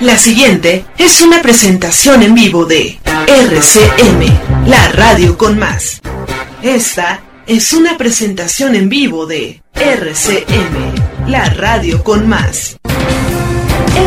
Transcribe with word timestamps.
La 0.00 0.16
siguiente 0.16 0.84
es 0.96 1.20
una 1.22 1.42
presentación 1.42 2.22
en 2.22 2.32
vivo 2.32 2.64
de 2.64 3.00
RCM, 3.26 4.68
la 4.68 4.92
radio 4.92 5.36
con 5.36 5.58
más. 5.58 6.00
Esta 6.62 7.20
es 7.48 7.72
una 7.72 7.98
presentación 7.98 8.76
en 8.76 8.88
vivo 8.88 9.26
de 9.26 9.60
RCM, 9.74 11.28
la 11.28 11.50
radio 11.50 12.04
con 12.04 12.28
más. 12.28 12.77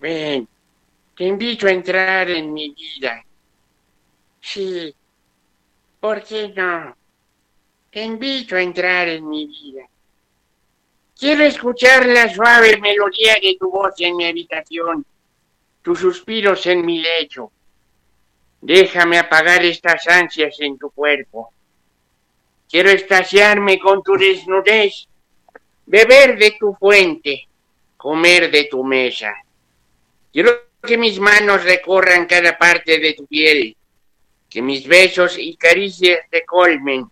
Ven, 0.00 0.48
te 1.14 1.24
invito 1.24 1.66
a 1.66 1.72
entrar 1.72 2.30
en 2.30 2.52
mi 2.52 2.70
vida. 2.70 3.22
Sí, 4.40 4.94
¿por 6.00 6.22
qué 6.22 6.48
no? 6.48 6.96
Te 7.90 8.02
invito 8.02 8.56
a 8.56 8.62
entrar 8.62 9.08
en 9.08 9.28
mi 9.28 9.46
vida. 9.46 9.86
Quiero 11.18 11.44
escuchar 11.44 12.06
la 12.06 12.32
suave 12.32 12.78
melodía 12.78 13.34
de 13.42 13.56
tu 13.60 13.70
voz 13.70 13.92
en 13.98 14.16
mi 14.16 14.24
habitación, 14.24 15.04
tus 15.82 15.98
suspiros 15.98 16.64
en 16.64 16.86
mi 16.86 17.02
lecho. 17.02 17.52
Déjame 18.62 19.18
apagar 19.18 19.62
estas 19.62 20.06
ansias 20.08 20.58
en 20.60 20.78
tu 20.78 20.90
cuerpo. 20.90 21.52
Quiero 22.70 22.88
estaciarme 22.88 23.78
con 23.78 24.02
tu 24.02 24.14
desnudez, 24.14 25.06
beber 25.84 26.38
de 26.38 26.52
tu 26.58 26.74
fuente, 26.74 27.46
comer 27.98 28.50
de 28.50 28.64
tu 28.64 28.82
mesa. 28.82 29.34
Quiero 30.32 30.70
que 30.82 30.96
mis 30.96 31.18
manos 31.18 31.64
recorran 31.64 32.26
cada 32.26 32.56
parte 32.56 32.98
de 32.98 33.14
tu 33.14 33.26
piel, 33.26 33.76
que 34.48 34.62
mis 34.62 34.86
besos 34.86 35.36
y 35.38 35.56
caricias 35.56 36.20
te 36.30 36.44
colmen. 36.44 37.06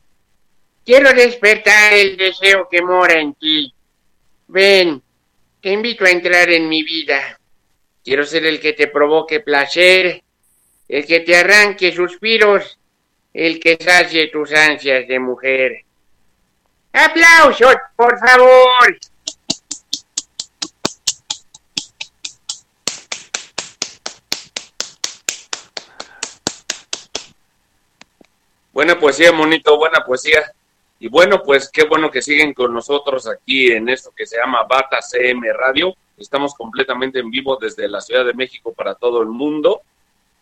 Quiero 0.84 1.12
despertar 1.12 1.92
el 1.94 2.16
deseo 2.16 2.68
que 2.68 2.80
mora 2.80 3.20
en 3.20 3.34
ti. 3.34 3.72
Ven, 4.46 5.02
te 5.60 5.70
invito 5.70 6.04
a 6.04 6.10
entrar 6.10 6.48
en 6.50 6.68
mi 6.68 6.82
vida. 6.82 7.38
Quiero 8.02 8.24
ser 8.24 8.46
el 8.46 8.58
que 8.60 8.72
te 8.72 8.86
provoque 8.86 9.40
placer, 9.40 10.22
el 10.88 11.06
que 11.06 11.20
te 11.20 11.36
arranque 11.36 11.92
suspiros, 11.92 12.78
el 13.34 13.60
que 13.60 13.76
sacie 13.78 14.28
tus 14.28 14.52
ansias 14.52 15.06
de 15.06 15.18
mujer. 15.18 15.84
¡Aplausos, 16.92 17.76
por 17.94 18.18
favor! 18.18 18.98
Buena 28.78 28.96
poesía, 28.96 29.32
monito, 29.32 29.76
buena 29.76 30.04
poesía. 30.04 30.52
Y 31.00 31.08
bueno, 31.08 31.42
pues 31.42 31.68
qué 31.68 31.82
bueno 31.82 32.12
que 32.12 32.22
siguen 32.22 32.54
con 32.54 32.72
nosotros 32.72 33.26
aquí 33.26 33.72
en 33.72 33.88
esto 33.88 34.12
que 34.16 34.24
se 34.24 34.36
llama 34.36 34.62
Bata 34.70 35.02
CM 35.02 35.52
Radio. 35.52 35.96
Estamos 36.16 36.54
completamente 36.54 37.18
en 37.18 37.28
vivo 37.28 37.56
desde 37.56 37.88
la 37.88 38.00
Ciudad 38.00 38.24
de 38.24 38.34
México 38.34 38.72
para 38.72 38.94
todo 38.94 39.20
el 39.20 39.30
mundo. 39.30 39.80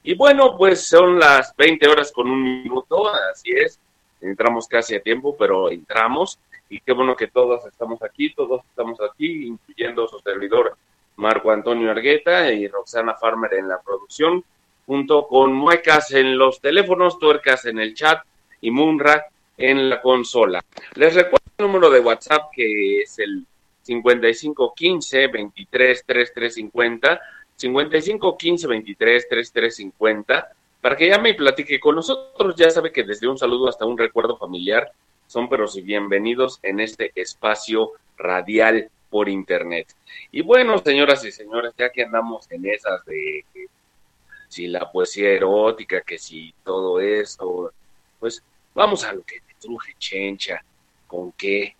Y 0.02 0.14
bueno, 0.16 0.54
pues 0.54 0.86
son 0.86 1.18
las 1.18 1.56
20 1.56 1.88
horas 1.88 2.12
con 2.12 2.30
un 2.30 2.42
minuto, 2.62 3.08
así 3.08 3.52
es. 3.52 3.80
Entramos 4.20 4.68
casi 4.68 4.94
a 4.94 5.00
tiempo, 5.00 5.34
pero 5.34 5.70
entramos. 5.70 6.38
Y 6.68 6.80
qué 6.80 6.92
bueno 6.92 7.16
que 7.16 7.28
todos 7.28 7.64
estamos 7.64 8.02
aquí, 8.02 8.34
todos 8.34 8.60
estamos 8.68 9.00
aquí, 9.00 9.46
incluyendo 9.46 10.06
su 10.08 10.18
servidor 10.18 10.76
Marco 11.16 11.50
Antonio 11.50 11.90
Argueta 11.90 12.52
y 12.52 12.68
Roxana 12.68 13.14
Farmer 13.14 13.54
en 13.54 13.66
la 13.66 13.80
producción 13.80 14.44
junto 14.86 15.26
con 15.26 15.52
muecas 15.52 16.12
en 16.12 16.38
los 16.38 16.60
teléfonos, 16.60 17.18
tuercas 17.18 17.66
en 17.66 17.78
el 17.78 17.94
chat 17.94 18.22
y 18.60 18.70
Munra 18.70 19.26
en 19.56 19.90
la 19.90 20.00
consola. 20.00 20.64
Les 20.94 21.14
recuerdo 21.14 21.44
el 21.58 21.66
número 21.66 21.90
de 21.90 22.00
WhatsApp 22.00 22.50
que 22.54 23.00
es 23.00 23.18
el 23.18 23.44
5515 23.82 25.26
23 25.28 26.04
3350 26.06 27.20
5515 27.56 28.66
23 28.66 29.28
3350 29.28 30.48
para 30.80 30.96
que 30.96 31.08
llame 31.08 31.30
y 31.30 31.34
platique 31.34 31.80
con 31.80 31.96
nosotros. 31.96 32.54
Ya 32.56 32.70
sabe 32.70 32.92
que 32.92 33.04
desde 33.04 33.28
un 33.28 33.38
saludo 33.38 33.68
hasta 33.68 33.86
un 33.86 33.98
recuerdo 33.98 34.36
familiar 34.36 34.90
son 35.26 35.48
pero 35.48 35.66
si 35.66 35.82
bienvenidos 35.82 36.60
en 36.62 36.80
este 36.80 37.10
espacio 37.14 37.92
radial 38.16 38.88
por 39.10 39.28
internet. 39.28 39.88
Y 40.30 40.42
bueno, 40.42 40.78
señoras 40.78 41.24
y 41.24 41.32
señores, 41.32 41.72
ya 41.76 41.90
que 41.90 42.04
andamos 42.04 42.50
en 42.50 42.66
esas 42.66 43.04
de 43.04 43.44
si 44.56 44.68
la 44.68 44.90
poesía 44.90 45.32
erótica, 45.32 46.00
que 46.00 46.18
si 46.18 46.54
todo 46.64 46.98
esto, 46.98 47.72
pues 48.18 48.42
vamos 48.74 49.04
a 49.04 49.12
lo 49.12 49.22
que 49.22 49.40
te 49.40 49.54
truje 49.60 49.94
chencha, 49.98 50.64
con 51.06 51.32
qué, 51.32 51.76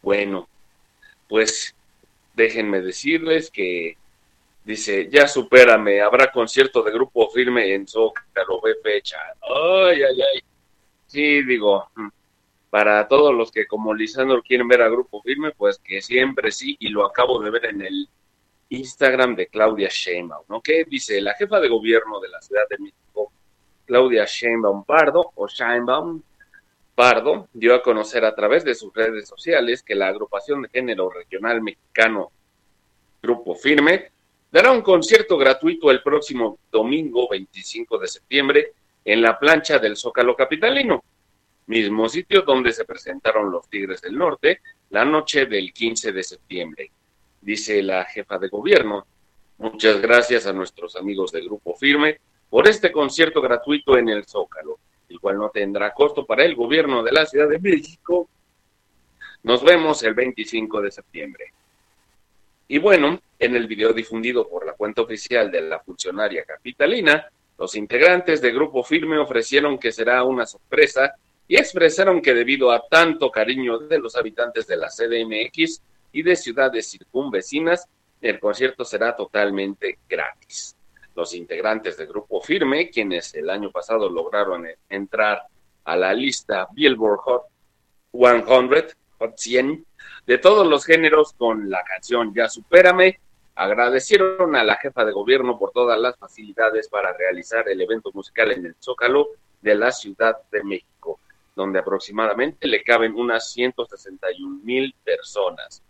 bueno, 0.00 0.48
pues 1.28 1.74
déjenme 2.34 2.82
decirles 2.82 3.50
que 3.50 3.96
dice, 4.64 5.08
ya 5.10 5.26
supérame, 5.26 6.00
habrá 6.00 6.30
concierto 6.30 6.84
de 6.84 6.92
grupo 6.92 7.28
firme 7.30 7.74
en 7.74 7.88
Zócalo, 7.88 8.60
ve 8.60 8.76
fecha. 8.80 9.18
Ay, 9.42 10.00
ay, 10.04 10.22
ay. 10.22 10.40
Sí, 11.06 11.42
digo, 11.42 11.90
mm, 11.96 12.08
para 12.70 13.08
todos 13.08 13.34
los 13.34 13.50
que 13.50 13.66
como 13.66 13.92
Lisandro 13.92 14.40
quieren 14.40 14.68
ver 14.68 14.82
a 14.82 14.88
grupo 14.88 15.20
firme, 15.22 15.50
pues 15.50 15.80
que 15.80 16.00
siempre 16.00 16.52
sí, 16.52 16.76
y 16.78 16.90
lo 16.90 17.04
acabo 17.04 17.42
de 17.42 17.50
ver 17.50 17.64
en 17.66 17.82
el 17.82 18.08
Instagram 18.70 19.34
de 19.34 19.48
Claudia 19.48 19.88
Sheinbaum, 19.90 20.44
¿no? 20.48 20.62
Dice, 20.86 21.20
la 21.20 21.34
jefa 21.34 21.60
de 21.60 21.68
gobierno 21.68 22.20
de 22.20 22.28
la 22.28 22.40
Ciudad 22.40 22.62
de 22.70 22.78
México, 22.78 23.32
Claudia 23.84 24.24
Sheinbaum 24.24 24.84
Pardo, 24.84 25.32
o 25.34 25.48
Sheinbaum 25.48 26.22
Pardo, 26.94 27.48
dio 27.52 27.74
a 27.74 27.82
conocer 27.82 28.24
a 28.24 28.34
través 28.34 28.64
de 28.64 28.74
sus 28.74 28.94
redes 28.94 29.28
sociales 29.28 29.82
que 29.82 29.94
la 29.94 30.08
agrupación 30.08 30.62
de 30.62 30.68
género 30.68 31.10
regional 31.10 31.60
mexicano 31.60 32.30
Grupo 33.20 33.54
Firme 33.54 34.12
dará 34.52 34.70
un 34.70 34.82
concierto 34.82 35.36
gratuito 35.36 35.90
el 35.90 36.02
próximo 36.02 36.58
domingo 36.70 37.28
25 37.28 37.98
de 37.98 38.08
septiembre 38.08 38.72
en 39.04 39.20
la 39.20 39.38
plancha 39.38 39.78
del 39.78 39.96
Zócalo 39.96 40.36
Capitalino, 40.36 41.02
mismo 41.66 42.08
sitio 42.08 42.42
donde 42.42 42.72
se 42.72 42.84
presentaron 42.84 43.50
los 43.50 43.68
Tigres 43.68 44.00
del 44.00 44.16
Norte 44.16 44.60
la 44.90 45.04
noche 45.04 45.46
del 45.46 45.72
15 45.72 46.12
de 46.12 46.22
septiembre 46.22 46.90
dice 47.40 47.82
la 47.82 48.04
jefa 48.04 48.38
de 48.38 48.48
gobierno. 48.48 49.06
Muchas 49.58 50.00
gracias 50.00 50.46
a 50.46 50.52
nuestros 50.52 50.96
amigos 50.96 51.32
de 51.32 51.42
Grupo 51.42 51.74
Firme 51.74 52.20
por 52.48 52.66
este 52.66 52.90
concierto 52.90 53.40
gratuito 53.40 53.96
en 53.96 54.08
el 54.08 54.24
Zócalo, 54.24 54.78
el 55.08 55.20
cual 55.20 55.38
no 55.38 55.50
tendrá 55.50 55.92
costo 55.92 56.26
para 56.26 56.44
el 56.44 56.54
gobierno 56.54 57.02
de 57.02 57.12
la 57.12 57.26
Ciudad 57.26 57.48
de 57.48 57.58
México. 57.58 58.28
Nos 59.42 59.62
vemos 59.62 60.02
el 60.02 60.14
25 60.14 60.80
de 60.82 60.90
septiembre. 60.90 61.52
Y 62.68 62.78
bueno, 62.78 63.20
en 63.38 63.56
el 63.56 63.66
video 63.66 63.92
difundido 63.92 64.48
por 64.48 64.64
la 64.64 64.74
cuenta 64.74 65.02
oficial 65.02 65.50
de 65.50 65.62
la 65.62 65.80
funcionaria 65.80 66.44
capitalina, 66.44 67.28
los 67.58 67.74
integrantes 67.74 68.40
de 68.40 68.52
Grupo 68.52 68.82
Firme 68.84 69.18
ofrecieron 69.18 69.78
que 69.78 69.92
será 69.92 70.22
una 70.24 70.46
sorpresa 70.46 71.14
y 71.46 71.56
expresaron 71.56 72.22
que 72.22 72.32
debido 72.32 72.70
a 72.70 72.86
tanto 72.88 73.30
cariño 73.30 73.78
de 73.78 73.98
los 73.98 74.14
habitantes 74.14 74.66
de 74.66 74.76
la 74.76 74.88
CDMX, 74.88 75.82
y 76.12 76.22
de 76.22 76.36
ciudades 76.36 76.90
circunvecinas, 76.90 77.88
el 78.20 78.38
concierto 78.38 78.84
será 78.84 79.16
totalmente 79.16 79.98
gratis. 80.08 80.76
Los 81.14 81.34
integrantes 81.34 81.96
del 81.96 82.08
grupo 82.08 82.40
Firme, 82.40 82.90
quienes 82.90 83.34
el 83.34 83.50
año 83.50 83.70
pasado 83.70 84.08
lograron 84.08 84.66
entrar 84.88 85.42
a 85.84 85.96
la 85.96 86.12
lista 86.12 86.68
Billboard 86.72 87.18
Hot 87.20 87.42
100, 88.12 88.44
Hot 89.18 89.36
100, 89.36 89.86
de 90.26 90.38
todos 90.38 90.66
los 90.66 90.84
géneros 90.84 91.32
con 91.32 91.70
la 91.70 91.82
canción 91.84 92.32
Ya 92.34 92.48
Supérame, 92.48 93.18
agradecieron 93.54 94.56
a 94.56 94.64
la 94.64 94.76
jefa 94.76 95.04
de 95.04 95.12
gobierno 95.12 95.58
por 95.58 95.72
todas 95.72 95.98
las 95.98 96.16
facilidades 96.16 96.88
para 96.88 97.12
realizar 97.12 97.68
el 97.68 97.80
evento 97.80 98.10
musical 98.12 98.52
en 98.52 98.66
el 98.66 98.76
Zócalo 98.80 99.28
de 99.60 99.74
la 99.74 99.92
Ciudad 99.92 100.38
de 100.50 100.62
México, 100.64 101.20
donde 101.54 101.80
aproximadamente 101.80 102.66
le 102.66 102.82
caben 102.82 103.14
unas 103.14 103.52
161 103.52 104.60
mil 104.62 104.94
personas. 105.04 105.82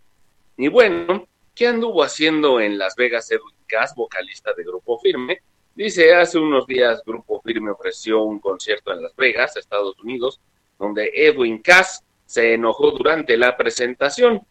Y 0.61 0.67
bueno, 0.67 1.27
¿qué 1.55 1.65
anduvo 1.65 2.03
haciendo 2.03 2.59
en 2.59 2.77
Las 2.77 2.95
Vegas 2.95 3.31
Edwin 3.31 3.55
Cass, 3.65 3.95
vocalista 3.95 4.53
de 4.55 4.63
Grupo 4.63 4.99
Firme? 4.99 5.39
Dice, 5.73 6.13
hace 6.13 6.37
unos 6.37 6.67
días 6.67 7.01
Grupo 7.03 7.41
Firme 7.41 7.71
ofreció 7.71 8.21
un 8.21 8.37
concierto 8.37 8.93
en 8.93 9.01
Las 9.01 9.15
Vegas, 9.15 9.57
Estados 9.57 9.97
Unidos, 10.03 10.39
donde 10.77 11.09
Edwin 11.15 11.63
Cass 11.63 12.03
se 12.27 12.53
enojó 12.53 12.91
durante 12.91 13.37
la 13.37 13.57
presentación. 13.57 14.45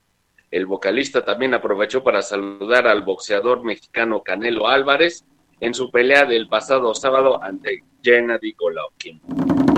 El 0.51 0.67
vocalista 0.67 1.25
también 1.25 1.55
aprovechó 1.55 2.03
para 2.03 2.23
saludar 2.23 2.89
al 2.89 3.03
boxeador 3.03 3.63
mexicano 3.63 4.25
Canelo 4.25 4.67
Álvarez 4.67 5.25
en 5.61 5.75
su 5.75 5.93
pelea 5.93 6.25
del 6.25 6.49
pasado 6.49 6.93
sábado 6.93 7.41
ante 7.41 7.85
Gennady 8.03 8.57
Golovkin. 8.59 9.21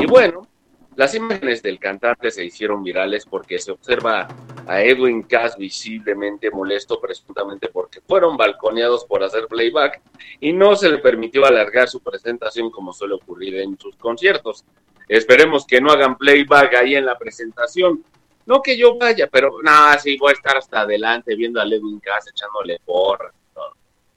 Y 0.00 0.06
bueno, 0.06 0.48
las 0.94 1.14
imágenes 1.14 1.62
del 1.62 1.78
cantante 1.78 2.30
se 2.30 2.44
hicieron 2.44 2.82
virales 2.82 3.24
porque 3.24 3.58
se 3.58 3.72
observa 3.72 4.28
a 4.66 4.82
Edwin 4.82 5.22
Cass 5.22 5.56
visiblemente 5.56 6.50
molesto 6.50 7.00
presuntamente 7.00 7.68
porque 7.68 8.00
fueron 8.00 8.36
balconeados 8.36 9.04
por 9.06 9.22
hacer 9.22 9.46
playback 9.46 10.02
y 10.40 10.52
no 10.52 10.76
se 10.76 10.90
le 10.90 10.98
permitió 10.98 11.46
alargar 11.46 11.88
su 11.88 12.00
presentación 12.00 12.70
como 12.70 12.92
suele 12.92 13.14
ocurrir 13.14 13.56
en 13.56 13.78
sus 13.78 13.96
conciertos. 13.96 14.64
Esperemos 15.08 15.66
que 15.66 15.80
no 15.80 15.90
hagan 15.90 16.16
playback 16.16 16.74
ahí 16.74 16.94
en 16.94 17.06
la 17.06 17.18
presentación. 17.18 18.04
No 18.44 18.60
que 18.60 18.76
yo 18.76 18.98
vaya, 18.98 19.28
pero 19.28 19.62
nada, 19.62 19.98
sí 19.98 20.16
voy 20.18 20.30
a 20.30 20.34
estar 20.34 20.56
hasta 20.56 20.80
adelante 20.80 21.34
viendo 21.34 21.60
a 21.60 21.64
Edwin 21.64 22.00
Cass 22.00 22.28
echándole 22.28 22.80
porra. 22.84 23.32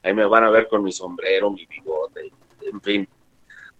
Ahí 0.02 0.14
me 0.14 0.26
van 0.26 0.44
a 0.44 0.50
ver 0.50 0.68
con 0.68 0.84
mi 0.84 0.92
sombrero, 0.92 1.50
mi 1.50 1.66
bigote, 1.66 2.30
en 2.62 2.80
fin. 2.80 3.08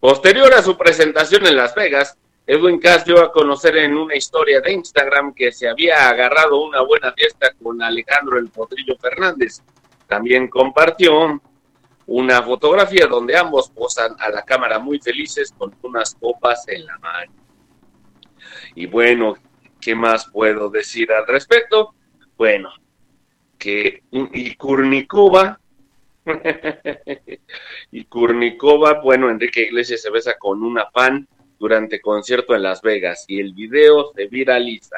Posterior 0.01 0.53
a 0.55 0.63
su 0.63 0.77
presentación 0.77 1.47
en 1.47 1.57
Las 1.57 1.75
Vegas, 1.75 2.19
Edwin 2.47 2.79
Cass 2.79 3.05
dio 3.05 3.21
a 3.21 3.33
conocer 3.33 3.77
en 3.77 3.97
una 3.97 4.15
historia 4.15 4.61
de 4.61 4.73
Instagram 4.73 5.35
que 5.35 5.51
se 5.51 5.69
había 5.69 6.09
agarrado 6.09 6.63
una 6.63 6.81
buena 6.83 7.13
fiesta 7.13 7.53
con 7.61 7.83
Alejandro 7.83 8.39
el 8.39 8.51
Potrillo 8.51 8.97
Fernández. 8.99 9.63
También 10.07 10.47
compartió 10.47 11.41
una 12.07 12.43
fotografía 12.45 13.09
donde 13.09 13.37
ambos 13.37 13.69
posan 13.71 14.15
a 14.21 14.29
la 14.31 14.43
cámara 14.43 14.79
muy 14.79 15.01
felices 15.01 15.53
con 15.59 15.75
unas 15.83 16.15
copas 16.15 16.69
en 16.69 16.87
la 16.87 16.97
mano. 16.99 17.33
Y 18.77 18.87
bueno, 18.87 19.35
¿qué 19.81 19.97
más 19.97 20.31
puedo 20.31 20.71
decir 20.71 21.11
al 21.11 21.27
respecto? 21.27 21.95
Bueno, 22.37 22.71
que 23.59 24.05
y 24.13 24.55
Kurnikova 24.55 25.59
y 27.91 28.05
Kurnikova, 28.05 29.01
bueno, 29.01 29.31
Enrique 29.31 29.63
Iglesias 29.63 30.03
se 30.03 30.11
besa 30.11 30.39
con 30.39 30.63
una 30.63 30.89
fan 30.93 31.27
durante 31.59 32.01
concierto 32.01 32.55
en 32.55 32.63
Las 32.63 32.83
Vegas 32.83 33.25
y 33.29 33.41
el 33.41 33.53
video 33.55 34.13
se 34.15 34.27
viraliza. 34.27 34.97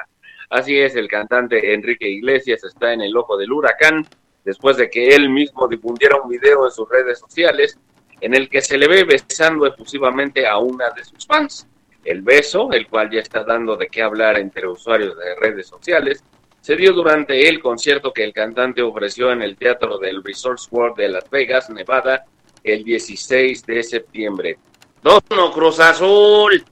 Así 0.51 0.79
es, 0.79 0.97
el 0.97 1.09
cantante 1.09 1.75
Enrique 1.75 2.09
Iglesias 2.09 2.65
está 2.65 2.93
en 2.93 3.03
el 3.03 3.17
ojo 3.17 3.37
del 3.37 3.53
huracán 3.53 4.07
después 4.45 4.77
de 4.77 4.89
que 4.89 5.09
él 5.09 5.29
mismo 5.29 5.69
difundiera 5.69 6.21
un 6.21 6.31
video 6.31 6.65
en 6.65 6.71
sus 6.71 6.89
redes 6.89 7.19
sociales 7.19 7.79
en 8.21 8.35
el 8.35 8.49
que 8.49 8.63
se 8.63 8.79
le 8.79 8.89
ve 8.89 9.05
besando 9.05 9.67
efusivamente 9.67 10.47
a 10.47 10.59
una 10.59 10.91
de 10.91 11.05
sus 11.05 11.27
fans. 11.27 11.67
El 12.05 12.23
beso, 12.23 12.73
el 12.73 12.87
cual 12.89 13.11
ya 13.11 13.21
está 13.21 13.45
dando 13.45 13.77
de 13.77 13.89
qué 13.89 14.03
hablar 14.03 14.39
entre 14.39 14.67
usuarios 14.67 15.17
de 15.19 15.35
redes 15.35 15.67
sociales, 15.67 16.25
se 16.61 16.77
dio 16.77 16.93
durante 16.93 17.49
el 17.49 17.61
concierto 17.61 18.13
que 18.13 18.25
el 18.25 18.33
cantante 18.33 18.83
ofreció 18.83 19.33
en 19.33 19.43
el 19.43 19.57
Teatro 19.57 19.99
del 19.99 20.23
Resorts 20.25 20.69
World 20.71 20.97
de 20.97 21.09
Las 21.09 21.29
Vegas, 21.31 21.71
Nevada, 21.71 22.25
el 22.65 22.85
16 22.85 23.65
de 23.67 23.83
septiembre. 23.83 24.59
Dono 25.03 25.53
Cruz 25.53 25.79
Azul. 25.81 26.65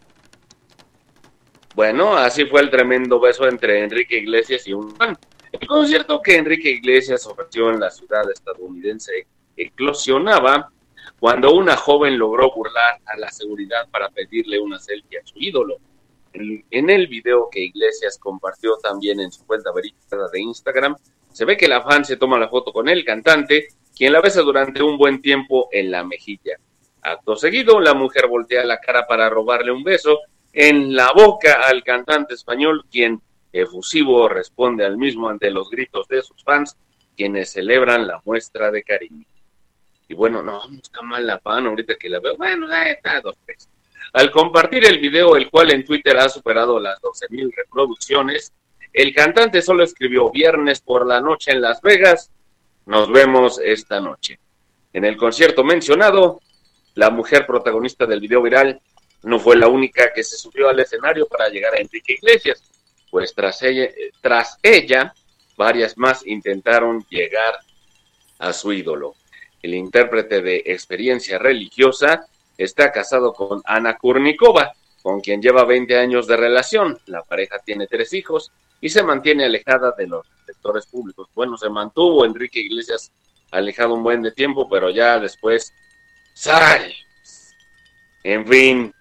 Bueno, 1.75 2.17
así 2.17 2.47
fue 2.47 2.61
el 2.63 2.71
tremendo 2.71 3.21
beso 3.21 3.47
entre 3.47 3.85
Enrique 3.85 4.19
Iglesias 4.19 4.67
y 4.67 4.73
un 4.73 4.95
fan. 4.97 5.17
El 5.53 5.67
concierto 5.67 6.21
que 6.21 6.37
Enrique 6.37 6.71
Iglesias 6.71 7.27
ofreció 7.27 7.71
en 7.71 7.81
la 7.81 7.91
ciudad 7.91 8.31
estadounidense 8.31 9.27
eclosionaba 9.57 10.71
cuando 11.19 11.55
una 11.55 11.77
joven 11.77 12.19
logró 12.19 12.53
burlar 12.53 13.01
a 13.07 13.17
la 13.17 13.31
seguridad 13.31 13.89
para 13.91 14.09
pedirle 14.11 14.59
una 14.59 14.79
selfie 14.79 15.19
a 15.19 15.27
su 15.27 15.39
ídolo. 15.39 15.79
En 16.33 16.91
el 16.91 17.07
video 17.07 17.49
que 17.51 17.61
Iglesias 17.61 18.19
compartió 18.19 18.77
también 18.83 19.21
en 19.21 19.31
su 19.31 19.47
cuenta 19.47 19.73
verificada 19.73 20.29
de 20.31 20.41
Instagram, 20.41 20.97
se 21.33 21.45
ve 21.45 21.57
que 21.57 21.69
la 21.69 21.83
fan 21.83 22.05
se 22.05 22.17
toma 22.17 22.39
la 22.39 22.49
foto 22.49 22.73
con 22.73 22.89
el 22.89 23.05
cantante, 23.05 23.69
quien 23.97 24.13
la 24.13 24.21
besa 24.21 24.43
durante 24.43 24.83
un 24.83 24.99
buen 24.99 25.23
tiempo 25.23 25.69
en 25.73 25.91
la 25.91 26.05
mejilla. 26.05 26.59
Acto 27.07 27.37
seguido, 27.37 27.79
la 27.79 27.95
mujer 27.95 28.27
voltea 28.27 28.65
la 28.65 28.81
cara 28.81 29.07
para 29.07 29.31
robarle 29.31 29.71
un 29.71 29.85
beso 29.85 30.23
en 30.53 30.97
la 30.97 31.13
boca 31.15 31.63
al 31.65 31.85
cantante 31.85 32.35
español, 32.35 32.85
quien 32.91 33.23
efusivo 33.53 34.29
responde 34.29 34.85
al 34.85 34.97
mismo 34.99 35.29
ante 35.29 35.53
los 35.53 35.71
gritos 35.71 36.09
de 36.09 36.21
sus 36.23 36.43
fans, 36.43 36.77
quienes 37.17 37.53
celebran 37.53 38.09
la 38.09 38.21
muestra 38.25 38.73
de 38.73 38.83
cariño. 38.83 39.25
Y 40.09 40.15
bueno, 40.15 40.43
no, 40.43 40.63
está 40.83 41.01
mal 41.03 41.25
la 41.25 41.39
fan 41.39 41.69
ahorita 41.69 41.95
que 41.95 42.09
la 42.09 42.19
veo. 42.19 42.37
Bueno, 42.37 42.67
ya 42.67 42.91
está 42.91 43.21
dos 43.21 43.37
veces. 43.47 43.69
Al 44.13 44.33
compartir 44.33 44.85
el 44.85 44.99
video, 44.99 45.37
el 45.37 45.49
cual 45.49 45.73
en 45.73 45.85
Twitter 45.85 46.17
ha 46.19 46.29
superado 46.29 46.81
las 46.81 47.01
12.000 47.01 47.55
reproducciones, 47.55 48.53
el 48.93 49.15
cantante 49.15 49.63
solo 49.63 49.85
escribió 49.85 50.31
viernes 50.33 50.81
por 50.81 51.07
la 51.07 51.21
noche 51.21 51.53
en 51.53 51.61
Las 51.61 51.81
Vegas. 51.83 52.33
Nos 52.85 53.13
vemos 53.13 53.61
esta 53.63 54.01
noche. 54.01 54.41
En 54.93 55.05
el 55.05 55.17
concierto 55.17 55.63
mencionado, 55.63 56.41
la 56.97 57.11
mujer 57.11 57.47
protagonista 57.47 58.07
del 58.07 58.21
video 58.21 58.43
viral 58.43 58.81
no 59.23 59.39
fue 59.39 59.57
la 59.57 59.69
única 59.69 60.13
que 60.15 60.25
se 60.25 60.37
subió 60.37 60.69
al 60.69 60.81
escenario 60.81 61.27
para 61.27 61.49
llegar 61.49 61.75
a 61.75 61.79
Enrique 61.79 62.15
Iglesias, 62.15 62.63
pues 63.11 63.35
tras 63.35 63.63
ella, 63.63 63.89
tras 64.21 64.59
ella 64.63 65.15
varias 65.57 65.97
más 65.99 66.27
intentaron 66.27 67.05
llegar 67.11 67.55
a 68.39 68.53
su 68.53 68.73
ídolo. 68.73 69.15
El 69.63 69.75
intérprete 69.75 70.41
de 70.41 70.63
experiencia 70.67 71.39
religiosa 71.39 72.27
está 72.57 72.91
casado 72.93 73.35
con 73.35 73.61
Ana 73.67 73.99
Kurnikova, 73.99 74.73
con 75.03 75.21
quien 75.21 75.43
lleva 75.43 75.65
20 75.65 75.99
años 75.99 76.27
de 76.27 76.37
relación. 76.37 76.99
La 77.07 77.23
pareja 77.23 77.59
tiene 77.59 77.87
tres 77.87 78.13
hijos 78.15 78.53
y 78.81 78.89
se 78.89 79.03
mantiene 79.03 79.45
alejada 79.45 79.93
de 79.97 80.07
los 80.07 80.27
sectores 80.47 80.87
públicos. 80.87 81.29
Bueno, 81.35 81.59
se 81.59 81.69
mantuvo 81.69 82.25
Enrique 82.25 82.61
Iglesias 82.61 83.13
alejado 83.51 83.95
un 83.95 84.03
buen 84.03 84.23
de 84.23 84.33
tiempo, 84.33 84.69
pero 84.69 84.91
ya 84.91 85.19
después 85.19 85.75
sal. 86.37 86.93
En 88.23 88.47
fin, 88.47 88.95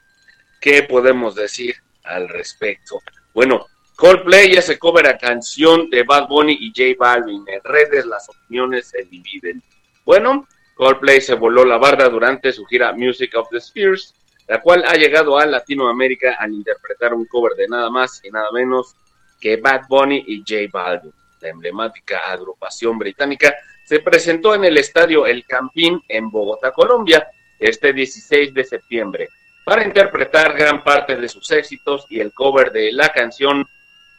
¿qué 0.61 0.83
podemos 0.83 1.35
decir 1.35 1.75
al 2.03 2.29
respecto? 2.29 3.01
Bueno, 3.33 3.67
Coldplay 3.97 4.53
ya 4.53 4.61
se 4.61 4.79
cover 4.79 5.07
a 5.07 5.17
canción 5.17 5.89
de 5.89 6.03
Bad 6.03 6.27
Bunny 6.29 6.57
y 6.59 6.69
J 6.69 6.95
Balvin. 6.97 7.43
En 7.47 7.61
redes 7.63 8.05
las 8.05 8.29
opiniones 8.29 8.87
se 8.87 9.03
dividen. 9.03 9.61
Bueno, 10.05 10.47
Coldplay 10.75 11.19
se 11.19 11.33
voló 11.33 11.65
la 11.65 11.77
barda 11.77 12.07
durante 12.07 12.53
su 12.53 12.65
gira 12.65 12.93
Music 12.93 13.35
of 13.35 13.49
the 13.49 13.59
Spheres, 13.59 14.13
la 14.47 14.61
cual 14.61 14.85
ha 14.87 14.93
llegado 14.93 15.37
a 15.37 15.45
Latinoamérica 15.45 16.35
al 16.39 16.53
interpretar 16.53 17.13
un 17.13 17.25
cover 17.25 17.53
de 17.57 17.67
nada 17.67 17.89
más 17.89 18.21
y 18.23 18.29
nada 18.29 18.49
menos 18.53 18.95
que 19.41 19.57
Bad 19.57 19.87
Bunny 19.89 20.23
y 20.25 20.39
J 20.39 20.69
Balvin. 20.71 21.13
La 21.41 21.49
emblemática 21.49 22.19
agrupación 22.31 22.97
británica 22.97 23.53
se 23.85 23.99
presentó 23.99 24.55
en 24.55 24.65
el 24.65 24.77
estadio 24.77 25.27
El 25.27 25.45
Campín 25.45 26.01
en 26.07 26.29
Bogotá, 26.29 26.71
Colombia, 26.71 27.27
este 27.59 27.93
16 27.93 28.53
de 28.53 28.63
septiembre, 28.63 29.29
para 29.63 29.85
interpretar 29.85 30.57
gran 30.57 30.83
parte 30.83 31.15
de 31.15 31.29
sus 31.29 31.49
éxitos 31.51 32.05
y 32.09 32.19
el 32.19 32.33
cover 32.33 32.71
de 32.71 32.91
la 32.91 33.09
canción, 33.09 33.65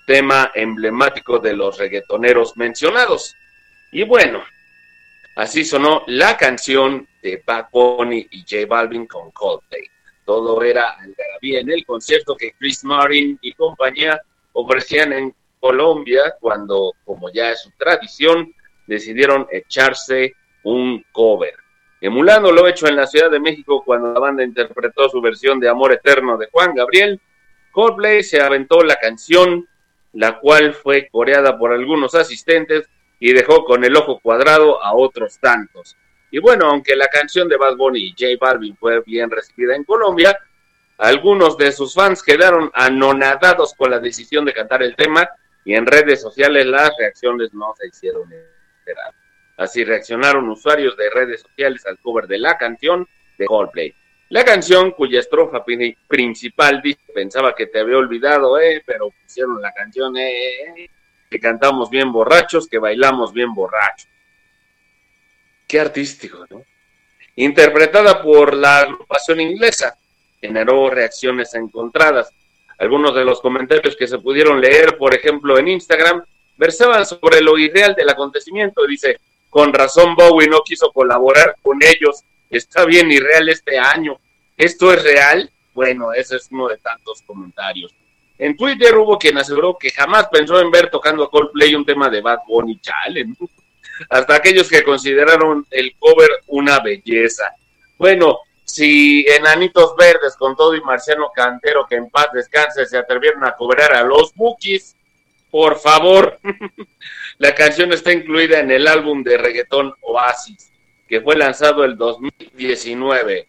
tema 0.07 0.53
emblemático 0.55 1.41
de 1.41 1.55
los 1.55 1.79
reggaetoneros 1.79 2.57
mencionados. 2.57 3.35
Y 3.91 4.05
bueno, 4.05 4.45
así 5.35 5.65
sonó 5.65 6.05
la 6.07 6.37
canción 6.37 7.07
de 7.21 7.43
Bad 7.45 7.67
Bunny 7.73 8.27
y 8.31 8.43
J 8.43 8.67
Balvin 8.69 9.07
con 9.07 9.33
Coldplay. 9.33 9.89
Todo 10.25 10.63
era 10.63 10.91
algarabía 10.91 11.61
en 11.61 11.71
el 11.71 11.85
concierto 11.85 12.37
que 12.37 12.53
Chris 12.53 12.85
Martin 12.85 13.37
y 13.43 13.53
compañía 13.53 14.21
ofrecían 14.53 15.13
en 15.13 15.35
Colombia 15.59 16.35
cuando, 16.41 16.93
como 17.05 17.31
ya 17.33 17.51
es 17.51 17.63
su 17.63 17.71
tradición, 17.73 18.53
decidieron 18.87 19.47
echarse 19.51 20.35
un 20.63 21.05
cover. 21.13 21.55
Emulando 22.01 22.53
lo 22.53 22.69
hecho 22.69 22.87
en 22.87 22.97
la 22.97 23.07
Ciudad 23.07 23.31
de 23.31 23.41
México 23.41 23.83
cuando 23.85 24.13
la 24.13 24.21
banda 24.21 24.45
interpretó 24.45 25.09
su 25.09 25.21
versión 25.21 25.59
de 25.59 25.69
Amor 25.69 25.93
Eterno 25.93 26.37
de 26.37 26.49
Juan 26.53 26.75
Gabriel, 26.75 27.21
Coldplay 27.73 28.23
se 28.23 28.41
aventó 28.41 28.83
la 28.83 28.97
canción, 28.97 29.69
la 30.13 30.39
cual 30.39 30.75
fue 30.75 31.09
coreada 31.11 31.59
por 31.59 31.73
algunos 31.73 32.15
asistentes 32.15 32.89
y 33.19 33.33
dejó 33.33 33.65
con 33.65 33.85
el 33.85 33.97
ojo 33.97 34.19
cuadrado 34.21 34.83
a 34.83 34.95
otros 34.95 35.39
tantos. 35.39 35.97
Y 36.31 36.39
bueno, 36.39 36.67
aunque 36.67 36.97
la 36.97 37.09
canción 37.09 37.49
de 37.49 37.57
Bad 37.57 37.77
Bunny 37.77 38.01
y 38.01 38.11
J 38.11 38.37
Balvin 38.41 38.77
fue 38.77 39.01
bien 39.03 39.31
recibida 39.31 39.75
en 39.75 39.85
Colombia, 39.85 40.39
algunos 40.99 41.57
de 41.57 41.73
sus 41.73 41.95
fans 41.95 42.23
quedaron 42.23 42.71
anonadados 42.75 43.75
con 43.75 43.91
la 43.91 43.99
decisión 43.99 44.45
de 44.45 44.55
cantar 44.55 44.83
el 44.83 44.97
tema 44.97 45.29
y 45.65 45.75
en 45.75 45.87
redes 45.87 46.21
sociales 46.23 46.67
las 46.67 46.91
reacciones 46.99 47.53
no 47.53 47.75
se 47.79 47.89
hicieron 47.89 48.33
Así 49.57 49.85
reaccionaron 49.85 50.49
usuarios 50.49 50.97
de 50.97 51.11
redes 51.11 51.41
sociales 51.43 51.87
al 51.87 51.99
cover 51.99 52.27
de 52.27 52.39
la 52.39 52.59
canción 52.59 53.09
de 53.39 53.47
Coldplay. 53.47 53.95
La 54.29 54.45
canción, 54.45 54.91
cuya 54.91 55.21
estrofa 55.21 55.65
principal 56.09 56.83
dice, 56.83 57.01
pensaba 57.15 57.55
que 57.55 57.67
te 57.67 57.79
había 57.79 57.97
olvidado, 57.97 58.59
eh, 58.59 58.83
pero 58.85 59.11
pusieron 59.23 59.63
la 59.63 59.73
canción, 59.73 60.17
eh, 60.17 60.91
que 61.31 61.39
cantamos 61.39 61.91
bien 61.91 62.13
borrachos, 62.13 62.67
que 62.69 62.79
bailamos 62.79 63.33
bien 63.33 63.55
borrachos. 63.55 64.09
Qué 65.67 65.79
artístico, 65.81 66.45
¿no? 66.51 66.63
Interpretada 67.37 68.23
por 68.23 68.55
la 68.55 68.81
agrupación 68.81 69.41
inglesa, 69.41 69.97
generó 70.41 70.91
reacciones 70.91 71.55
encontradas. 71.55 72.31
Algunos 72.79 73.15
de 73.15 73.25
los 73.25 73.41
comentarios 73.41 73.97
que 73.97 74.09
se 74.09 74.19
pudieron 74.19 74.61
leer, 74.61 74.97
por 74.99 75.15
ejemplo, 75.15 75.57
en 75.59 75.69
Instagram, 75.69 76.25
versaban 76.57 77.07
sobre 77.07 77.41
lo 77.41 77.59
irreal 77.59 77.95
del 77.95 78.09
acontecimiento. 78.09 78.87
Dice, 78.87 79.21
con 79.51 79.73
razón 79.73 80.15
Bowie 80.15 80.49
no 80.49 80.61
quiso 80.63 80.91
colaborar 80.93 81.57
con 81.63 81.79
ellos. 81.83 82.23
Está 82.51 82.85
bien 82.85 83.11
irreal 83.11 83.49
este 83.49 83.79
año. 83.79 84.19
¿Esto 84.57 84.93
es 84.93 85.03
real? 85.03 85.51
Bueno, 85.75 86.13
ese 86.13 86.37
es 86.37 86.49
uno 86.51 86.69
de 86.69 86.79
tantos 86.79 87.23
comentarios. 87.23 87.93
En 88.39 88.57
Twitter 88.57 88.97
hubo 88.97 89.19
quien 89.19 89.39
aseguró 89.39 89.77
que 89.79 89.91
jamás 89.91 90.29
pensó 90.29 90.61
en 90.61 90.71
ver 90.71 90.91
tocando 90.91 91.25
a 91.25 91.31
Coldplay 91.31 91.75
un 91.75 91.85
tema 91.85 92.09
de 92.11 92.21
Bad 92.21 92.41
Bunny 92.47 92.79
Challenge. 92.81 93.37
Hasta 94.11 94.37
aquellos 94.37 94.69
que 94.69 94.83
consideraron 94.83 95.67
el 95.71 95.95
cover 95.99 96.29
una 96.49 96.81
belleza. 96.81 97.51
Bueno, 97.97 98.41
si 98.65 99.25
Enanitos 99.27 99.97
Verdes 99.97 100.37
con 100.37 100.55
todo 100.55 100.75
y 100.75 100.83
Marciano 100.83 101.31
Cantero, 101.35 101.87
que 101.89 101.97
en 101.97 102.11
paz 102.11 102.29
descanse, 102.33 102.85
se 102.85 102.99
atrevieron 102.99 103.45
a 103.45 103.55
cobrar 103.55 103.95
a 103.95 104.03
los 104.03 104.35
Bookies, 104.35 104.97
por 105.57 105.79
favor. 105.79 106.39
La 107.39 107.55
canción 107.55 107.91
está 107.91 108.13
incluida 108.13 108.61
en 108.61 108.71
el 108.71 108.87
álbum 108.87 109.23
de 109.23 109.39
reggaetón 109.39 109.91
Oasis, 110.03 110.71
que 111.09 111.23
fue 111.23 111.35
lanzado 111.35 111.83
el 111.83 111.97
2019, 111.97 113.49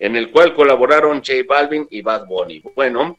en 0.00 0.16
el 0.16 0.32
cual 0.32 0.56
colaboraron 0.56 1.18
J 1.18 1.34
Balvin 1.46 1.86
y 1.88 2.02
Bad 2.02 2.26
Bunny. 2.26 2.64
Bueno, 2.74 3.16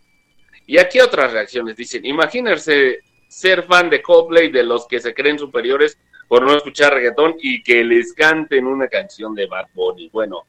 y 0.68 0.78
aquí 0.78 1.00
otras 1.00 1.32
reacciones. 1.32 1.78
Dicen, 1.78 2.06
imagínense 2.06 3.00
ser 3.30 3.64
fan 3.64 3.90
de 3.90 4.02
Coldplay 4.02 4.52
de 4.52 4.64
los 4.64 4.86
que 4.86 5.00
se 5.00 5.14
creen 5.14 5.40
superiores 5.40 5.98
por 6.28 6.42
no 6.44 6.58
escuchar 6.58 6.94
reggaetón 6.94 7.36
y 7.42 7.64
que 7.64 7.82
les 7.86 8.12
canten 8.12 8.68
una 8.68 8.90
canción 8.90 9.34
de 9.34 9.46
Bad 9.46 9.68
Bunny. 9.74 10.10
Bueno, 10.10 10.48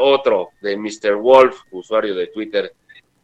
otro 0.00 0.48
de 0.60 0.76
Mr. 0.76 1.14
Wolf, 1.14 1.56
usuario 1.70 2.16
de 2.16 2.26
Twitter. 2.26 2.72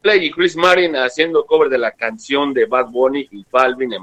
Play 0.02 0.26
y 0.26 0.30
Chris 0.32 0.56
Martin 0.56 0.96
haciendo 0.96 1.46
cover 1.46 1.68
de 1.68 1.78
la 1.78 1.92
canción 1.92 2.52
de 2.52 2.66
Bad 2.66 2.88
Bunny 2.90 3.28
y 3.30 3.44
Balvin 3.50 3.92
en 3.92 4.02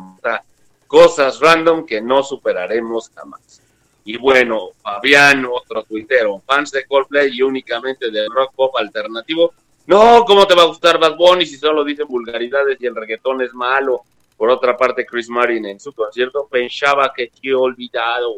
cosas 0.88 1.40
random 1.42 1.86
que 1.86 2.02
no 2.02 2.24
superaremos 2.24 3.12
jamás. 3.14 3.62
Y 4.06 4.18
bueno, 4.18 4.70
Fabián, 4.82 5.46
otro 5.46 5.84
tuitero, 5.84 6.42
fans 6.46 6.72
de 6.72 6.86
Coldplay 6.86 7.32
y 7.34 7.42
únicamente 7.42 8.10
de 8.10 8.28
rock 8.34 8.54
pop 8.56 8.78
alternativo. 8.78 9.54
No, 9.88 10.24
¿cómo 10.26 10.48
te 10.48 10.56
va 10.56 10.64
a 10.64 10.68
gustar 10.68 11.00
Bad 11.00 11.18
Bunny 11.18 11.46
si 11.46 11.58
solo 11.58 11.84
dicen 11.84 12.08
vulgaridades 12.08 12.78
y 12.80 12.86
el 12.86 12.96
reggaetón 12.96 13.42
es 13.42 13.54
malo? 13.54 14.04
Por 14.38 14.50
otra 14.50 14.78
parte, 14.78 15.06
Chris 15.06 15.30
Martin 15.30 15.66
en 15.66 15.82
su 15.82 15.92
concierto 15.92 16.48
pensaba 16.50 17.12
que 17.14 17.28
te 17.28 17.50
he 17.50 17.54
olvidado. 17.54 18.36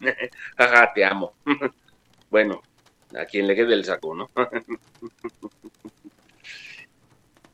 Jaja, 0.58 0.92
te 0.92 1.02
amo. 1.02 1.32
bueno, 2.30 2.60
a 3.18 3.24
quien 3.24 3.46
le 3.46 3.56
quede 3.56 3.72
el 3.72 3.84
saco, 3.86 4.14
¿no? 4.14 4.28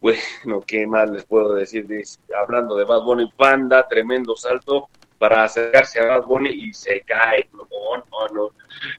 bueno, 0.00 0.62
¿qué 0.66 0.87
más 0.87 1.11
les 1.11 1.25
puedo 1.25 1.54
decir? 1.54 1.87
Hablando 2.35 2.76
de 2.76 2.85
Bad 2.85 3.02
Bunny, 3.02 3.30
Panda, 3.37 3.87
tremendo 3.87 4.35
salto 4.37 4.88
para 5.19 5.45
acercarse 5.45 6.00
a 6.00 6.07
Bad 6.07 6.25
Bunny 6.25 6.50
y 6.50 6.73
se 6.73 7.02
cae. 7.02 7.49
No, 7.52 7.66
no, 8.11 8.28
no. 8.35 8.50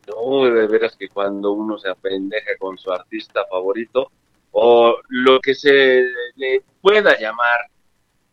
No, 0.08 0.46
de 0.46 0.68
veras 0.68 0.96
que 0.96 1.10
cuando 1.10 1.54
uno 1.54 1.78
se 1.78 1.90
apendeja 1.90 2.52
con 2.60 2.78
su 2.78 2.92
artista 2.92 3.46
favorito, 3.50 4.12
o 4.52 4.98
lo 5.08 5.40
que 5.40 5.56
se 5.56 6.06
le 6.36 6.64
pueda 6.82 7.18
llamar 7.18 7.62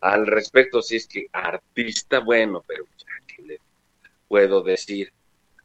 al 0.00 0.26
respecto, 0.26 0.82
si 0.82 0.96
es 0.96 1.06
que 1.06 1.26
artista, 1.32 2.20
bueno, 2.20 2.62
pero 2.66 2.84
ya 2.96 3.26
que 3.26 3.42
le 3.42 3.60
puedo 4.28 4.62
decir 4.62 5.12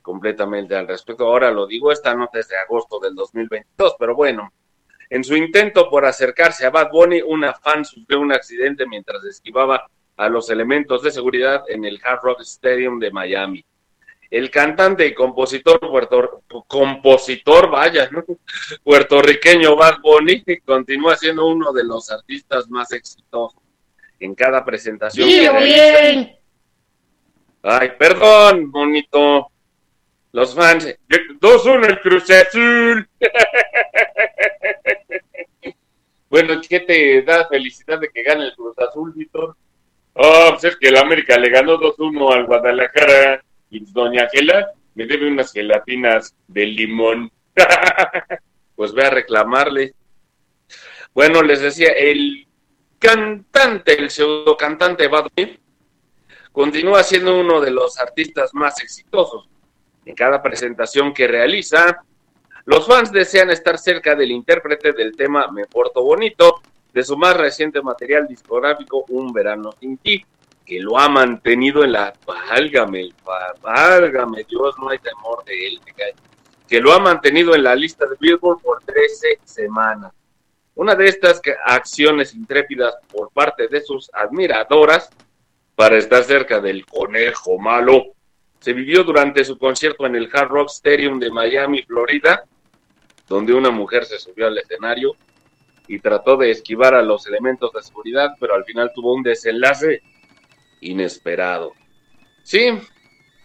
completamente 0.01 0.75
al 0.75 0.87
respecto. 0.87 1.25
Ahora 1.25 1.51
lo 1.51 1.67
digo, 1.67 1.91
esta 1.91 2.15
nota 2.15 2.39
es 2.39 2.47
de 2.47 2.57
agosto 2.57 2.99
del 2.99 3.15
2022, 3.15 3.95
pero 3.99 4.15
bueno, 4.15 4.51
en 5.13 5.23
su 5.23 5.35
intento 5.35 5.91
por 5.91 6.05
acercarse 6.05 6.65
a 6.65 6.71
Bad 6.71 6.89
Bunny, 6.89 7.21
una 7.21 7.53
fan 7.53 7.85
sufrió 7.85 8.19
un 8.19 8.31
accidente 8.31 8.87
mientras 8.87 9.23
esquivaba 9.25 9.85
a 10.17 10.27
los 10.27 10.49
elementos 10.49 11.03
de 11.03 11.11
seguridad 11.11 11.65
en 11.67 11.85
el 11.85 12.01
Hard 12.03 12.21
Rock 12.23 12.41
Stadium 12.41 12.97
de 12.97 13.11
Miami. 13.11 13.63
El 14.31 14.49
cantante 14.49 15.05
y 15.05 15.13
compositor 15.13 15.79
vaya, 17.69 18.09
puertorriqueño 18.83 19.75
Bad 19.75 19.99
Bunny 20.01 20.43
continúa 20.65 21.15
siendo 21.15 21.45
uno 21.45 21.71
de 21.71 21.83
los 21.83 22.09
artistas 22.09 22.67
más 22.67 22.91
exitosos 22.91 23.61
en 24.19 24.33
cada 24.33 24.65
presentación. 24.65 25.27
bien! 25.27 26.39
Ay, 27.61 27.91
perdón, 27.99 28.71
bonito. 28.71 29.51
Los 30.31 30.55
fans, 30.55 30.87
2-1 31.39 31.85
el 31.85 32.01
Cruz 32.01 32.27
Azul. 32.31 33.07
bueno, 36.33 36.59
¿qué 36.67 36.79
te 36.79 37.21
da 37.21 37.47
felicidad 37.47 37.99
de 37.99 38.09
que 38.09 38.23
gane 38.23 38.45
el 38.45 38.55
Cruz 38.55 38.75
Azul, 38.79 39.13
Víctor? 39.13 39.55
Oh, 40.13 40.47
pues 40.49 40.63
es 40.63 40.77
que 40.77 40.87
el 40.87 40.97
América 40.97 41.37
le 41.37 41.51
ganó 41.51 41.77
2-1 41.77 42.33
al 42.33 42.47
Guadalajara 42.47 43.43
y 43.69 43.85
doña 43.91 44.27
Gela 44.33 44.71
me 44.95 45.05
debe 45.05 45.27
unas 45.27 45.53
gelatinas 45.53 46.35
de 46.47 46.65
limón. 46.65 47.31
pues 48.75 48.93
ve 48.93 49.05
a 49.05 49.11
reclamarle. 49.11 49.93
Bueno, 51.13 51.43
les 51.43 51.61
decía, 51.61 51.91
el 51.91 52.47
cantante, 52.97 53.93
el 53.99 54.09
pseudo 54.09 54.57
cantante 54.57 55.07
Bad 55.07 55.27
continúa 56.51 57.03
siendo 57.03 57.39
uno 57.39 57.61
de 57.61 57.69
los 57.69 57.99
artistas 57.99 58.55
más 58.55 58.81
exitosos 58.81 59.47
en 60.03 60.15
cada 60.15 60.41
presentación 60.41 61.13
que 61.13 61.27
realiza, 61.27 62.03
los 62.65 62.87
fans 62.87 63.11
desean 63.11 63.49
estar 63.49 63.77
cerca 63.77 64.15
del 64.15 64.31
intérprete 64.31 64.93
del 64.93 65.15
tema 65.15 65.51
Me 65.51 65.65
Porto 65.65 66.01
Bonito 66.01 66.61
de 66.93 67.03
su 67.03 67.17
más 67.17 67.35
reciente 67.35 67.81
material 67.81 68.27
discográfico 68.27 69.03
Un 69.09 69.33
Verano 69.33 69.71
Sin 69.79 69.97
Ti, 69.97 70.25
que 70.65 70.79
lo 70.79 70.97
ha 70.97 71.09
mantenido 71.09 71.83
en 71.83 71.91
la... 71.91 72.13
Válgame, 72.25 73.09
válgame, 73.61 74.45
Dios, 74.47 74.75
no 74.79 74.89
hay 74.89 74.99
temor 74.99 75.43
de 75.43 75.67
él, 75.67 75.81
que 76.67 76.79
lo 76.79 76.93
ha 76.93 76.99
mantenido 76.99 77.53
en 77.53 77.63
la 77.63 77.75
lista 77.75 78.05
de 78.05 78.15
Billboard 78.17 78.61
por 78.61 78.81
13 78.83 79.39
semanas. 79.43 80.13
Una 80.75 80.95
de 80.95 81.07
estas 81.07 81.41
acciones 81.65 82.33
intrépidas 82.33 82.95
por 83.11 83.29
parte 83.31 83.67
de 83.67 83.81
sus 83.81 84.09
admiradoras 84.13 85.09
para 85.75 85.97
estar 85.97 86.23
cerca 86.23 86.61
del 86.61 86.85
conejo 86.85 87.59
malo 87.59 88.13
se 88.59 88.71
vivió 88.71 89.03
durante 89.03 89.43
su 89.43 89.57
concierto 89.57 90.05
en 90.05 90.15
el 90.15 90.29
Hard 90.31 90.47
Rock 90.47 90.69
Stadium 90.69 91.19
de 91.19 91.29
Miami, 91.29 91.83
Florida, 91.83 92.45
donde 93.33 93.53
una 93.53 93.71
mujer 93.71 94.05
se 94.05 94.19
subió 94.19 94.47
al 94.47 94.57
escenario 94.57 95.15
y 95.87 95.99
trató 95.99 96.37
de 96.37 96.51
esquivar 96.51 96.93
a 96.93 97.01
los 97.01 97.27
elementos 97.27 97.71
de 97.73 97.81
seguridad, 97.81 98.31
pero 98.39 98.55
al 98.55 98.63
final 98.63 98.91
tuvo 98.93 99.13
un 99.13 99.23
desenlace 99.23 100.01
inesperado. 100.81 101.73
Sí, 102.43 102.69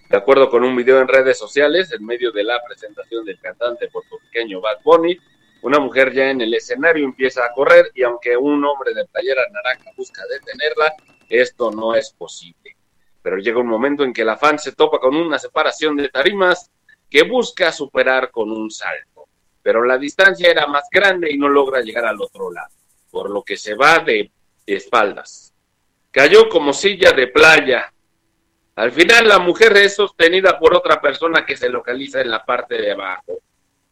de 0.08 0.16
acuerdo 0.16 0.50
con 0.50 0.64
un 0.64 0.76
video 0.76 1.00
en 1.00 1.08
redes 1.08 1.38
sociales, 1.38 1.92
en 1.92 2.04
medio 2.04 2.32
de 2.32 2.44
la 2.44 2.62
presentación 2.66 3.24
del 3.24 3.40
cantante 3.40 3.88
puertorriqueño 3.88 4.60
Bad 4.60 4.78
Bunny, 4.84 5.18
una 5.62 5.78
mujer 5.78 6.12
ya 6.12 6.30
en 6.30 6.40
el 6.40 6.54
escenario 6.54 7.04
empieza 7.04 7.44
a 7.44 7.52
correr 7.52 7.90
y 7.94 8.02
aunque 8.02 8.36
un 8.36 8.64
hombre 8.64 8.94
de 8.94 9.04
playera 9.06 9.42
naranja 9.50 9.90
busca 9.96 10.22
detenerla, 10.30 10.94
esto 11.28 11.70
no 11.70 11.94
es 11.94 12.12
posible 12.12 12.78
pero 13.28 13.38
llega 13.38 13.60
un 13.60 13.66
momento 13.66 14.04
en 14.04 14.12
que 14.14 14.24
la 14.24 14.36
fan 14.36 14.58
se 14.58 14.72
topa 14.72 14.98
con 14.98 15.14
una 15.14 15.38
separación 15.38 15.96
de 15.96 16.08
tarimas 16.08 16.70
que 17.10 17.24
busca 17.24 17.72
superar 17.72 18.30
con 18.30 18.50
un 18.50 18.70
salto, 18.70 19.17
pero 19.62 19.84
la 19.84 19.98
distancia 19.98 20.50
era 20.50 20.66
más 20.66 20.84
grande 20.90 21.30
y 21.30 21.38
no 21.38 21.48
logra 21.48 21.80
llegar 21.80 22.04
al 22.04 22.20
otro 22.20 22.50
lado, 22.50 22.72
por 23.10 23.30
lo 23.30 23.42
que 23.42 23.56
se 23.56 23.74
va 23.74 23.98
de 23.98 24.30
espaldas. 24.66 25.52
Cayó 26.10 26.48
como 26.48 26.72
silla 26.72 27.12
de 27.12 27.26
playa. 27.28 27.92
Al 28.76 28.92
final 28.92 29.28
la 29.28 29.38
mujer 29.38 29.76
es 29.76 29.96
sostenida 29.96 30.58
por 30.58 30.74
otra 30.74 31.00
persona 31.00 31.44
que 31.44 31.56
se 31.56 31.68
localiza 31.68 32.20
en 32.20 32.30
la 32.30 32.44
parte 32.44 32.80
de 32.80 32.92
abajo, 32.92 33.40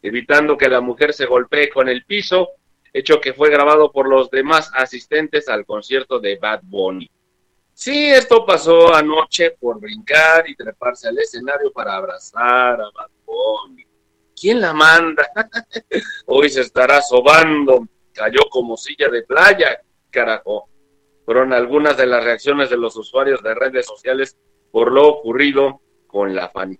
evitando 0.01 0.57
que 0.57 0.69
la 0.69 0.81
mujer 0.81 1.13
se 1.13 1.25
golpee 1.25 1.69
con 1.69 1.89
el 1.89 2.05
piso, 2.05 2.49
hecho 2.93 3.19
que 3.19 3.33
fue 3.33 3.49
grabado 3.49 3.91
por 3.91 4.07
los 4.07 4.29
demás 4.29 4.71
asistentes 4.73 5.49
al 5.49 5.65
concierto 5.65 6.19
de 6.19 6.37
Bad 6.37 6.61
Bunny. 6.63 7.09
Sí, 7.73 8.07
esto 8.07 8.43
pasó 8.45 8.93
anoche 8.95 9.51
por 9.51 9.79
brincar 9.79 10.49
y 10.49 10.55
treparse 10.55 11.07
al 11.07 11.19
escenario 11.19 11.71
para 11.71 11.95
abrazar 11.95 12.81
a 12.81 12.89
Bad 12.89 13.11
Bunny. 13.25 13.86
¿Quién 14.39 14.61
la 14.61 14.73
manda? 14.73 15.27
Hoy 16.27 16.49
se 16.49 16.61
estará 16.61 17.01
sobando. 17.01 17.87
Cayó 18.13 18.41
como 18.49 18.77
silla 18.77 19.09
de 19.09 19.23
playa, 19.23 19.81
carajo. 20.11 20.69
Fueron 21.25 21.53
algunas 21.53 21.97
de 21.97 22.05
las 22.05 22.23
reacciones 22.23 22.69
de 22.69 22.77
los 22.77 22.95
usuarios 22.95 23.41
de 23.41 23.55
redes 23.55 23.85
sociales 23.85 24.37
por 24.71 24.91
lo 24.91 25.07
ocurrido 25.07 25.81
con 26.05 26.35
la 26.35 26.49
Fanny. 26.49 26.79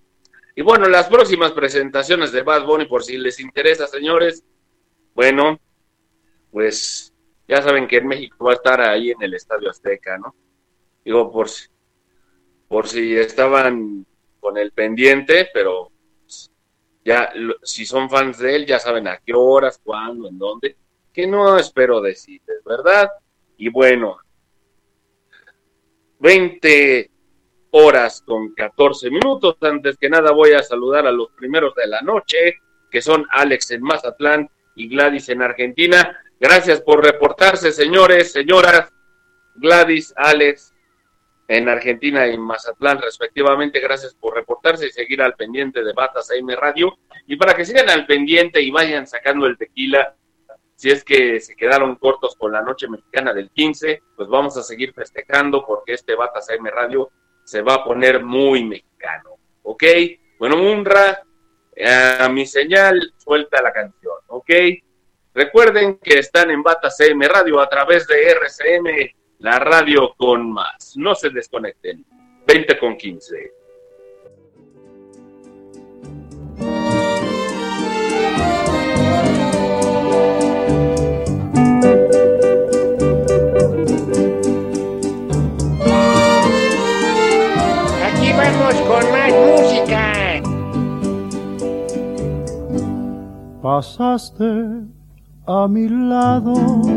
Y 0.56 0.62
bueno, 0.62 0.88
las 0.88 1.08
próximas 1.08 1.52
presentaciones 1.52 2.32
de 2.32 2.44
Bad 2.44 2.66
Bunny, 2.66 2.86
por 2.86 3.04
si 3.04 3.18
les 3.18 3.40
interesa, 3.40 3.88
señores, 3.88 4.44
bueno, 5.14 5.60
pues 6.52 7.14
ya 7.48 7.62
saben 7.62 7.88
que 7.88 7.98
en 7.98 8.08
México 8.08 8.46
va 8.46 8.52
a 8.52 8.56
estar 8.56 8.82
ahí 8.82 9.12
en 9.12 9.22
el 9.22 9.34
Estadio 9.34 9.70
Azteca, 9.70 10.18
¿no? 10.18 10.36
Digo, 11.04 11.32
por 11.32 11.50
si, 11.50 11.68
por 12.68 12.88
si 12.88 13.16
estaban 13.16 14.06
con 14.40 14.58
el 14.58 14.72
pendiente, 14.72 15.50
pero 15.54 15.92
ya, 17.08 17.32
si 17.64 17.86
son 17.86 18.10
fans 18.10 18.38
de 18.38 18.54
él, 18.54 18.66
ya 18.66 18.80
saben 18.80 19.08
a 19.08 19.18
qué 19.26 19.32
horas, 19.34 19.80
cuándo, 19.82 20.28
en 20.28 20.38
dónde, 20.38 20.76
que 21.14 21.26
no 21.26 21.58
espero 21.58 22.02
decirles, 22.02 22.62
¿verdad? 22.66 23.10
Y 23.56 23.70
bueno, 23.70 24.18
20 26.20 27.10
horas 27.72 28.22
con 28.26 28.54
14 28.54 29.10
minutos. 29.10 29.56
Antes 29.62 29.96
que 29.98 30.10
nada 30.10 30.34
voy 30.34 30.52
a 30.52 30.62
saludar 30.62 31.08
a 31.08 31.14
los 31.14 31.32
primeros 31.32 31.74
de 31.76 31.88
la 31.88 32.02
noche, 32.02 32.56
que 32.92 33.02
son 33.02 33.26
Alex 33.30 33.72
en 33.72 33.84
Mazatlán 33.84 34.50
y 34.76 34.90
Gladys 34.90 35.30
en 35.30 35.42
Argentina. 35.42 36.20
Gracias 36.42 36.82
por 36.82 37.02
reportarse, 37.02 37.72
señores, 37.72 38.34
señoras. 38.34 38.92
Gladys, 39.56 40.14
Alex, 40.18 40.74
en 41.48 41.70
Argentina 41.70 42.28
y 42.28 42.38
Mazatlán, 42.38 43.02
respectivamente. 43.02 43.80
Gracias 43.80 44.14
por 44.14 44.36
reportarse 44.36 44.88
y 44.88 44.92
seguir 44.92 45.22
al 45.22 45.36
pendiente 45.36 45.84
de 45.84 45.94
Batas 45.94 46.30
AM 46.32 46.50
Radio. 46.50 46.98
Y 47.26 47.38
para 47.38 47.56
que 47.56 47.66
sigan 47.66 47.90
al 47.90 48.06
pendiente 48.06 48.62
y 48.62 48.70
vayan 48.70 49.08
sacando 49.08 49.46
el 49.46 49.58
tequila, 49.58 50.16
si 50.76 50.92
es 50.92 51.04
que 51.04 51.40
se 51.40 51.56
quedaron 51.56 51.96
cortos 51.96 52.36
con 52.36 52.52
la 52.52 52.62
noche 52.62 52.88
mexicana 52.88 53.34
del 53.34 53.50
15, 53.50 54.02
pues 54.16 54.30
vamos 54.30 54.58
a 54.58 54.64
seguir 54.64 54.94
festejando 54.94 55.66
porque 55.66 55.94
este 55.94 56.16
Batas 56.16 56.50
AM 56.50 56.66
Radio 56.68 57.10
se 57.44 57.62
va 57.62 57.76
a 57.76 57.84
poner 57.84 58.24
muy 58.24 58.64
mexicano. 58.64 59.38
¿Ok? 59.64 59.84
Bueno, 60.38 60.58
Munra, 60.58 61.24
a 62.20 62.30
mi 62.30 62.46
señal, 62.46 63.14
suelta 63.18 63.62
la 63.62 63.72
canción. 63.72 64.18
¿Ok? 64.28 64.52
Recuerden 65.34 65.98
que 66.00 66.20
están 66.20 66.52
en 66.52 66.62
Batas 66.62 67.00
AM 67.02 67.22
Radio 67.22 67.60
a 67.60 67.70
través 67.70 68.06
de 68.08 68.30
RCM 68.32 69.17
la 69.40 69.60
radio 69.60 70.14
con 70.18 70.52
más. 70.52 70.94
No 70.96 71.16
se 71.16 71.30
desconecten. 71.30 72.06
20 72.48 72.80
con 72.80 72.98
15. 72.98 73.52
Aquí 88.04 88.32
vamos 88.34 88.76
con 88.88 89.12
más 89.12 89.32
música. 89.34 90.14
Pasaste 93.62 94.86
a 95.46 95.68
mi 95.68 95.90
lado 95.90 96.97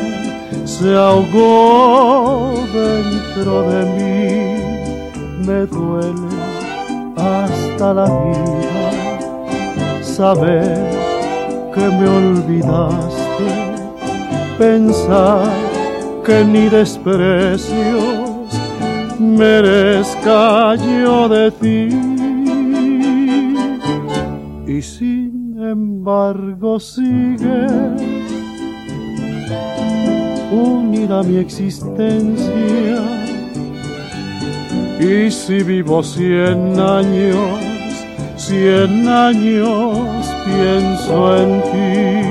se 0.81 0.95
ahogó 0.95 2.53
dentro 2.73 3.63
de 3.69 3.85
mí. 3.95 4.11
Me 5.45 5.65
duele 5.67 6.33
hasta 7.17 7.93
la 7.93 8.05
vida 8.05 10.01
saber 10.01 10.89
que 11.73 11.81
me 11.81 12.07
olvidaste, 12.07 13.49
pensar 14.57 15.49
que 16.25 16.43
ni 16.43 16.67
desprecios 16.69 18.49
merezca 19.19 20.75
yo 20.75 21.29
de 21.29 21.51
ti. 21.51 21.89
Y 24.67 24.81
sin 24.81 25.57
embargo 25.59 26.79
sigues 26.79 28.21
unida 30.51 31.23
mi 31.23 31.37
existencia. 31.37 33.01
Y 34.99 35.31
si 35.31 35.63
vivo 35.63 36.03
cien 36.03 36.79
años, 36.79 37.59
cien 38.35 39.07
años 39.07 40.27
pienso 40.45 41.37
en 41.37 41.61
ti. 41.71 42.30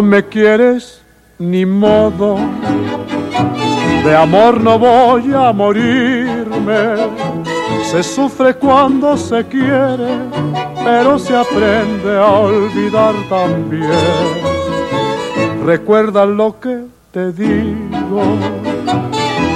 No 0.00 0.06
me 0.06 0.24
quieres 0.24 1.02
ni 1.38 1.66
modo, 1.66 2.38
de 4.02 4.16
amor 4.16 4.58
no 4.58 4.78
voy 4.78 5.30
a 5.34 5.52
morirme. 5.52 6.94
Se 7.84 8.02
sufre 8.02 8.54
cuando 8.54 9.14
se 9.18 9.44
quiere, 9.44 10.20
pero 10.82 11.18
se 11.18 11.36
aprende 11.36 12.16
a 12.16 12.28
olvidar 12.28 13.14
también. 13.28 13.90
Recuerda 15.66 16.24
lo 16.24 16.58
que 16.58 16.84
te 17.12 17.32
digo, 17.32 18.22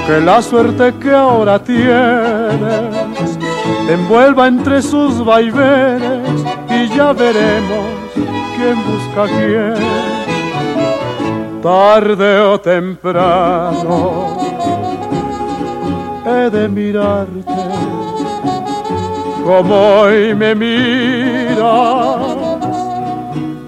que 0.05 0.21
la 0.21 0.43
suerte 0.43 0.93
que 1.01 1.11
ahora 1.11 1.57
tienes 1.57 3.39
te 3.87 3.93
envuelva 3.93 4.47
entre 4.47 4.83
sus 4.83 5.25
vaivenes 5.25 6.43
y 6.69 6.95
ya 6.95 7.13
veremos 7.13 8.05
quién 8.55 8.75
busca 8.85 9.25
quién. 9.27 10.04
Tarde 11.65 12.41
o 12.41 12.59
temprano 12.59 14.37
he 16.23 16.47
de 16.51 16.67
mirarte 16.67 17.41
como 19.43 19.73
hoy 19.73 20.35
me 20.35 20.53
miras, 20.53 21.57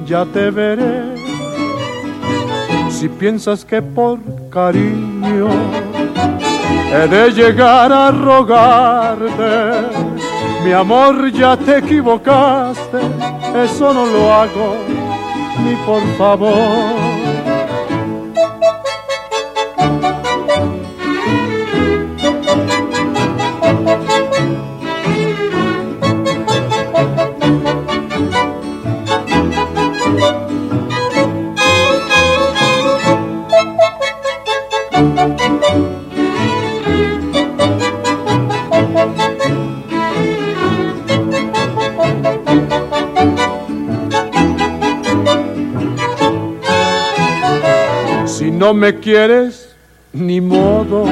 ya 0.05 0.25
te 0.25 0.51
veré. 0.51 1.15
Si 2.91 3.09
piensas 3.09 3.65
que 3.65 3.81
por 3.81 4.19
cariño 4.51 5.47
he 6.93 7.07
de 7.07 7.31
llegar 7.31 7.91
a 7.91 8.11
rogarte, 8.11 9.87
mi 10.63 10.71
amor 10.71 11.31
ya 11.31 11.57
te 11.57 11.79
equivocaste, 11.79 12.99
eso 13.55 13.91
no 13.91 14.05
lo 14.05 14.31
hago 14.31 14.75
ni 15.63 15.75
por 15.77 16.03
favor. 16.15 16.96
Me 48.77 48.99
quieres, 48.99 49.75
ni 50.13 50.39
modo. 50.39 51.05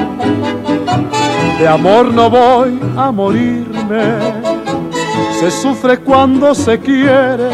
De 1.58 1.66
amor 1.68 2.12
no 2.12 2.30
voy 2.30 2.78
a 2.96 3.10
morirme. 3.10 4.18
Se 5.40 5.50
sufre 5.50 5.98
cuando 5.98 6.54
se 6.54 6.78
quiere, 6.78 7.50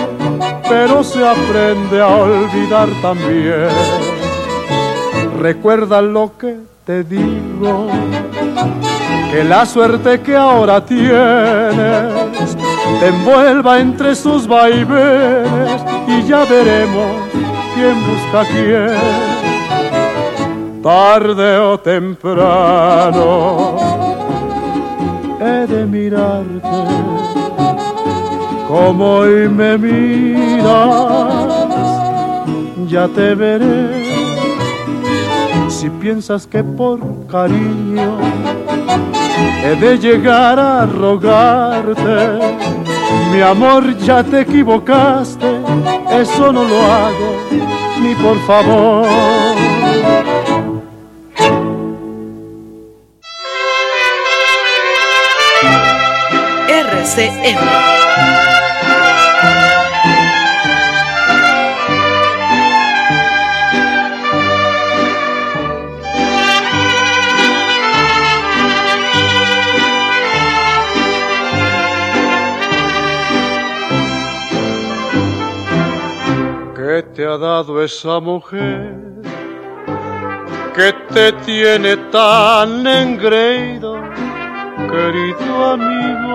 pero 0.68 1.02
se 1.02 1.26
aprende 1.26 2.00
a 2.00 2.08
olvidar 2.08 2.88
también. 3.00 3.68
Recuerda 5.40 6.00
lo 6.02 6.36
que 6.36 6.58
te 6.84 7.02
digo, 7.02 7.88
que 9.32 9.44
la 9.44 9.64
suerte 9.66 10.20
que 10.20 10.36
ahora 10.36 10.84
tienes 10.84 12.56
te 13.00 13.08
envuelva 13.08 13.80
entre 13.80 14.14
sus 14.14 14.46
vaivenes 14.46 15.82
y 16.06 16.22
ya 16.24 16.44
veremos 16.44 17.28
quién 17.74 17.96
busca 18.06 18.44
quién 18.52 19.31
tarde 20.82 21.58
o 21.58 21.78
temprano 21.78 23.76
he 25.40 25.66
de 25.66 25.86
mirarte 25.86 26.68
como 28.72 29.16
hoy 29.18 29.48
me 29.50 29.76
miras, 29.76 31.34
ya 32.88 33.06
te 33.06 33.34
veré. 33.34 34.10
Si 35.68 35.90
piensas 35.90 36.46
que 36.46 36.64
por 36.64 36.98
cariño 37.26 38.16
he 39.62 39.76
de 39.76 39.98
llegar 39.98 40.58
a 40.58 40.86
rogarte, 40.86 42.38
mi 43.30 43.42
amor 43.42 43.94
ya 43.98 44.24
te 44.24 44.40
equivocaste, 44.40 45.60
eso 46.10 46.50
no 46.50 46.64
lo 46.64 46.82
hago 46.82 47.30
ni 48.00 48.14
por 48.14 48.38
favor. 48.46 49.06
RCM. 57.12 57.58
¿Qué 76.74 77.02
te 77.14 77.26
ha 77.26 77.36
dado 77.36 77.82
esa 77.82 78.20
mujer 78.20 78.94
que 80.74 80.92
te 81.12 81.32
tiene 81.44 81.96
tan 82.10 82.86
engreído? 82.86 84.02
querido 84.92 85.72
amigo, 85.72 86.31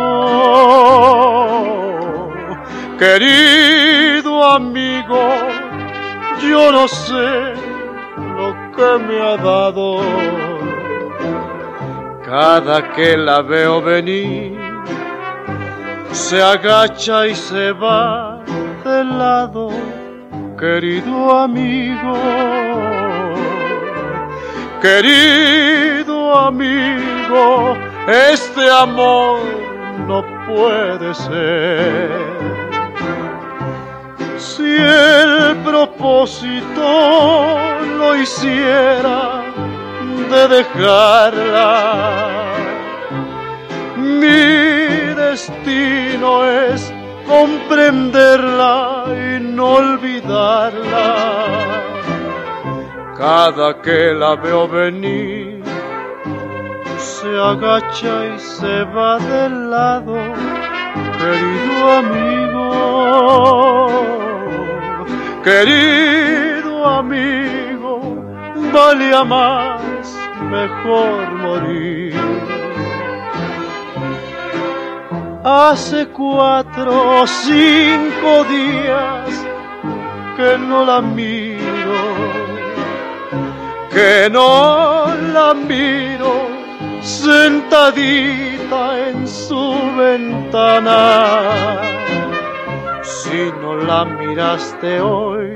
querido 2.98 4.44
amigo, 4.44 5.20
yo 6.42 6.72
no 6.72 6.88
sé 6.88 7.54
lo 8.38 8.56
que 8.76 9.04
me 9.06 9.22
ha 9.22 9.38
dado. 9.38 10.02
Cada 12.26 12.94
que 12.94 13.16
la 13.18 13.42
veo 13.42 13.82
venir, 13.82 14.60
se 16.12 16.42
agacha 16.42 17.28
y 17.28 17.36
se 17.36 17.72
va 17.72 18.42
de 18.84 19.04
lado, 19.06 19.70
querido 20.60 21.40
amigo, 21.40 22.16
querido 24.82 26.38
amigo 26.38 27.78
este 28.08 28.70
amor 28.70 29.67
puede 30.48 31.14
ser. 31.14 32.10
Si 34.38 34.64
el 34.64 35.58
propósito 35.58 37.58
lo 37.98 38.16
hiciera 38.16 39.44
de 40.32 40.48
dejarla, 40.48 41.68
mi 43.98 45.14
destino 45.24 46.46
es 46.46 46.94
comprenderla 47.28 49.04
y 49.10 49.40
no 49.42 49.76
olvidarla. 49.76 51.16
Cada 53.18 53.82
que 53.82 54.14
la 54.14 54.36
veo 54.36 54.68
venir, 54.68 55.57
se 56.98 57.40
agacha 57.40 58.26
y 58.36 58.40
se 58.40 58.84
va 58.86 59.20
del 59.20 59.70
lado, 59.70 60.16
querido 61.20 61.92
amigo, 62.02 62.70
querido 65.44 66.86
amigo, 66.86 68.26
valía 68.74 69.24
más, 69.24 69.82
mejor 70.50 71.32
morir. 71.34 72.16
Hace 75.44 76.08
cuatro 76.08 77.22
o 77.22 77.28
cinco 77.28 78.44
días 78.50 79.46
que 80.36 80.58
no 80.58 80.84
la 80.84 81.02
miro, 81.02 81.98
que 83.90 84.30
no 84.30 85.08
la 85.34 85.54
miro 85.54 86.57
sentadita 87.08 89.10
en 89.10 89.28
su 89.28 89.74
ventana. 89.98 91.80
Si 93.02 93.52
no 93.62 93.78
la 93.78 94.04
miraste 94.04 95.00
hoy, 95.00 95.54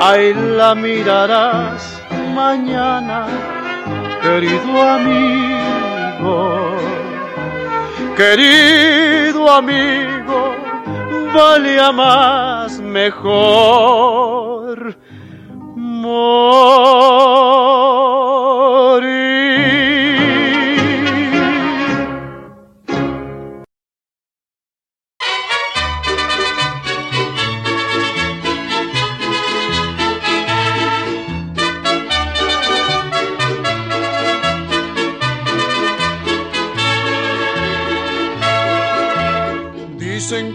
ahí 0.00 0.34
la 0.34 0.74
mirarás 0.74 2.02
mañana, 2.34 3.26
querido 4.20 4.82
amigo. 4.98 6.76
Querido 8.16 9.48
amigo, 9.50 10.54
valía 11.32 11.92
más 11.92 12.80
mejor 12.80 14.40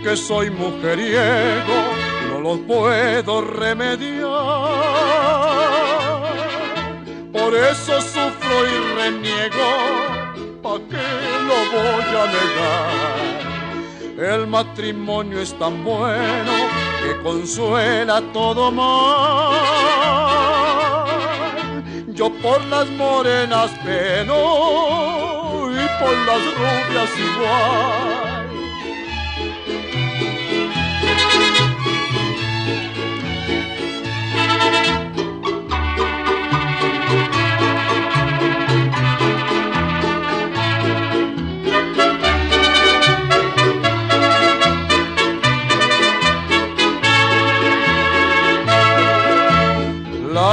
que 0.05 0.15
soy 0.15 0.51
mujeriego, 0.51 1.77
no 2.29 2.39
lo 2.39 2.57
puedo 2.67 3.41
remediar. 3.41 4.21
Por 7.33 7.55
eso 7.55 7.99
sufro 8.01 8.57
y 8.67 8.77
reniego, 8.97 9.69
¿pa' 10.61 10.79
qué 10.91 11.07
lo 11.49 11.57
voy 11.73 12.07
a 12.21 12.25
negar? 12.37 12.93
El 14.35 14.45
matrimonio 14.45 15.39
es 15.41 15.57
tan 15.57 15.83
bueno 15.83 16.53
que 17.01 17.11
consuela 17.23 18.21
todo 18.31 18.71
mal. 18.71 19.55
Yo 22.09 22.29
por 22.43 22.63
las 22.65 22.87
morenas 22.91 23.71
peno 23.83 24.35
y 25.71 25.83
por 25.99 26.15
las 26.27 26.43
rubias 26.59 27.09
igual. 27.17 28.24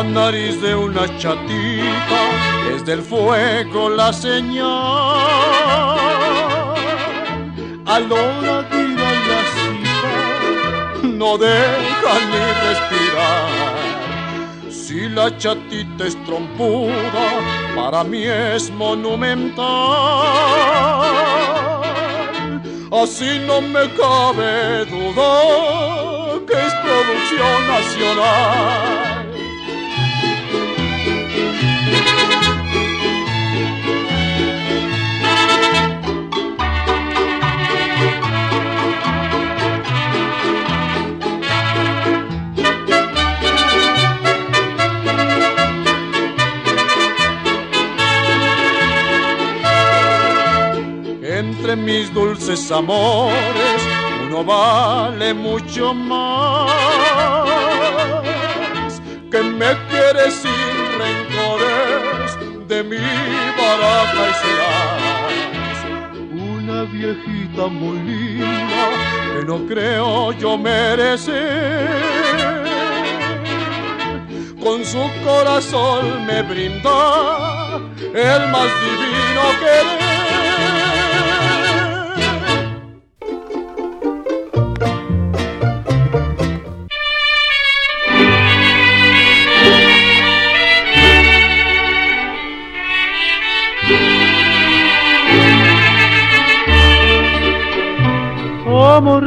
La 0.03 0.09
nariz 0.09 0.61
de 0.61 0.75
una 0.75 1.07
chatita 1.17 2.23
es 2.75 2.85
del 2.85 3.03
fuego 3.03 3.89
la 3.89 4.13
señal. 4.13 4.67
A 7.87 8.01
la 8.01 8.15
hora 8.15 8.63
de 8.65 8.83
ir 8.83 8.99
a 8.99 9.13
la 9.29 9.45
cita 9.55 10.11
no 11.05 11.39
deja 11.39 12.19
ni 12.31 12.43
respirar. 12.67 14.73
Si 14.73 15.09
la 15.09 15.39
chatita 15.39 16.05
es 16.05 16.17
trompuda, 16.25 17.39
para 17.77 18.03
mí 18.03 18.25
es 18.25 18.73
monumental. 18.73 19.63
Así 22.91 23.39
no 23.47 23.61
me 23.61 23.89
cabe 23.95 24.85
duda 24.87 26.41
que 26.45 26.55
es 26.55 26.75
producción 26.83 27.69
nacional. 27.69 29.22
Entre 51.43 51.77
mis 51.77 52.13
dulces 52.13 52.71
amores, 52.71 53.83
uno 54.27 54.45
vale 54.45 55.35
mucho 55.35 55.93
más 55.95 57.22
que 59.33 59.43
me 59.43 59.73
quiere 59.89 60.31
sin 60.31 60.53
rencores 61.01 62.69
de 62.69 62.83
mi 62.85 62.99
baraja 63.59 64.25
y 64.29 64.35
serás 64.43 65.77
una 66.33 66.83
viejita 66.85 67.67
muy 67.69 67.99
linda 68.01 68.85
que 69.33 69.47
no 69.47 69.67
creo 69.67 70.33
yo 70.33 70.59
merecer. 70.59 71.89
Con 74.63 74.85
su 74.85 75.03
corazón 75.25 76.27
me 76.27 76.43
brinda 76.43 77.79
el 78.15 78.49
más 78.51 78.71
divino 78.85 79.43
querer. 79.61 80.02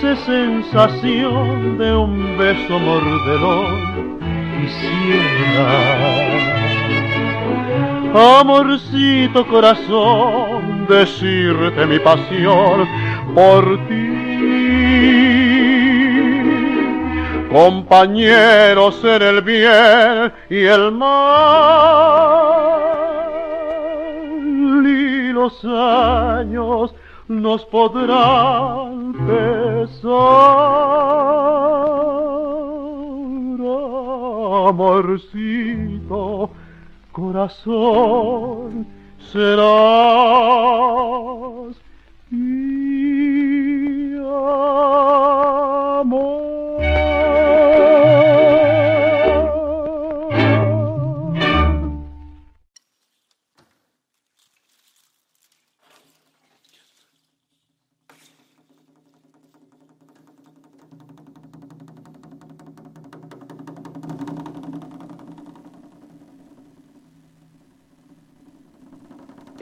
Dulce 0.00 0.16
sensación 0.24 1.78
de 1.78 1.94
un 1.94 2.38
beso 2.38 2.78
mordelón 2.78 4.18
quisiera 4.60 5.60
amorcito 8.40 9.46
corazón 9.46 10.86
decirte 10.88 11.86
mi 11.86 11.98
pasión 11.98 12.88
por 13.34 13.78
ti. 13.88 14.16
Compañeros 17.50 19.04
en 19.04 19.22
el 19.22 19.42
bien 19.42 20.32
y 20.48 20.64
el 20.64 20.92
mal 20.92 21.10
y 24.86 25.32
los 25.32 25.64
años 25.64 26.94
nos 27.28 27.64
podrán 27.66 29.12
pesar. 29.86 31.40
amorcito, 34.70 36.50
corazón, 37.12 38.86
serás 39.18 39.70
mi 42.30 44.16
amor. 46.00 46.39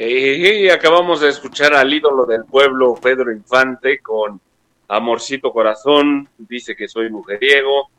Y 0.00 0.68
acabamos 0.68 1.20
de 1.22 1.28
escuchar 1.28 1.74
al 1.74 1.92
ídolo 1.92 2.24
del 2.24 2.44
pueblo, 2.44 2.94
Pedro 3.02 3.32
Infante, 3.32 3.98
con 3.98 4.40
Amorcito 4.86 5.52
Corazón, 5.52 6.28
dice 6.38 6.76
que 6.76 6.86
soy 6.86 7.10
mujeriego. 7.10 7.90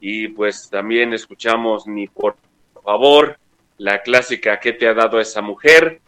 Y 0.00 0.28
pues 0.28 0.70
también 0.70 1.12
escuchamos 1.12 1.86
Ni 1.86 2.06
por 2.06 2.36
favor, 2.82 3.38
la 3.76 4.00
clásica 4.00 4.58
que 4.60 4.72
te 4.72 4.88
ha 4.88 4.94
dado 4.94 5.20
esa 5.20 5.42
mujer. 5.42 6.00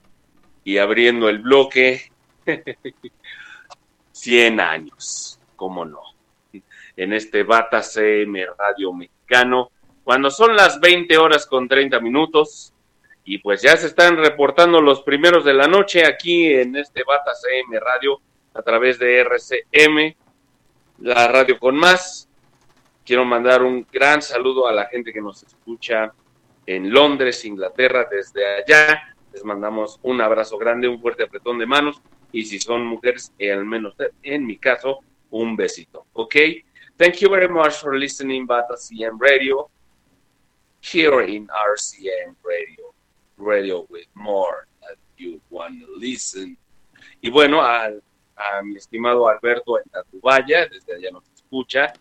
Y 0.64 0.78
abriendo 0.78 1.28
el 1.28 1.40
bloque, 1.40 2.10
100 4.12 4.60
años, 4.60 5.38
cómo 5.56 5.84
no. 5.84 6.00
En 6.96 7.12
este 7.12 7.42
Bata 7.42 7.82
CM 7.82 8.46
Radio 8.58 8.94
Mexicano, 8.94 9.72
cuando 10.04 10.30
son 10.30 10.56
las 10.56 10.80
20 10.80 11.18
horas 11.18 11.46
con 11.46 11.68
30 11.68 12.00
minutos, 12.00 12.72
y 13.28 13.36
pues 13.36 13.60
ya 13.60 13.76
se 13.76 13.88
están 13.88 14.16
reportando 14.16 14.80
los 14.80 15.02
primeros 15.02 15.44
de 15.44 15.52
la 15.52 15.66
noche 15.66 16.06
aquí 16.06 16.46
en 16.46 16.74
este 16.76 17.04
Bata 17.04 17.32
CM 17.34 17.78
Radio 17.78 18.22
a 18.54 18.62
través 18.62 18.98
de 18.98 19.18
RCM, 19.18 20.16
la 21.00 21.28
radio 21.28 21.58
con 21.58 21.76
más. 21.76 22.26
Quiero 23.04 23.26
mandar 23.26 23.62
un 23.62 23.86
gran 23.92 24.22
saludo 24.22 24.66
a 24.66 24.72
la 24.72 24.86
gente 24.86 25.12
que 25.12 25.20
nos 25.20 25.42
escucha 25.42 26.10
en 26.64 26.90
Londres, 26.90 27.44
Inglaterra, 27.44 28.08
desde 28.10 28.46
allá. 28.46 29.14
Les 29.30 29.44
mandamos 29.44 30.00
un 30.04 30.22
abrazo 30.22 30.56
grande, 30.56 30.88
un 30.88 30.98
fuerte 30.98 31.24
apretón 31.24 31.58
de 31.58 31.66
manos 31.66 32.00
y 32.32 32.46
si 32.46 32.58
son 32.58 32.86
mujeres, 32.86 33.34
eh, 33.38 33.52
al 33.52 33.66
menos 33.66 33.94
en 34.22 34.46
mi 34.46 34.56
caso, 34.56 35.00
un 35.28 35.54
besito. 35.54 36.06
¿Ok? 36.14 36.34
Thank 36.96 37.16
you 37.16 37.28
very 37.28 37.48
much 37.48 37.74
for 37.74 37.94
listening 37.94 38.46
Bata 38.46 38.78
CM 38.78 39.18
Radio 39.20 39.68
here 40.80 41.22
in 41.28 41.46
RCM 41.46 42.34
Radio. 42.42 42.94
Radio 43.38 43.86
with 43.88 44.06
more 44.14 44.66
that 44.80 44.96
you 45.16 45.40
want 45.50 45.80
to 45.80 45.86
listen. 45.96 46.56
Y 47.20 47.30
bueno, 47.30 47.60
a, 47.62 47.90
mi 48.62 48.76
estimado 48.76 49.28
Alberto 49.28 49.78
en 49.78 49.90
Tacubaya, 49.90 50.66
desde 50.66 50.94
allá 50.94 51.10
nos 51.10 51.28
escucha, 51.34 51.92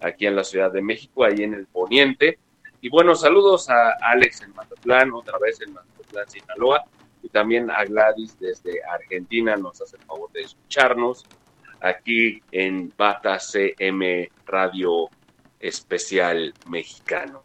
aquí 0.00 0.26
en 0.26 0.36
la 0.36 0.44
Ciudad 0.44 0.70
de 0.70 0.82
México, 0.82 1.24
ahí 1.24 1.42
en 1.42 1.54
el 1.54 1.66
Poniente. 1.66 2.38
Y 2.80 2.90
bueno, 2.90 3.14
saludos 3.14 3.70
a 3.70 3.92
Alex 4.00 4.42
en 4.42 4.54
Mazatlán, 4.54 5.12
otra 5.12 5.38
vez 5.38 5.60
en 5.62 5.72
Mazatlán, 5.72 6.28
Sinaloa, 6.28 6.84
y 7.22 7.28
también 7.28 7.70
a 7.70 7.84
Gladys 7.84 8.38
desde 8.38 8.84
Argentina, 8.84 9.56
nos 9.56 9.80
hace 9.80 9.96
el 9.96 10.02
favor 10.02 10.30
de 10.32 10.42
escucharnos 10.42 11.24
aquí 11.80 12.42
en 12.52 12.92
Bata 12.96 13.38
CM 13.38 14.30
Radio 14.46 15.08
Especial 15.58 16.52
Mexicano. 16.68 17.42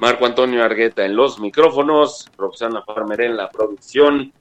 Marco 0.00 0.24
Antonio 0.24 0.64
Argueta 0.64 1.04
en 1.04 1.14
los 1.14 1.38
micrófonos, 1.40 2.30
Roxana 2.38 2.82
Farmer 2.82 3.20
en 3.20 3.36
la 3.36 3.50
producción 3.50 4.32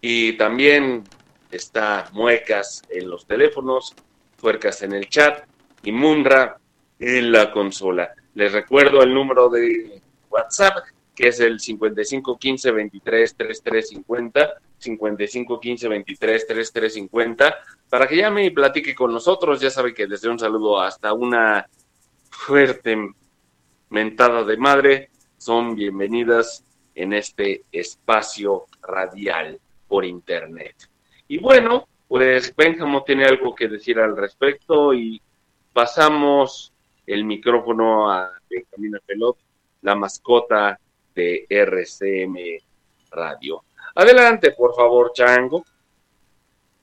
y 0.00 0.32
también 0.32 1.04
está 1.52 2.10
Muecas 2.12 2.82
en 2.90 3.08
los 3.08 3.26
teléfonos, 3.26 3.94
Fuercas 4.36 4.82
en 4.82 4.92
el 4.92 5.08
chat 5.08 5.44
y 5.84 5.92
Munra 5.92 6.58
en 6.98 7.30
la 7.30 7.52
consola. 7.52 8.10
Les 8.34 8.52
recuerdo 8.52 9.04
el 9.04 9.14
número 9.14 9.48
de 9.48 10.02
WhatsApp 10.28 10.78
que 11.14 11.28
es 11.28 11.38
el 11.38 11.60
5515 11.60 12.72
23 12.72 13.36
3350 13.36 14.54
5515 14.78 15.88
23 15.88 16.46
3350 16.48 17.54
para 17.88 18.08
que 18.08 18.16
llame 18.16 18.46
y 18.46 18.50
platique 18.50 18.96
con 18.96 19.12
nosotros. 19.12 19.60
Ya 19.60 19.70
sabe 19.70 19.94
que 19.94 20.08
desde 20.08 20.28
un 20.28 20.40
saludo 20.40 20.80
hasta 20.80 21.12
una 21.12 21.64
fuerte 22.30 23.14
mentada 23.94 24.42
de 24.42 24.56
madre 24.56 25.10
son 25.38 25.76
bienvenidas 25.76 26.64
en 26.96 27.12
este 27.12 27.62
espacio 27.70 28.64
radial 28.82 29.60
por 29.86 30.04
internet. 30.04 30.74
Y 31.28 31.38
bueno, 31.38 31.86
pues 32.08 32.52
Benjamín 32.56 33.02
tiene 33.06 33.24
algo 33.24 33.54
que 33.54 33.68
decir 33.68 34.00
al 34.00 34.16
respecto 34.16 34.92
y 34.92 35.22
pasamos 35.72 36.72
el 37.06 37.24
micrófono 37.24 38.10
a 38.10 38.32
Benjamín 38.50 38.98
Pelot, 39.06 39.38
la 39.82 39.94
mascota 39.94 40.76
de 41.14 41.46
RCM 41.48 42.36
Radio. 43.12 43.62
Adelante, 43.94 44.50
por 44.58 44.74
favor, 44.74 45.12
Chango. 45.14 45.64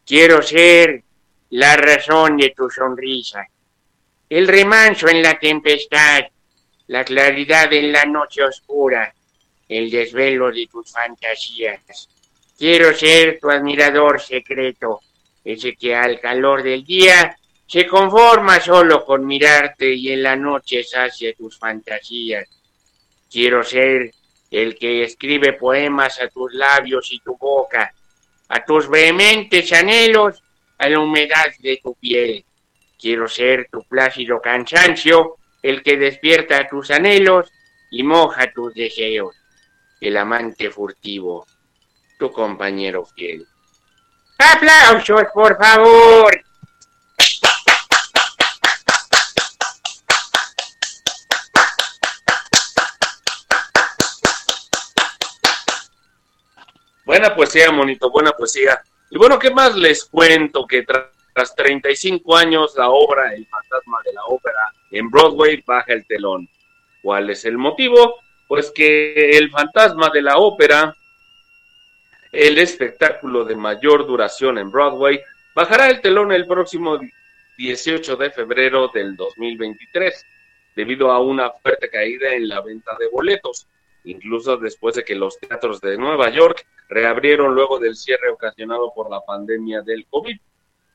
Quiero 0.05 0.41
ser 0.41 1.03
la 1.49 1.75
razón 1.75 2.37
de 2.37 2.53
tu 2.55 2.69
sonrisa, 2.69 3.45
el 4.29 4.47
remanso 4.47 5.09
en 5.09 5.21
la 5.21 5.37
tempestad, 5.37 6.21
la 6.91 7.05
claridad 7.05 7.71
en 7.71 7.93
la 7.93 8.03
noche 8.03 8.43
oscura, 8.43 9.13
el 9.69 9.89
desvelo 9.89 10.51
de 10.51 10.67
tus 10.67 10.91
fantasías. 10.91 12.09
Quiero 12.57 12.93
ser 12.93 13.39
tu 13.39 13.49
admirador 13.49 14.19
secreto, 14.19 14.99
ese 15.41 15.77
que 15.77 15.95
al 15.95 16.19
calor 16.19 16.61
del 16.61 16.83
día 16.83 17.33
se 17.65 17.87
conforma 17.87 18.59
solo 18.59 19.05
con 19.05 19.25
mirarte 19.25 19.93
y 19.93 20.11
en 20.11 20.21
la 20.21 20.35
noche 20.35 20.83
sacia 20.83 21.33
tus 21.33 21.57
fantasías. 21.57 22.49
Quiero 23.31 23.63
ser 23.63 24.11
el 24.51 24.77
que 24.77 25.03
escribe 25.03 25.53
poemas 25.53 26.19
a 26.19 26.27
tus 26.27 26.53
labios 26.53 27.09
y 27.13 27.21
tu 27.21 27.37
boca, 27.37 27.93
a 28.49 28.65
tus 28.65 28.89
vehementes 28.89 29.71
anhelos, 29.71 30.43
a 30.77 30.89
la 30.89 30.99
humedad 30.99 31.53
de 31.59 31.79
tu 31.81 31.95
piel. 31.95 32.43
Quiero 32.99 33.29
ser 33.29 33.69
tu 33.71 33.81
plácido 33.83 34.41
cansancio 34.41 35.37
el 35.61 35.83
que 35.83 35.97
despierta 35.97 36.67
tus 36.67 36.91
anhelos 36.91 37.51
y 37.89 38.03
moja 38.03 38.51
tus 38.51 38.73
deseos, 38.73 39.35
el 39.99 40.17
amante 40.17 40.69
furtivo, 40.71 41.45
tu 42.17 42.31
compañero 42.31 43.05
fiel. 43.05 43.47
¡Aplausos, 44.37 45.25
por 45.33 45.57
favor! 45.57 46.43
Buena 57.05 57.35
poesía, 57.35 57.71
monito, 57.71 58.09
buena 58.09 58.31
poesía. 58.31 58.81
Y 59.09 59.17
bueno, 59.17 59.37
¿qué 59.37 59.51
más 59.51 59.75
les 59.75 60.05
cuento? 60.05 60.65
Que 60.65 60.83
tras 61.33 61.55
35 61.55 62.35
años, 62.35 62.73
la 62.77 62.89
obra 62.89 63.33
El 63.33 63.45
fantasma 63.47 63.99
de 64.05 64.13
la 64.13 64.23
ópera 64.25 64.73
en 64.91 65.09
Broadway 65.09 65.63
baja 65.65 65.93
el 65.93 66.05
telón. 66.05 66.47
¿Cuál 67.01 67.29
es 67.29 67.45
el 67.45 67.57
motivo? 67.57 68.15
Pues 68.47 68.71
que 68.71 69.37
El 69.37 69.49
fantasma 69.49 70.09
de 70.13 70.21
la 70.21 70.37
ópera, 70.37 70.95
el 72.31 72.57
espectáculo 72.57 73.45
de 73.45 73.55
mayor 73.55 74.05
duración 74.05 74.57
en 74.57 74.69
Broadway, 74.69 75.21
bajará 75.55 75.89
el 75.89 76.01
telón 76.01 76.31
el 76.31 76.45
próximo 76.47 76.99
18 77.57 78.15
de 78.15 78.31
febrero 78.31 78.89
del 78.93 79.15
2023, 79.15 80.25
debido 80.75 81.11
a 81.11 81.19
una 81.19 81.51
fuerte 81.51 81.89
caída 81.89 82.33
en 82.33 82.47
la 82.47 82.61
venta 82.61 82.95
de 82.99 83.07
boletos, 83.09 83.67
incluso 84.03 84.57
después 84.57 84.95
de 84.95 85.03
que 85.03 85.15
los 85.15 85.39
teatros 85.39 85.79
de 85.81 85.97
Nueva 85.97 86.29
York 86.29 86.65
reabrieron 86.89 87.53
luego 87.53 87.79
del 87.79 87.95
cierre 87.95 88.29
ocasionado 88.29 88.91
por 88.93 89.09
la 89.09 89.21
pandemia 89.21 89.81
del 89.81 90.05
COVID. 90.07 90.37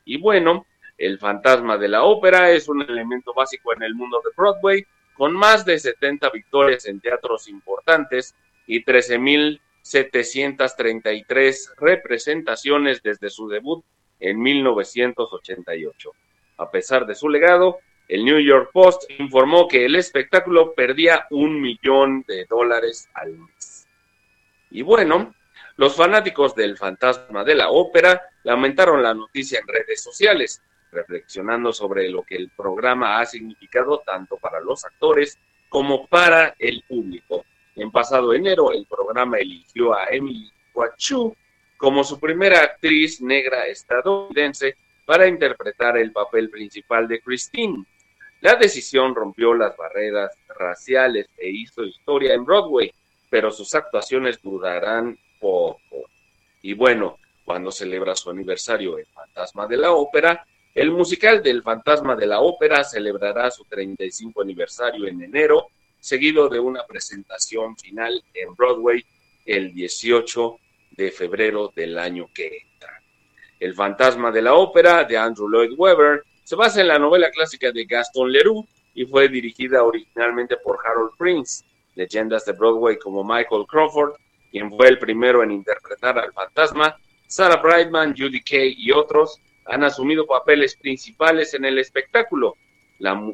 Y 0.07 0.17
bueno, 0.19 0.67
el 0.97 1.19
fantasma 1.19 1.77
de 1.77 1.89
la 1.89 2.05
ópera 2.05 2.53
es 2.53 2.69
un 2.69 2.81
elemento 2.81 3.35
básico 3.35 3.75
en 3.75 3.83
el 3.83 3.95
mundo 3.95 4.23
de 4.25 4.31
Broadway, 4.35 4.87
con 5.15 5.35
más 5.35 5.67
de 5.67 5.79
70 5.79 6.31
victorias 6.31 6.87
en 6.87 7.01
teatros 7.01 7.49
importantes 7.49 8.35
y 8.67 8.83
13.733 8.85 11.75
representaciones 11.77 13.03
desde 13.03 13.29
su 13.29 13.47
debut 13.49 13.85
en 14.21 14.41
1988. 14.41 16.11
A 16.59 16.71
pesar 16.71 17.05
de 17.07 17.15
su 17.15 17.29
legado, 17.29 17.81
el 18.09 18.25
New 18.25 18.39
York 18.39 18.71
Post 18.73 19.11
informó 19.19 19.67
que 19.67 19.85
el 19.85 19.97
espectáculo 19.97 20.75
perdía 20.75 21.27
un 21.31 21.61
millón 21.61 22.25
de 22.29 22.45
dólares 22.45 23.11
al 23.15 23.33
mes. 23.33 23.89
Y 24.71 24.83
bueno, 24.83 25.35
los 25.77 25.97
fanáticos 25.97 26.55
del 26.55 26.79
fantasma 26.79 27.43
de 27.45 27.57
la 27.57 27.71
ópera 27.71 28.23
lamentaron 28.47 29.03
la 29.03 29.13
noticia 29.13 29.59
en 29.59 29.67
redes 29.67 30.01
sociales, 30.01 30.63
reflexionando 30.93 31.73
sobre 31.73 32.09
lo 32.09 32.23
que 32.23 32.37
el 32.37 32.49
programa 32.51 33.19
ha 33.19 33.27
significado 33.27 34.05
tanto 34.07 34.37
para 34.37 34.61
los 34.61 34.85
actores 34.85 35.37
como 35.69 36.07
para 36.07 36.55
el 36.61 36.85
público. 36.89 37.45
En 37.75 37.91
pasado 37.91 38.33
enero, 38.33 38.71
el 38.71 38.87
programa 38.87 39.39
eligió 39.39 39.95
a 39.95 40.07
Emily 40.13 40.49
Wachu 40.73 41.37
como 41.77 42.05
su 42.05 42.21
primera 42.21 42.61
actriz 42.61 43.21
negra 43.21 43.67
estadounidense 43.67 44.77
para 45.05 45.27
interpretar 45.27 45.99
el 45.99 46.13
papel 46.13 46.49
principal 46.49 47.09
de 47.09 47.21
Christine. 47.21 47.85
La 48.43 48.55
decisión 48.55 49.13
rompió 49.13 49.55
las 49.55 49.77
barreras 49.77 50.39
raciales 50.57 51.29
e 51.37 51.51
hizo 51.51 51.83
historia 51.83 52.35
en 52.35 52.45
Broadway, 52.45 52.95
pero 53.29 53.51
sus 53.51 53.75
actuaciones 53.75 54.41
durarán 54.41 55.19
poco. 55.41 56.05
Y 56.63 56.75
bueno, 56.75 57.19
cuando 57.47 57.71
celebra 57.71 58.17
su 58.17 58.29
aniversario 58.29 58.99
El 58.99 59.07
Fantasma 59.07 59.69
de 59.69 59.77
la 59.77 59.93
Ópera, 59.93 60.45
el 60.75 60.91
musical 60.91 61.43
del 61.43 61.63
Fantasma 61.63 62.17
de 62.17 62.27
la 62.27 62.41
Ópera 62.41 62.83
celebrará 62.83 63.51
su 63.53 63.65
35 63.65 64.43
aniversario 64.43 65.07
en 65.07 65.23
enero, 65.23 65.69
seguido 66.01 66.49
de 66.49 66.59
una 66.59 66.85
presentación 66.85 67.77
final 67.77 68.23
en 68.35 68.53
Broadway 68.55 69.03
el 69.47 69.73
18 69.73 70.59
de 70.91 71.13
febrero 71.13 71.73
del 71.75 71.97
año 71.99 72.29
que 72.35 72.65
entra. 72.73 73.01
El 73.61 73.75
Fantasma 73.75 74.33
de 74.33 74.43
la 74.43 74.55
Ópera 74.55 75.05
de 75.05 75.17
Andrew 75.17 75.49
Lloyd 75.49 75.73
Webber 75.79 76.25
se 76.43 76.57
basa 76.57 76.81
en 76.81 76.89
la 76.89 76.99
novela 76.99 77.31
clásica 77.31 77.71
de 77.71 77.85
Gaston 77.85 78.31
Leroux 78.31 78.67
y 78.93 79.07
fue 79.07 79.29
dirigida 79.29 79.85
originalmente 79.85 80.57
por 80.57 80.79
Harold 80.85 81.13
Prince, 81.17 81.65
leyendas 81.95 82.45
de 82.45 82.53
Broadway 82.53 82.99
como 82.99 83.23
Michael 83.23 83.67
Crawford, 83.69 84.15
quien 84.51 84.69
fue 84.71 84.89
el 84.89 84.99
primero 84.99 85.45
en 85.45 85.53
interpretar 85.53 86.19
al 86.19 86.33
fantasma, 86.33 86.97
Sarah 87.27 87.61
Brightman, 87.61 88.15
Judy 88.17 88.41
Kay 88.41 88.75
y 88.79 88.93
otros 88.93 89.41
han 89.65 89.83
asumido 89.83 90.27
papeles 90.27 90.77
principales 90.77 91.55
en 91.55 91.65
el 91.65 91.79
espectáculo. 91.79 92.57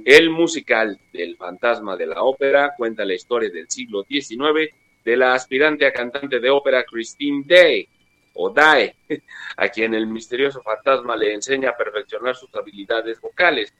el 0.05 0.30
musical 0.30 0.99
del 1.12 1.36
fantasma 1.36 1.97
de 1.97 2.07
la 2.07 2.22
ópera 2.22 2.74
cuenta 2.76 3.05
la 3.05 3.14
historia 3.14 3.51
del 3.51 3.68
siglo 3.68 4.03
XIX 4.05 4.72
de 5.05 5.16
la 5.16 5.34
aspirante 5.34 5.86
a 5.86 5.93
cantante 5.93 6.40
de 6.40 6.51
ópera 6.51 6.84
Christine 6.84 7.45
Day, 7.47 7.88
o 8.34 8.51
Dae, 8.51 8.95
a 9.57 9.68
quien 9.68 9.95
el 9.95 10.07
misterioso 10.07 10.62
fantasma 10.62 11.16
le 11.16 11.34
enseña 11.34 11.70
a 11.70 11.76
perfeccionar 11.76 12.34
sus 12.34 12.55
habilidades 12.55 13.20
vocales. 13.20 13.74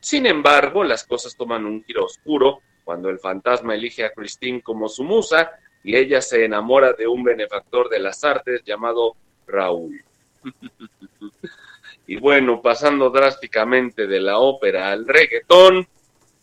Sin 0.00 0.26
embargo, 0.26 0.84
las 0.84 1.04
cosas 1.04 1.36
toman 1.36 1.64
un 1.64 1.82
giro 1.82 2.04
oscuro 2.04 2.60
cuando 2.84 3.08
el 3.08 3.18
fantasma 3.18 3.74
elige 3.74 4.04
a 4.04 4.12
Christine 4.12 4.62
como 4.62 4.88
su 4.88 5.02
musa 5.02 5.52
y 5.82 5.96
ella 5.96 6.20
se 6.20 6.44
enamora 6.44 6.92
de 6.92 7.06
un 7.06 7.24
benefactor 7.24 7.88
de 7.88 7.98
las 7.98 8.22
artes 8.22 8.62
llamado 8.64 9.16
Raúl. 9.46 10.02
y 12.06 12.16
bueno, 12.16 12.60
pasando 12.60 13.10
drásticamente 13.10 14.06
de 14.06 14.20
la 14.20 14.38
ópera 14.38 14.92
al 14.92 15.06
reggaetón, 15.06 15.86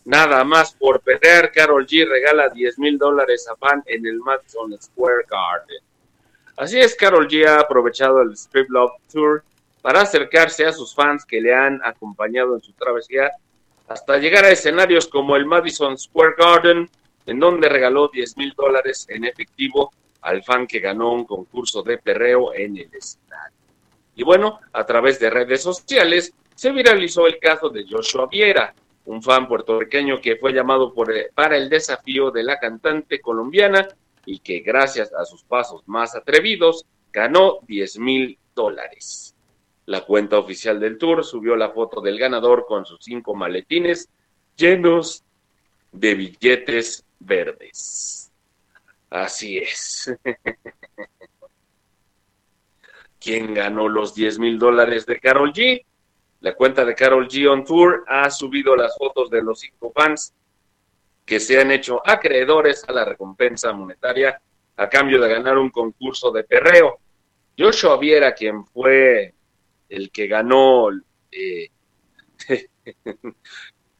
nada 0.04 0.44
más 0.44 0.74
por 0.74 1.00
pelear, 1.00 1.52
Carol 1.52 1.86
G 1.86 2.06
regala 2.08 2.48
10 2.48 2.78
mil 2.78 2.98
dólares 2.98 3.46
a 3.48 3.56
fan 3.56 3.82
en 3.86 4.06
el 4.06 4.18
Madison 4.18 4.76
Square 4.80 5.24
Garden. 5.28 5.82
Así 6.56 6.78
es, 6.78 6.94
Carol 6.94 7.28
G 7.28 7.46
ha 7.46 7.60
aprovechado 7.60 8.22
el 8.22 8.32
Strip 8.32 8.70
Love 8.70 8.92
Tour 9.12 9.44
para 9.80 10.02
acercarse 10.02 10.64
a 10.64 10.72
sus 10.72 10.94
fans 10.94 11.24
que 11.24 11.40
le 11.40 11.54
han 11.54 11.80
acompañado 11.84 12.54
en 12.54 12.62
su 12.62 12.72
travesía 12.72 13.30
hasta 13.88 14.18
llegar 14.18 14.44
a 14.44 14.50
escenarios 14.50 15.08
como 15.08 15.36
el 15.36 15.44
Madison 15.44 15.98
Square 15.98 16.34
Garden, 16.38 16.88
en 17.26 17.38
donde 17.38 17.68
regaló 17.68 18.08
10 18.08 18.36
mil 18.36 18.52
dólares 18.56 19.06
en 19.08 19.24
efectivo 19.24 19.92
al 20.22 20.42
fan 20.42 20.66
que 20.66 20.80
ganó 20.80 21.12
un 21.12 21.24
concurso 21.24 21.82
de 21.82 21.98
perreo 21.98 22.54
en 22.54 22.76
el 22.76 22.90
escenario. 22.94 23.56
Y 24.14 24.22
bueno, 24.22 24.60
a 24.72 24.84
través 24.84 25.18
de 25.18 25.30
redes 25.30 25.62
sociales 25.62 26.34
se 26.54 26.70
viralizó 26.70 27.26
el 27.26 27.38
caso 27.38 27.68
de 27.68 27.84
Joshua 27.88 28.28
Viera, 28.30 28.74
un 29.04 29.22
fan 29.22 29.48
puertorriqueño 29.48 30.20
que 30.20 30.36
fue 30.36 30.52
llamado 30.52 30.94
para 31.34 31.56
el 31.56 31.68
desafío 31.68 32.30
de 32.30 32.44
la 32.44 32.58
cantante 32.58 33.20
colombiana 33.20 33.88
y 34.24 34.38
que 34.38 34.60
gracias 34.60 35.12
a 35.12 35.24
sus 35.24 35.42
pasos 35.42 35.82
más 35.86 36.14
atrevidos 36.14 36.86
ganó 37.12 37.58
10 37.66 37.98
mil 37.98 38.38
dólares. 38.54 39.34
La 39.86 40.02
cuenta 40.02 40.38
oficial 40.38 40.78
del 40.78 40.98
tour 40.98 41.24
subió 41.24 41.56
la 41.56 41.70
foto 41.70 42.00
del 42.00 42.18
ganador 42.18 42.66
con 42.66 42.86
sus 42.86 42.98
cinco 43.02 43.34
maletines 43.34 44.08
llenos 44.56 45.24
de 45.90 46.14
billetes 46.14 47.04
verdes. 47.18 48.21
Así 49.12 49.58
es. 49.58 50.10
¿Quién 53.20 53.52
ganó 53.52 53.86
los 53.86 54.14
10 54.14 54.38
mil 54.38 54.58
dólares 54.58 55.04
de 55.04 55.20
Carol 55.20 55.52
G? 55.52 55.84
La 56.40 56.54
cuenta 56.54 56.82
de 56.86 56.94
Carol 56.94 57.28
G 57.28 57.46
on 57.46 57.62
Tour 57.62 58.04
ha 58.08 58.30
subido 58.30 58.74
las 58.74 58.96
fotos 58.96 59.28
de 59.28 59.42
los 59.42 59.60
cinco 59.60 59.92
fans 59.94 60.32
que 61.26 61.38
se 61.38 61.60
han 61.60 61.70
hecho 61.70 62.00
acreedores 62.08 62.84
a 62.88 62.92
la 62.92 63.04
recompensa 63.04 63.70
monetaria 63.74 64.40
a 64.76 64.88
cambio 64.88 65.20
de 65.20 65.28
ganar 65.28 65.58
un 65.58 65.68
concurso 65.68 66.32
de 66.32 66.44
perreo. 66.44 66.98
Joshua 67.56 67.98
Viera, 67.98 68.32
quien 68.32 68.64
fue 68.64 69.34
el 69.90 70.10
que 70.10 70.26
ganó, 70.26 70.88
eh, 71.30 71.68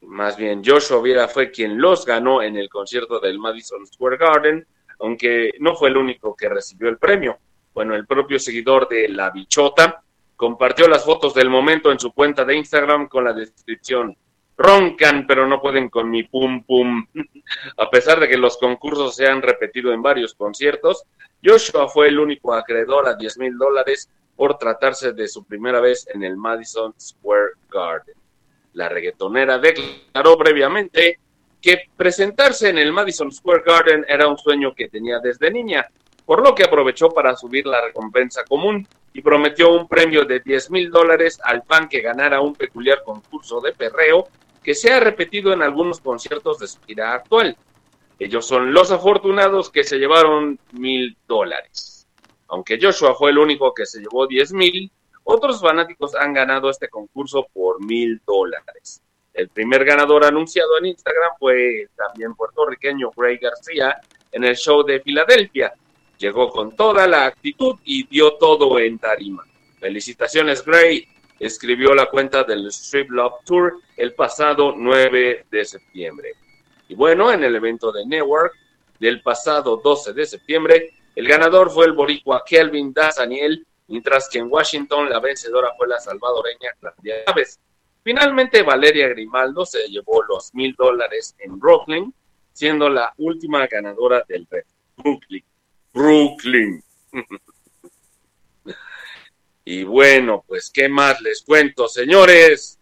más 0.01 0.37
bien 0.37 0.63
Joshua 0.65 1.03
Viera 1.03 1.27
fue 1.27 1.51
quien 1.51 1.79
los 1.79 2.03
ganó 2.03 2.41
en 2.41 2.57
el 2.57 2.67
concierto 2.67 3.19
del 3.19 3.37
Madison 3.37 3.85
Square 3.85 4.17
Garden, 4.17 4.67
aunque 4.99 5.51
no 5.59 5.75
fue 5.75 5.89
el 5.89 5.97
único 5.97 6.35
que 6.35 6.49
recibió 6.49 6.89
el 6.89 6.97
premio. 6.97 7.37
Bueno, 7.73 7.95
el 7.95 8.05
propio 8.05 8.39
seguidor 8.39 8.87
de 8.87 9.09
La 9.09 9.29
Bichota 9.31 10.03
compartió 10.35 10.87
las 10.87 11.05
fotos 11.05 11.33
del 11.33 11.49
momento 11.49 11.91
en 11.91 11.99
su 11.99 12.11
cuenta 12.11 12.45
de 12.45 12.55
Instagram 12.55 13.07
con 13.07 13.23
la 13.23 13.33
descripción 13.33 14.15
roncan, 14.57 15.25
pero 15.27 15.47
no 15.47 15.61
pueden 15.61 15.89
con 15.89 16.09
mi 16.09 16.23
pum 16.23 16.63
pum. 16.63 17.05
A 17.77 17.89
pesar 17.89 18.19
de 18.19 18.27
que 18.27 18.37
los 18.37 18.57
concursos 18.57 19.15
se 19.15 19.27
han 19.27 19.41
repetido 19.41 19.91
en 19.91 20.01
varios 20.01 20.33
conciertos, 20.33 21.03
Joshua 21.43 21.87
fue 21.89 22.07
el 22.07 22.19
único 22.19 22.53
acreedor 22.53 23.07
a 23.07 23.15
10 23.15 23.37
mil 23.39 23.57
dólares 23.57 24.09
por 24.35 24.57
tratarse 24.57 25.11
de 25.11 25.27
su 25.27 25.43
primera 25.43 25.79
vez 25.81 26.07
en 26.13 26.23
el 26.23 26.37
Madison 26.37 26.93
Square 26.99 27.51
Garden. 27.69 28.15
La 28.73 28.89
reggaetonera 28.89 29.59
declaró 29.59 30.37
previamente 30.37 31.19
que 31.63 31.85
presentarse 31.95 32.67
en 32.67 32.77
el 32.77 32.91
Madison 32.91 33.31
Square 33.31 33.63
Garden 33.65 34.05
era 34.09 34.27
un 34.27 34.37
sueño 34.37 34.75
que 34.75 34.89
tenía 34.89 35.19
desde 35.19 35.49
niña, 35.49 35.87
por 36.25 36.43
lo 36.43 36.53
que 36.53 36.65
aprovechó 36.65 37.09
para 37.09 37.37
subir 37.37 37.65
la 37.65 37.79
recompensa 37.79 38.43
común 38.43 38.85
y 39.13 39.21
prometió 39.21 39.71
un 39.71 39.87
premio 39.87 40.25
de 40.25 40.41
10 40.41 40.71
mil 40.71 40.91
dólares 40.91 41.39
al 41.41 41.63
fan 41.63 41.87
que 41.87 42.01
ganara 42.01 42.41
un 42.41 42.53
peculiar 42.53 43.01
concurso 43.05 43.61
de 43.61 43.71
perreo 43.71 44.27
que 44.61 44.75
se 44.75 44.91
ha 44.91 44.99
repetido 44.99 45.53
en 45.53 45.61
algunos 45.61 46.01
conciertos 46.01 46.59
de 46.59 46.67
su 46.67 46.81
gira 46.81 47.13
actual. 47.13 47.55
Ellos 48.19 48.45
son 48.45 48.73
los 48.73 48.91
afortunados 48.91 49.69
que 49.69 49.85
se 49.85 49.99
llevaron 49.99 50.59
mil 50.73 51.15
dólares. 51.27 52.07
Aunque 52.49 52.77
Joshua 52.81 53.15
fue 53.15 53.31
el 53.31 53.37
único 53.37 53.73
que 53.73 53.85
se 53.85 54.01
llevó 54.01 54.27
10 54.27 54.51
mil, 54.51 54.91
otros 55.23 55.61
fanáticos 55.61 56.13
han 56.13 56.33
ganado 56.33 56.69
este 56.69 56.89
concurso 56.89 57.47
por 57.53 57.81
mil 57.81 58.21
dólares. 58.25 59.01
El 59.33 59.49
primer 59.49 59.83
ganador 59.83 60.25
anunciado 60.25 60.77
en 60.77 60.87
Instagram 60.87 61.31
fue 61.39 61.89
también 61.95 62.35
puertorriqueño 62.35 63.11
Gray 63.15 63.37
García 63.37 63.99
en 64.31 64.43
el 64.43 64.55
show 64.55 64.83
de 64.83 64.99
Filadelfia, 64.99 65.73
Llegó 66.23 66.49
con 66.49 66.73
toda 66.73 67.05
la 67.05 67.25
actitud 67.25 67.79
y 67.83 68.07
dio 68.07 68.35
todo 68.35 68.79
en 68.79 68.97
tarima. 68.97 69.43
Felicitaciones, 69.79 70.63
Gray, 70.63 71.05
escribió 71.37 71.93
la 71.93 72.05
cuenta 72.05 72.45
del 72.45 72.67
Strip 72.67 73.09
Love 73.09 73.43
Tour 73.45 73.73
el 73.97 74.13
pasado 74.13 74.73
9 74.73 75.47
de 75.51 75.65
septiembre. 75.65 76.33
Y 76.87 76.95
bueno, 76.95 77.29
en 77.29 77.43
el 77.43 77.55
evento 77.55 77.91
de 77.91 78.05
Network 78.05 78.53
del 78.99 79.21
pasado 79.21 79.81
12 79.83 80.13
de 80.13 80.25
septiembre, 80.25 80.91
el 81.15 81.27
ganador 81.27 81.69
fue 81.69 81.87
el 81.87 81.91
boricua 81.91 82.43
Kelvin 82.45 82.93
Daniel, 82.93 83.65
mientras 83.87 84.29
que 84.29 84.39
en 84.39 84.47
Washington 84.49 85.09
la 85.09 85.19
vencedora 85.19 85.73
fue 85.77 85.87
la 85.87 85.99
salvadoreña 85.99 86.71
Claudia 86.79 87.25
Chávez. 87.25 87.59
Finalmente, 88.03 88.63
Valeria 88.63 89.07
Grimaldo 89.07 89.65
se 89.65 89.87
llevó 89.87 90.23
los 90.23 90.53
mil 90.53 90.75
dólares 90.77 91.35
en 91.39 91.57
Brooklyn, 91.57 92.13
siendo 92.51 92.89
la 92.89 93.13
última 93.17 93.65
ganadora 93.67 94.23
del 94.27 94.45
reto. 94.49 94.73
Brooklyn. 94.97 95.43
Brooklyn. 95.93 96.83
y 99.65 99.83
bueno, 99.83 100.43
pues 100.45 100.69
qué 100.69 100.89
más 100.89 101.21
les 101.21 101.43
cuento, 101.43 101.87
señores, 101.87 102.77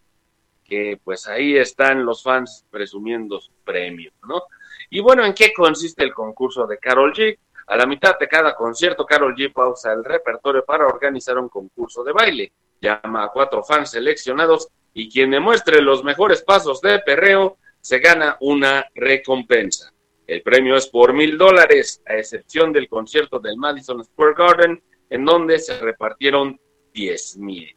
que 0.63 0.99
pues 1.03 1.27
ahí 1.27 1.55
están 1.55 2.03
los 2.03 2.23
fans 2.23 2.65
presumiendo 2.71 3.39
su 3.39 3.51
premio, 3.63 4.11
¿no? 4.27 4.43
Y 4.89 5.01
bueno, 5.01 5.23
¿en 5.23 5.33
qué 5.33 5.53
consiste 5.53 6.03
el 6.03 6.13
concurso 6.13 6.65
de 6.65 6.79
Carol 6.79 7.13
G? 7.13 7.37
A 7.67 7.77
la 7.77 7.85
mitad 7.85 8.17
de 8.19 8.27
cada 8.27 8.55
concierto, 8.55 9.05
Carol 9.05 9.35
G 9.35 9.53
pausa 9.53 9.93
el 9.93 10.03
repertorio 10.03 10.65
para 10.65 10.87
organizar 10.87 11.37
un 11.37 11.47
concurso 11.47 12.03
de 12.03 12.11
baile. 12.11 12.51
Llama 12.81 13.25
a 13.25 13.29
cuatro 13.29 13.63
fans 13.63 13.91
seleccionados 13.91 14.69
y 14.93 15.09
quien 15.09 15.31
demuestre 15.31 15.81
los 15.81 16.03
mejores 16.03 16.41
pasos 16.41 16.81
de 16.81 16.99
perreo 16.99 17.57
se 17.79 17.99
gana 17.99 18.37
una 18.41 18.85
recompensa. 18.93 19.93
El 20.27 20.41
premio 20.43 20.75
es 20.75 20.87
por 20.87 21.13
mil 21.13 21.37
dólares, 21.37 22.01
a 22.05 22.15
excepción 22.15 22.71
del 22.71 22.87
concierto 22.87 23.39
del 23.39 23.57
Madison 23.57 24.03
Square 24.03 24.35
Garden, 24.37 24.83
en 25.09 25.25
donde 25.25 25.59
se 25.59 25.77
repartieron 25.79 26.59
diez 26.93 27.37
mil. 27.37 27.75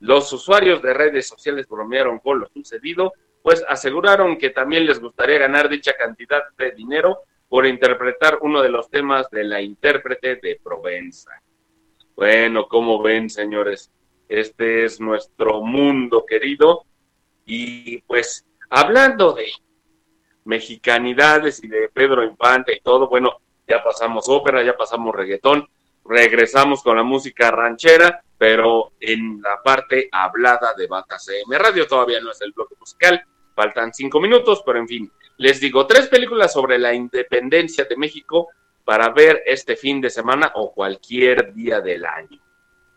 Los 0.00 0.32
usuarios 0.32 0.82
de 0.82 0.94
redes 0.94 1.28
sociales 1.28 1.66
bromearon 1.68 2.18
con 2.18 2.40
lo 2.40 2.48
sucedido, 2.48 3.12
pues 3.42 3.64
aseguraron 3.68 4.38
que 4.38 4.50
también 4.50 4.86
les 4.86 5.00
gustaría 5.00 5.38
ganar 5.38 5.68
dicha 5.68 5.92
cantidad 5.96 6.42
de 6.56 6.72
dinero 6.72 7.18
por 7.48 7.66
interpretar 7.66 8.38
uno 8.40 8.62
de 8.62 8.70
los 8.70 8.88
temas 8.88 9.28
de 9.30 9.44
la 9.44 9.60
intérprete 9.60 10.36
de 10.36 10.58
Provenza. 10.62 11.30
Bueno, 12.16 12.66
como 12.66 13.02
ven, 13.02 13.28
señores, 13.28 13.92
este 14.40 14.84
es 14.84 15.00
nuestro 15.00 15.60
mundo 15.60 16.24
querido. 16.26 16.84
Y 17.44 17.98
pues, 18.02 18.46
hablando 18.70 19.32
de 19.32 19.46
mexicanidades 20.44 21.62
y 21.62 21.68
de 21.68 21.88
Pedro 21.88 22.24
Infante 22.24 22.74
y 22.74 22.80
todo, 22.80 23.08
bueno, 23.08 23.38
ya 23.68 23.82
pasamos 23.82 24.28
ópera, 24.28 24.62
ya 24.62 24.76
pasamos 24.76 25.14
reggaetón, 25.14 25.68
regresamos 26.04 26.82
con 26.82 26.96
la 26.96 27.02
música 27.02 27.50
ranchera, 27.50 28.22
pero 28.38 28.92
en 29.00 29.40
la 29.40 29.62
parte 29.62 30.08
hablada 30.10 30.74
de 30.74 30.86
Bata 30.86 31.18
CM 31.18 31.56
Radio 31.58 31.86
todavía 31.86 32.20
no 32.20 32.32
es 32.32 32.40
el 32.40 32.52
bloque 32.52 32.74
musical, 32.78 33.22
faltan 33.54 33.92
cinco 33.92 34.20
minutos, 34.20 34.62
pero 34.64 34.78
en 34.78 34.88
fin, 34.88 35.12
les 35.36 35.60
digo, 35.60 35.86
tres 35.86 36.08
películas 36.08 36.52
sobre 36.52 36.78
la 36.78 36.92
independencia 36.92 37.84
de 37.84 37.96
México 37.96 38.48
para 38.84 39.10
ver 39.10 39.42
este 39.46 39.76
fin 39.76 40.00
de 40.00 40.10
semana 40.10 40.52
o 40.54 40.72
cualquier 40.72 41.52
día 41.54 41.80
del 41.80 42.04
año. 42.04 42.40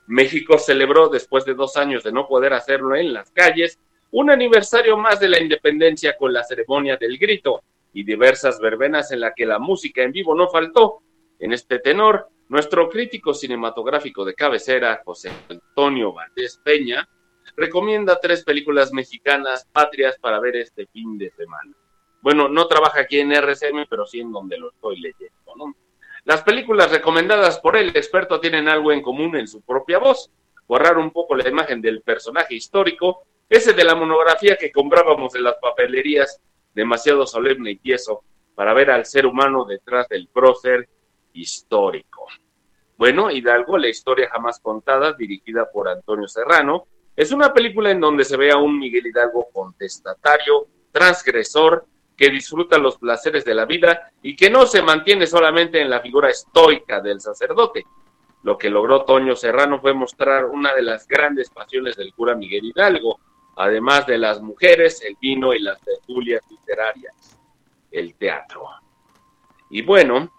México 0.07 0.57
celebró, 0.57 1.09
después 1.09 1.45
de 1.45 1.53
dos 1.53 1.77
años 1.77 2.03
de 2.03 2.11
no 2.11 2.27
poder 2.27 2.53
hacerlo 2.53 2.95
en 2.95 3.13
las 3.13 3.31
calles, 3.31 3.79
un 4.11 4.29
aniversario 4.29 4.97
más 4.97 5.19
de 5.19 5.29
la 5.29 5.41
independencia 5.41 6.15
con 6.15 6.31
la 6.31 6.43
ceremonia 6.43 6.97
del 6.97 7.17
grito 7.17 7.63
y 7.93 8.03
diversas 8.03 8.59
verbenas 8.59 9.11
en 9.11 9.21
la 9.21 9.33
que 9.33 9.45
la 9.45 9.59
música 9.59 10.03
en 10.03 10.11
vivo 10.11 10.35
no 10.35 10.47
faltó. 10.49 11.01
En 11.39 11.51
este 11.51 11.79
tenor, 11.79 12.29
nuestro 12.49 12.89
crítico 12.89 13.33
cinematográfico 13.33 14.23
de 14.23 14.35
cabecera, 14.35 15.01
José 15.03 15.31
Antonio 15.49 16.13
Valdés 16.13 16.61
Peña, 16.63 17.07
recomienda 17.55 18.19
tres 18.21 18.43
películas 18.43 18.91
mexicanas 18.93 19.67
patrias 19.71 20.17
para 20.19 20.39
ver 20.39 20.57
este 20.57 20.85
fin 20.87 21.17
de 21.17 21.31
semana. 21.31 21.73
Bueno, 22.21 22.49
no 22.49 22.67
trabaja 22.67 23.01
aquí 23.01 23.19
en 23.19 23.31
RCM, 23.31 23.85
pero 23.89 24.05
sí 24.05 24.19
en 24.19 24.31
donde 24.31 24.57
lo 24.57 24.71
estoy 24.71 24.99
leyendo, 24.99 25.55
¿no? 25.55 25.75
Las 26.25 26.41
películas 26.41 26.89
recomendadas 26.89 27.59
por 27.59 27.77
el 27.77 27.89
experto 27.89 28.39
tienen 28.39 28.67
algo 28.67 28.91
en 28.91 29.03
común 29.03 29.35
en 29.35 29.47
su 29.47 29.61
propia 29.61 29.99
voz, 29.99 30.31
borrar 30.67 30.97
un 30.97 31.11
poco 31.11 31.35
la 31.35 31.47
imagen 31.47 31.81
del 31.83 32.01
personaje 32.01 32.55
histórico, 32.55 33.27
ese 33.47 33.73
de 33.73 33.83
la 33.83 33.93
monografía 33.93 34.57
que 34.57 34.71
comprábamos 34.71 35.35
en 35.35 35.43
las 35.43 35.57
papelerías, 35.61 36.41
demasiado 36.73 37.27
solemne 37.27 37.71
y 37.71 37.75
tieso, 37.75 38.23
para 38.55 38.73
ver 38.73 38.89
al 38.89 39.05
ser 39.05 39.27
humano 39.27 39.65
detrás 39.65 40.09
del 40.09 40.27
prócer 40.27 40.89
histórico. 41.33 42.25
Bueno, 42.97 43.29
Hidalgo, 43.29 43.77
la 43.77 43.89
historia 43.89 44.27
jamás 44.31 44.59
contada, 44.59 45.13
dirigida 45.13 45.69
por 45.71 45.87
Antonio 45.87 46.27
Serrano, 46.27 46.87
es 47.15 47.31
una 47.31 47.53
película 47.53 47.91
en 47.91 47.99
donde 47.99 48.25
se 48.25 48.35
ve 48.35 48.49
a 48.49 48.57
un 48.57 48.79
Miguel 48.79 49.05
Hidalgo 49.05 49.49
contestatario, 49.53 50.65
transgresor, 50.91 51.85
que 52.15 52.29
disfruta 52.29 52.77
los 52.77 52.97
placeres 52.97 53.43
de 53.45 53.55
la 53.55 53.65
vida 53.65 54.11
y 54.21 54.35
que 54.35 54.49
no 54.49 54.65
se 54.65 54.81
mantiene 54.81 55.27
solamente 55.27 55.81
en 55.81 55.89
la 55.89 55.99
figura 55.99 56.29
estoica 56.29 57.01
del 57.01 57.19
sacerdote. 57.19 57.85
Lo 58.43 58.57
que 58.57 58.69
logró 58.69 59.03
Toño 59.03 59.35
Serrano 59.35 59.79
fue 59.79 59.93
mostrar 59.93 60.45
una 60.45 60.73
de 60.73 60.83
las 60.83 61.07
grandes 61.07 61.49
pasiones 61.49 61.95
del 61.95 62.13
cura 62.13 62.35
Miguel 62.35 62.65
Hidalgo, 62.65 63.19
además 63.57 64.05
de 64.05 64.17
las 64.17 64.41
mujeres, 64.41 65.01
el 65.03 65.17
vino 65.19 65.53
y 65.53 65.59
las 65.59 65.81
tertulias 65.81 66.41
literarias, 66.49 67.37
el 67.91 68.15
teatro. 68.15 68.67
Y 69.69 69.81
bueno, 69.81 70.31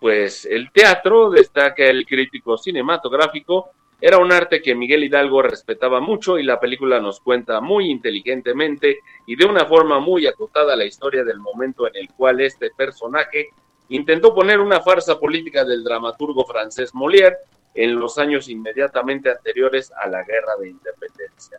pues 0.00 0.44
el 0.44 0.70
teatro, 0.70 1.30
destaca 1.30 1.84
el 1.84 2.06
crítico 2.06 2.56
cinematográfico, 2.56 3.70
era 4.00 4.18
un 4.18 4.30
arte 4.30 4.62
que 4.62 4.76
Miguel 4.76 5.04
Hidalgo 5.04 5.42
respetaba 5.42 6.00
mucho 6.00 6.38
y 6.38 6.44
la 6.44 6.60
película 6.60 7.00
nos 7.00 7.20
cuenta 7.20 7.60
muy 7.60 7.90
inteligentemente 7.90 9.00
y 9.26 9.34
de 9.34 9.44
una 9.44 9.66
forma 9.66 9.98
muy 9.98 10.26
acotada 10.26 10.76
la 10.76 10.84
historia 10.84 11.24
del 11.24 11.40
momento 11.40 11.88
en 11.88 11.96
el 11.96 12.08
cual 12.10 12.40
este 12.40 12.70
personaje 12.70 13.48
intentó 13.88 14.34
poner 14.34 14.60
una 14.60 14.80
farsa 14.80 15.18
política 15.18 15.64
del 15.64 15.82
dramaturgo 15.82 16.44
francés 16.44 16.94
Molière 16.94 17.38
en 17.74 17.98
los 17.98 18.18
años 18.18 18.48
inmediatamente 18.48 19.30
anteriores 19.30 19.90
a 19.92 20.06
la 20.08 20.22
Guerra 20.22 20.56
de 20.60 20.70
Independencia. 20.70 21.58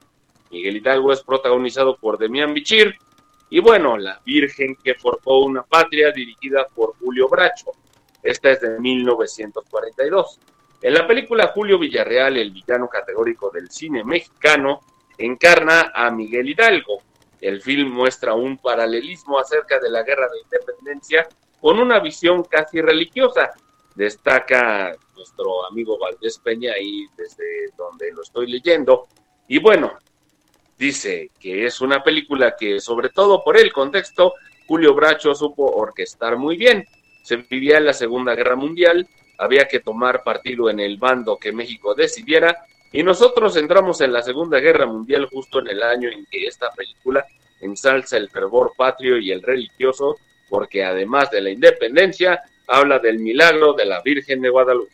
Miguel 0.49 0.77
Hidalgo 0.77 1.11
es 1.11 1.21
protagonizado 1.21 1.97
por 1.97 2.17
Demián 2.17 2.53
Bichir 2.53 2.95
y 3.49 3.59
bueno, 3.59 3.97
La 3.97 4.21
Virgen 4.25 4.77
que 4.81 4.95
forjó 4.95 5.39
una 5.39 5.63
patria 5.63 6.11
dirigida 6.11 6.67
por 6.73 6.95
Julio 6.99 7.27
Bracho. 7.27 7.71
Esta 8.23 8.51
es 8.51 8.61
de 8.61 8.79
1942. 8.79 10.39
En 10.81 10.93
la 10.93 11.05
película 11.05 11.47
Julio 11.47 11.77
Villarreal, 11.77 12.37
el 12.37 12.51
villano 12.51 12.87
categórico 12.87 13.49
del 13.49 13.69
cine 13.69 14.03
mexicano, 14.03 14.81
encarna 15.17 15.91
a 15.93 16.09
Miguel 16.09 16.49
Hidalgo. 16.49 17.01
El 17.41 17.61
film 17.61 17.91
muestra 17.91 18.33
un 18.33 18.57
paralelismo 18.57 19.37
acerca 19.39 19.79
de 19.79 19.89
la 19.89 20.03
guerra 20.03 20.27
de 20.29 20.39
independencia 20.39 21.27
con 21.59 21.79
una 21.79 21.99
visión 21.99 22.43
casi 22.43 22.81
religiosa. 22.81 23.51
Destaca 23.93 24.95
nuestro 25.15 25.65
amigo 25.65 25.97
Valdés 25.99 26.39
Peña 26.39 26.71
ahí 26.73 27.05
desde 27.17 27.73
donde 27.77 28.13
lo 28.13 28.21
estoy 28.21 28.47
leyendo. 28.49 29.07
Y 29.49 29.59
bueno, 29.59 29.97
dice 30.77 31.31
que 31.39 31.65
es 31.65 31.81
una 31.81 32.01
película 32.01 32.55
que, 32.57 32.79
sobre 32.79 33.09
todo 33.09 33.43
por 33.43 33.57
el 33.57 33.73
contexto, 33.73 34.35
Julio 34.65 34.93
Bracho 34.93 35.35
supo 35.35 35.65
orquestar 35.75 36.37
muy 36.37 36.55
bien. 36.55 36.85
Se 37.21 37.35
vivía 37.35 37.79
en 37.79 37.85
la 37.85 37.93
Segunda 37.93 38.33
Guerra 38.33 38.55
Mundial 38.55 39.05
había 39.39 39.67
que 39.67 39.79
tomar 39.79 40.23
partido 40.23 40.69
en 40.69 40.79
el 40.79 40.97
bando 40.97 41.37
que 41.37 41.51
México 41.51 41.95
decidiera 41.95 42.65
y 42.91 43.03
nosotros 43.03 43.55
entramos 43.55 44.01
en 44.01 44.11
la 44.11 44.21
Segunda 44.21 44.59
Guerra 44.59 44.85
Mundial 44.85 45.27
justo 45.31 45.59
en 45.59 45.67
el 45.67 45.81
año 45.81 46.09
en 46.09 46.25
que 46.25 46.45
esta 46.45 46.69
película 46.71 47.25
ensalza 47.61 48.17
el 48.17 48.29
fervor 48.29 48.73
patrio 48.75 49.17
y 49.17 49.31
el 49.31 49.41
religioso 49.41 50.17
porque 50.49 50.83
además 50.83 51.31
de 51.31 51.41
la 51.41 51.51
independencia 51.51 52.41
habla 52.67 52.99
del 52.99 53.19
milagro 53.19 53.73
de 53.73 53.85
la 53.85 54.01
Virgen 54.01 54.41
de 54.41 54.49
Guadalupe. 54.49 54.91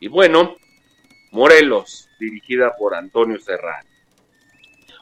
Y 0.00 0.08
bueno, 0.08 0.56
Morelos, 1.30 2.08
dirigida 2.18 2.74
por 2.76 2.94
Antonio 2.94 3.38
Serrano. 3.38 3.88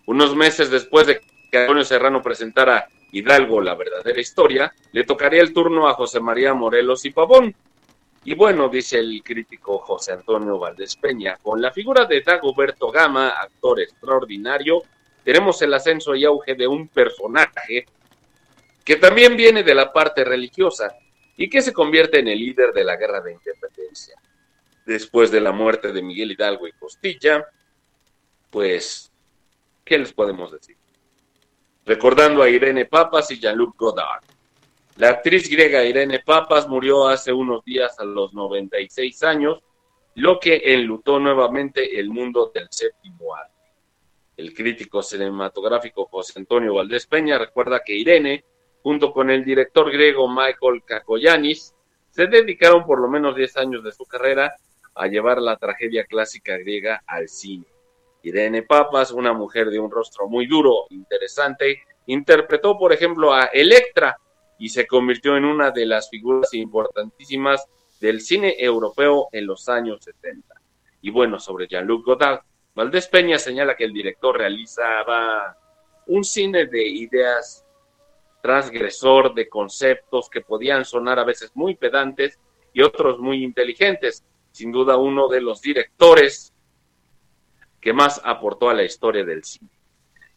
Unos 0.06 0.34
meses 0.34 0.70
después 0.70 1.06
de 1.06 1.20
que 1.50 1.58
Antonio 1.58 1.84
Serrano 1.84 2.22
presentara 2.22 2.88
Hidalgo, 3.12 3.60
la 3.60 3.74
verdadera 3.74 4.20
historia, 4.20 4.72
le 4.92 5.04
tocaría 5.04 5.42
el 5.42 5.52
turno 5.52 5.88
a 5.88 5.94
José 5.94 6.20
María 6.20 6.54
Morelos 6.54 7.04
y 7.04 7.10
Pavón, 7.10 7.54
y 8.24 8.34
bueno, 8.34 8.68
dice 8.68 8.98
el 8.98 9.22
crítico 9.22 9.78
José 9.78 10.12
Antonio 10.12 10.58
Valdés 10.58 10.96
Peña, 10.96 11.38
con 11.42 11.60
la 11.60 11.72
figura 11.72 12.04
de 12.04 12.20
Dagoberto 12.20 12.90
Gama, 12.90 13.30
actor 13.30 13.80
extraordinario, 13.80 14.82
tenemos 15.24 15.60
el 15.62 15.74
ascenso 15.74 16.14
y 16.14 16.24
auge 16.24 16.54
de 16.54 16.66
un 16.66 16.88
personaje 16.88 17.86
que 18.84 18.96
también 18.96 19.36
viene 19.36 19.62
de 19.62 19.74
la 19.74 19.92
parte 19.92 20.24
religiosa 20.24 20.94
y 21.36 21.48
que 21.48 21.62
se 21.62 21.72
convierte 21.72 22.20
en 22.20 22.28
el 22.28 22.38
líder 22.38 22.72
de 22.72 22.84
la 22.84 22.96
guerra 22.96 23.20
de 23.20 23.32
independencia. 23.32 24.16
Después 24.84 25.30
de 25.30 25.40
la 25.40 25.52
muerte 25.52 25.92
de 25.92 26.02
Miguel 26.02 26.32
Hidalgo 26.32 26.66
y 26.66 26.72
Costilla, 26.72 27.46
pues, 28.50 29.10
¿qué 29.84 29.98
les 29.98 30.12
podemos 30.12 30.52
decir? 30.52 30.76
Recordando 31.84 32.42
a 32.42 32.48
Irene 32.48 32.84
Papas 32.84 33.30
y 33.30 33.40
Jean-Luc 33.40 33.76
Godard. 33.76 34.22
La 34.96 35.08
actriz 35.08 35.48
griega 35.48 35.82
Irene 35.84 36.20
Papas 36.20 36.68
murió 36.68 37.08
hace 37.08 37.32
unos 37.32 37.64
días 37.64 37.98
a 37.98 38.04
los 38.04 38.34
96 38.34 39.22
años, 39.22 39.62
lo 40.16 40.38
que 40.38 40.60
enlutó 40.74 41.18
nuevamente 41.18 41.98
el 41.98 42.10
mundo 42.10 42.52
del 42.54 42.68
séptimo 42.70 43.34
arte. 43.34 43.52
El 44.36 44.52
crítico 44.52 45.02
cinematográfico 45.02 46.04
José 46.06 46.40
Antonio 46.40 46.74
Valdés 46.74 47.06
Peña 47.06 47.38
recuerda 47.38 47.80
que 47.82 47.94
Irene, 47.94 48.44
junto 48.82 49.14
con 49.14 49.30
el 49.30 49.46
director 49.46 49.90
griego 49.90 50.28
Michael 50.28 50.82
Kakoyanis, 50.84 51.74
se 52.10 52.26
dedicaron 52.26 52.84
por 52.84 53.00
lo 53.00 53.08
menos 53.08 53.34
10 53.34 53.56
años 53.56 53.84
de 53.84 53.92
su 53.92 54.04
carrera 54.04 54.54
a 54.94 55.06
llevar 55.06 55.40
la 55.40 55.56
tragedia 55.56 56.04
clásica 56.04 56.58
griega 56.58 57.02
al 57.06 57.30
cine. 57.30 57.64
Irene 58.22 58.62
Papas, 58.62 59.10
una 59.10 59.32
mujer 59.32 59.70
de 59.70 59.78
un 59.78 59.90
rostro 59.90 60.28
muy 60.28 60.46
duro, 60.46 60.84
interesante, 60.90 61.80
interpretó, 62.06 62.76
por 62.78 62.92
ejemplo, 62.92 63.32
a 63.32 63.44
Electra 63.46 64.18
y 64.62 64.68
se 64.68 64.86
convirtió 64.86 65.36
en 65.36 65.44
una 65.44 65.72
de 65.72 65.84
las 65.84 66.08
figuras 66.08 66.54
importantísimas 66.54 67.66
del 67.98 68.20
cine 68.20 68.54
europeo 68.60 69.26
en 69.32 69.44
los 69.44 69.68
años 69.68 70.04
70. 70.04 70.54
Y 71.00 71.10
bueno, 71.10 71.40
sobre 71.40 71.66
Jean-Luc 71.66 72.06
Godard, 72.06 72.42
Valdés 72.72 73.08
Peña 73.08 73.40
señala 73.40 73.74
que 73.74 73.82
el 73.82 73.92
director 73.92 74.38
realizaba 74.38 75.58
un 76.06 76.22
cine 76.22 76.66
de 76.66 76.86
ideas 76.86 77.66
transgresor, 78.40 79.34
de 79.34 79.48
conceptos 79.48 80.30
que 80.30 80.42
podían 80.42 80.84
sonar 80.84 81.18
a 81.18 81.24
veces 81.24 81.50
muy 81.54 81.74
pedantes 81.74 82.38
y 82.72 82.82
otros 82.82 83.18
muy 83.18 83.42
inteligentes. 83.42 84.24
Sin 84.52 84.70
duda 84.70 84.96
uno 84.96 85.26
de 85.26 85.40
los 85.40 85.60
directores 85.60 86.54
que 87.80 87.92
más 87.92 88.20
aportó 88.22 88.70
a 88.70 88.74
la 88.74 88.84
historia 88.84 89.24
del 89.24 89.42
cine. 89.42 89.72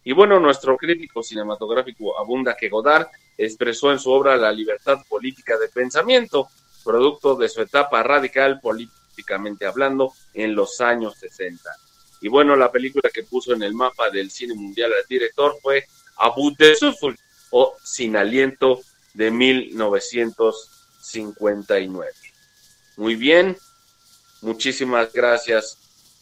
Y 0.04 0.14
bueno, 0.14 0.40
nuestro 0.40 0.78
crítico 0.78 1.22
cinematográfico 1.22 2.18
abunda 2.18 2.58
que 2.58 2.70
Godard 2.70 3.06
expresó 3.38 3.92
en 3.92 4.00
su 4.00 4.10
obra 4.12 4.38
la 4.38 4.52
libertad 4.52 5.00
política 5.08 5.58
de 5.58 5.70
pensamiento, 5.70 6.50
producto 6.84 7.36
de 7.36 7.50
su 7.50 7.62
etapa 7.62 8.02
radical 8.04 8.60
políticamente 8.62 9.66
hablando 9.66 10.14
en 10.34 10.54
los 10.56 10.82
años 10.82 11.16
60. 11.20 11.70
Y 12.22 12.30
bueno, 12.30 12.56
la 12.56 12.72
película 12.72 13.10
que 13.14 13.24
puso 13.24 13.54
en 13.54 13.62
el 13.64 13.74
mapa 13.74 14.10
del 14.10 14.32
cine 14.32 14.54
mundial 14.54 14.94
al 14.94 15.06
director 15.08 15.58
fue 15.62 15.86
Abu 16.18 16.56
de 16.58 16.76
Suful 16.76 17.18
o 17.52 17.76
Sin 17.84 18.16
Aliento 18.16 18.80
de 19.14 19.32
1959. 19.32 22.12
Muy 22.98 23.16
bien, 23.16 23.58
muchísimas 24.42 25.12
gracias 25.12 25.78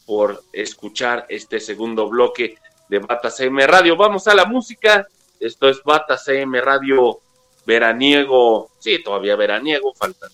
por 0.06 0.42
escuchar 0.52 1.26
este 1.28 1.60
segundo 1.60 2.08
bloque 2.08 2.56
de 2.88 2.98
Bata 2.98 3.30
CM 3.30 3.64
Radio. 3.66 3.96
Vamos 3.96 4.26
a 4.28 4.34
la 4.34 4.44
música. 4.44 5.08
Esto 5.40 5.68
es 5.68 5.82
Bata 5.82 6.16
CM 6.16 6.60
Radio 6.60 7.20
veraniego. 7.66 8.70
Sí, 8.78 9.02
todavía 9.02 9.36
veraniego, 9.36 9.94
faltan 9.94 10.30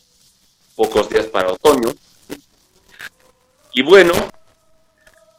pocos 0.76 1.09
días 1.09 1.26
para 1.26 1.53
otoño. 1.53 1.92
Y 3.72 3.82
bueno, 3.82 4.12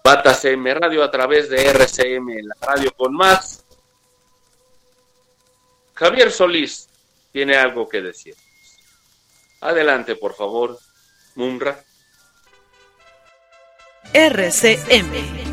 Bata 0.04 0.34
CM 0.34 0.74
Radio 0.74 1.04
a 1.04 1.12
través 1.12 1.50
de 1.50 1.66
RCM, 1.68 2.28
la 2.44 2.56
radio 2.62 2.92
con 2.96 3.14
más. 3.14 3.64
Javier 5.94 6.32
Solís 6.32 6.90
tiene 7.32 7.56
algo 7.56 7.88
que 7.88 8.02
decir. 8.02 8.36
Adelante, 9.62 10.16
por 10.16 10.34
favor, 10.34 10.78
Mumra. 11.36 11.84
RCM 14.14 15.51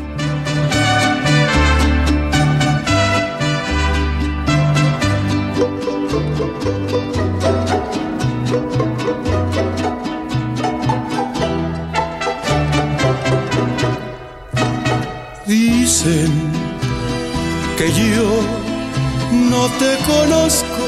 Que 16.01 17.91
yo 17.91 18.29
no 19.49 19.67
te 19.79 19.97
conozco, 20.07 20.83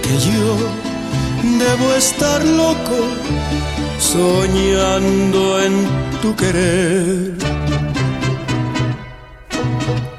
que 0.00 0.16
yo 0.30 0.56
debo 1.58 1.94
estar 1.94 2.44
loco 2.44 2.98
soñando 3.98 5.60
en 5.64 5.72
tu 6.22 6.36
querer. 6.36 7.34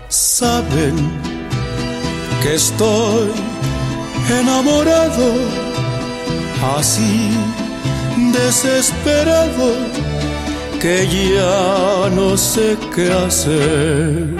Saben 0.10 0.96
que 2.44 2.56
estoy 2.56 3.32
enamorado, 4.42 5.32
así 6.78 7.30
desesperado 8.34 10.21
que 10.82 11.08
ya 11.08 12.10
no 12.10 12.36
sé 12.36 12.76
qué 12.96 13.14
hacer, 13.14 14.36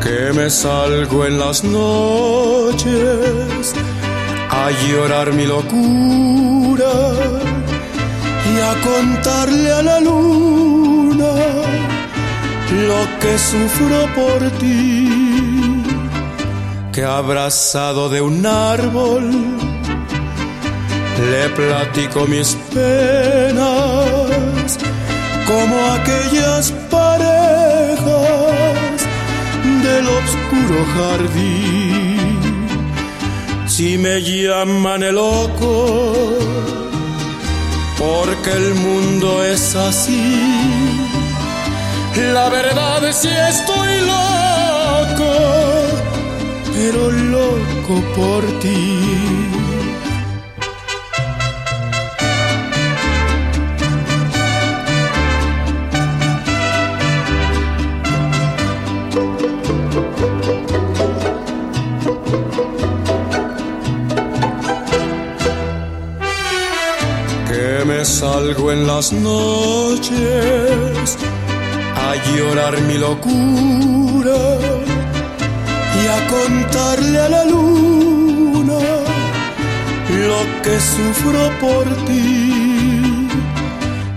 que 0.00 0.32
me 0.32 0.48
salgo 0.48 1.26
en 1.26 1.40
las 1.40 1.64
noches 1.64 2.84
a 4.48 4.70
llorar 4.86 5.32
mi 5.32 5.44
locura 5.44 6.92
y 8.52 8.60
a 8.70 8.72
contarle 8.90 9.72
a 9.72 9.82
la 9.82 9.98
luna 10.00 11.32
lo 12.86 13.00
que 13.20 13.38
sufro 13.50 14.00
por 14.14 14.50
ti, 14.60 15.82
que 16.92 17.02
abrazado 17.04 18.08
de 18.08 18.20
un 18.20 18.46
árbol 18.46 19.30
le 21.32 21.48
platico 21.56 22.24
mis 22.28 22.56
penas 22.72 24.27
como 25.48 25.76
aquellas 25.92 26.70
parejas 26.90 28.06
del 29.82 30.06
oscuro 30.20 30.78
jardín. 30.94 32.38
Si 33.66 33.96
me 33.96 34.20
llaman 34.20 35.02
el 35.02 35.14
loco, 35.14 36.38
porque 37.98 38.50
el 38.52 38.74
mundo 38.74 39.42
es 39.44 39.74
así. 39.74 40.26
La 42.34 42.48
verdad 42.50 43.08
es 43.08 43.16
si 43.16 43.28
estoy 43.28 44.00
loco, 44.14 45.32
pero 46.74 47.10
loco 47.10 47.94
por 48.16 48.42
ti. 48.60 49.67
En 68.72 68.86
las 68.86 69.12
noches 69.12 70.12
a 71.96 72.14
llorar 72.36 72.80
mi 72.82 72.98
locura 72.98 74.40
y 76.00 76.06
a 76.06 76.26
contarle 76.26 77.18
a 77.18 77.28
la 77.28 77.44
luna 77.44 78.78
lo 80.10 80.62
que 80.62 80.80
sufro 80.80 81.50
por 81.60 81.84
ti, 82.06 83.28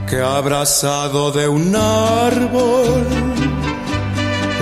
que 0.10 0.20
abrazado 0.22 1.32
de 1.32 1.48
un 1.48 1.76
árbol 1.76 3.08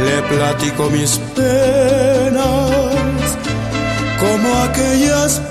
le 0.05 0.21
platico 0.33 0.89
mis 0.89 1.17
penas 1.35 2.39
como 4.19 4.55
aquellas 4.63 5.41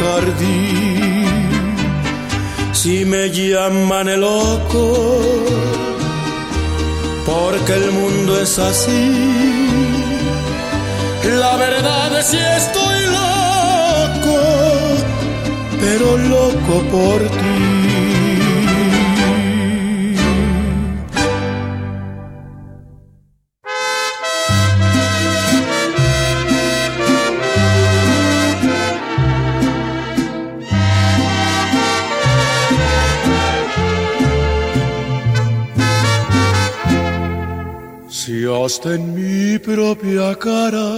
jardín. 0.00 1.74
Si 2.72 3.04
me 3.04 3.30
llaman 3.30 4.08
el 4.08 4.20
loco, 4.20 5.20
porque 7.24 7.72
el 7.74 7.92
mundo 7.92 8.40
es 8.40 8.58
así. 8.58 9.62
La 11.24 11.56
verdad 11.56 12.18
es 12.18 12.26
si 12.26 12.38
estoy 12.38 13.00
loco, 13.20 14.38
pero 15.80 16.16
loco 16.16 16.82
por 16.90 17.20
ti. 17.38 17.81
En 38.84 39.14
mi 39.14 39.58
propia 39.58 40.34
cara. 40.34 40.90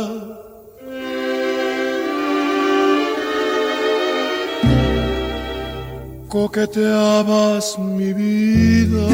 Coqueteabas 6.29 7.79
mi 7.79 8.13
vida. 8.13 9.07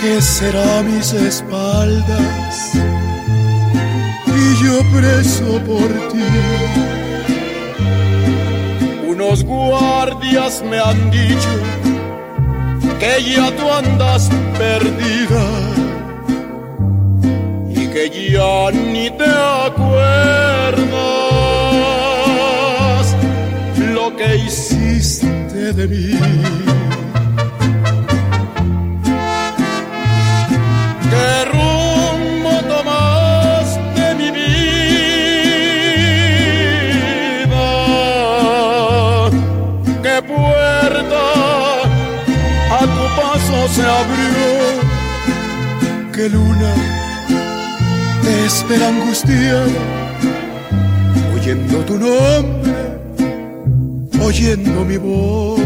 ¿Qué 0.00 0.22
será 0.22 0.82
mis 0.82 1.12
espaldas? 1.12 2.72
Y 4.26 4.64
yo 4.64 4.78
preso 4.94 5.60
por 5.66 5.88
ti. 6.12 6.30
Unos 9.06 9.44
guardias 9.44 10.62
me 10.70 10.78
han 10.78 11.10
dicho 11.10 11.99
que 13.00 13.12
ya 13.34 13.50
tú 13.56 13.72
andas 13.72 14.30
perdida 14.58 15.44
y 17.74 17.86
que 17.88 18.10
ya 18.32 18.70
ni 18.70 19.10
te 19.10 19.30
acuerdas 19.66 20.86
lo 23.94 24.14
que 24.16 24.36
hiciste 24.36 25.72
de 25.72 25.88
mí. 25.88 26.69
Espera 48.60 48.88
angustiada, 48.88 49.82
oyendo 51.34 51.78
tu 51.86 51.98
nombre, 51.98 52.72
oyendo 54.22 54.84
mi 54.84 54.98
voz. 54.98 55.59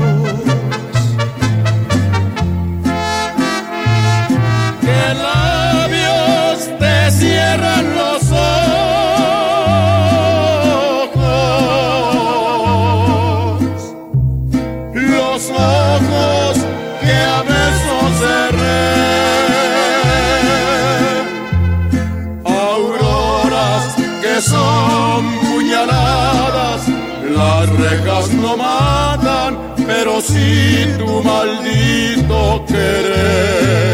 si 30.25 30.97
tu 30.99 31.23
maldito 31.23 32.65
querer. 32.67 33.94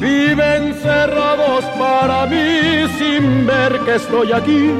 viven 0.00 0.74
cerrados 0.74 1.64
para 1.78 2.26
mí 2.26 2.86
sin 2.98 3.46
ver 3.46 3.78
que 3.84 3.94
estoy 3.96 4.32
aquí, 4.32 4.70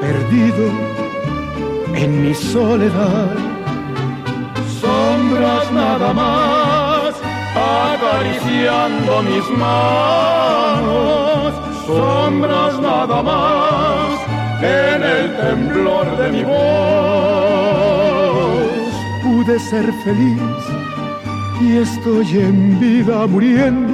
perdido 0.00 0.70
en 1.94 2.22
mi 2.22 2.34
soledad. 2.34 3.30
Sombras 4.80 5.72
nada 5.72 6.12
más, 6.12 7.14
acariciando 7.56 9.22
mis 9.22 9.50
manos, 9.58 11.54
sombras 11.86 12.80
nada 12.80 13.22
más, 13.22 14.20
en 14.62 15.02
el 15.02 15.36
temblor 15.36 16.16
de 16.18 16.30
mi 16.30 16.44
voz. 16.44 16.54
Pude 19.22 19.58
ser 19.58 19.86
feliz 20.04 20.42
y 21.60 21.78
estoy 21.78 22.28
en 22.40 22.78
vida 22.78 23.26
muriendo 23.26 23.93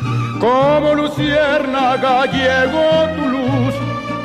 Como 0.41 0.95
luciérnaga 0.95 2.25
llegó 2.25 2.89
tu 3.15 3.29
luz 3.29 3.75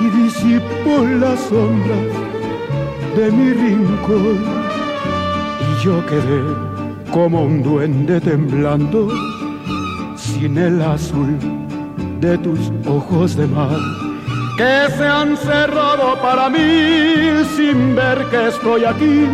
y 0.00 0.22
disipó 0.22 1.04
las 1.20 1.38
sombras 1.40 2.08
de 3.14 3.30
mi 3.30 3.52
rincón. 3.52 4.40
Y 5.60 5.84
yo 5.84 6.06
quedé 6.06 6.42
como 7.12 7.42
un 7.42 7.62
duende 7.62 8.18
temblando 8.18 9.08
sin 10.16 10.56
el 10.56 10.80
azul 10.80 11.36
de 12.20 12.38
tus 12.38 12.72
ojos 12.88 13.36
de 13.36 13.46
mar 13.48 13.78
que 14.56 14.90
se 14.96 15.06
han 15.06 15.36
cerrado 15.36 16.18
para 16.22 16.48
mí 16.48 17.44
sin 17.56 17.94
ver 17.94 18.24
que 18.30 18.48
estoy 18.48 18.84
aquí 18.86 19.26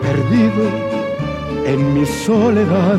perdido 0.00 0.64
en 1.66 1.92
mi 1.92 2.06
soledad 2.06 2.98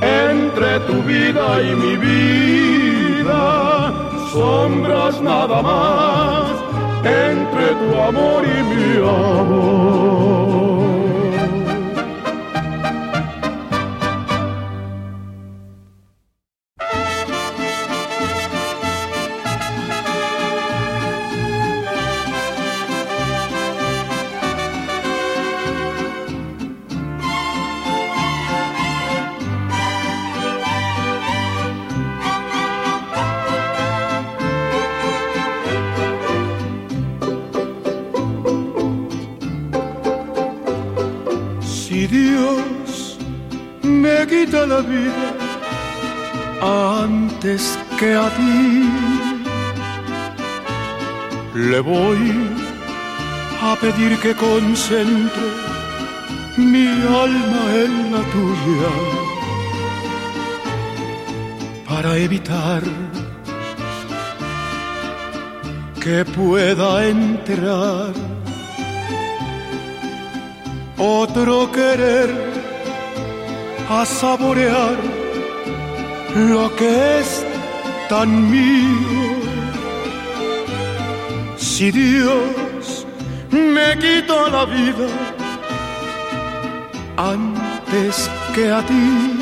entre 0.00 0.80
tu 0.80 1.02
vida 1.02 1.62
y 1.62 1.74
mi 1.74 1.96
vida, 1.96 3.92
sombras 4.32 5.20
nada 5.20 5.62
más, 5.62 6.50
entre 7.04 7.66
tu 7.74 8.00
amor 8.00 8.44
y 8.44 8.62
mi 8.62 8.96
amor. 8.98 10.49
Pedir 53.80 54.18
que 54.18 54.34
concentre 54.34 55.48
mi 56.56 56.88
alma 57.24 57.62
en 57.84 58.12
la 58.12 58.22
tuya 58.34 58.92
para 61.88 62.16
evitar 62.18 62.82
que 66.02 66.24
pueda 66.24 67.06
entrar 67.06 68.12
otro 70.98 71.72
querer 71.72 72.30
a 73.88 74.04
saborear 74.04 74.96
lo 76.52 76.74
que 76.76 77.18
es 77.20 77.44
tan 78.08 78.50
mío. 78.50 79.30
Si 81.56 81.90
Dios 81.90 82.59
me 83.50 83.98
quita 83.98 84.48
la 84.50 84.64
vida 84.64 85.08
antes 87.16 88.30
que 88.54 88.70
a 88.70 88.82
ti, 88.82 89.38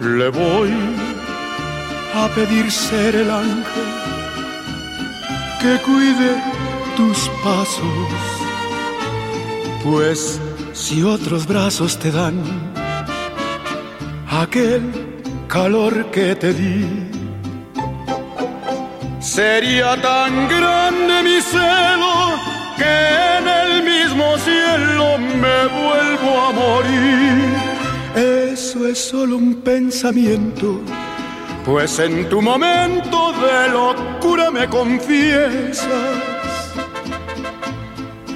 le 0.00 0.28
voy 0.28 0.72
a 2.14 2.28
pedir 2.34 2.70
ser 2.70 3.14
el 3.16 3.30
ángel 3.30 3.88
que 5.60 5.78
cuide 5.82 6.42
tus 6.96 7.30
pasos, 7.42 8.10
pues 9.82 10.40
si 10.72 11.02
otros 11.02 11.46
brazos 11.46 11.98
te 11.98 12.10
dan 12.10 12.42
aquel 14.28 14.82
calor 15.48 16.10
que 16.10 16.34
te 16.34 16.52
di, 16.52 17.03
sería 19.34 19.90
tan 20.00 20.48
grande 20.48 21.14
mi 21.28 21.38
celo 21.40 22.16
que 22.80 22.94
en 23.38 23.44
el 23.60 23.70
mismo 23.92 24.26
cielo 24.38 25.18
me 25.18 25.58
vuelvo 25.80 26.30
a 26.46 26.48
morir. 26.62 27.34
Eso 28.52 28.86
es 28.86 28.98
solo 28.98 29.36
un 29.36 29.54
pensamiento 29.56 30.80
pues 31.64 31.98
en 31.98 32.28
tu 32.28 32.42
momento 32.42 33.32
de 33.32 33.68
locura 33.70 34.50
me 34.50 34.68
confiesas 34.68 35.88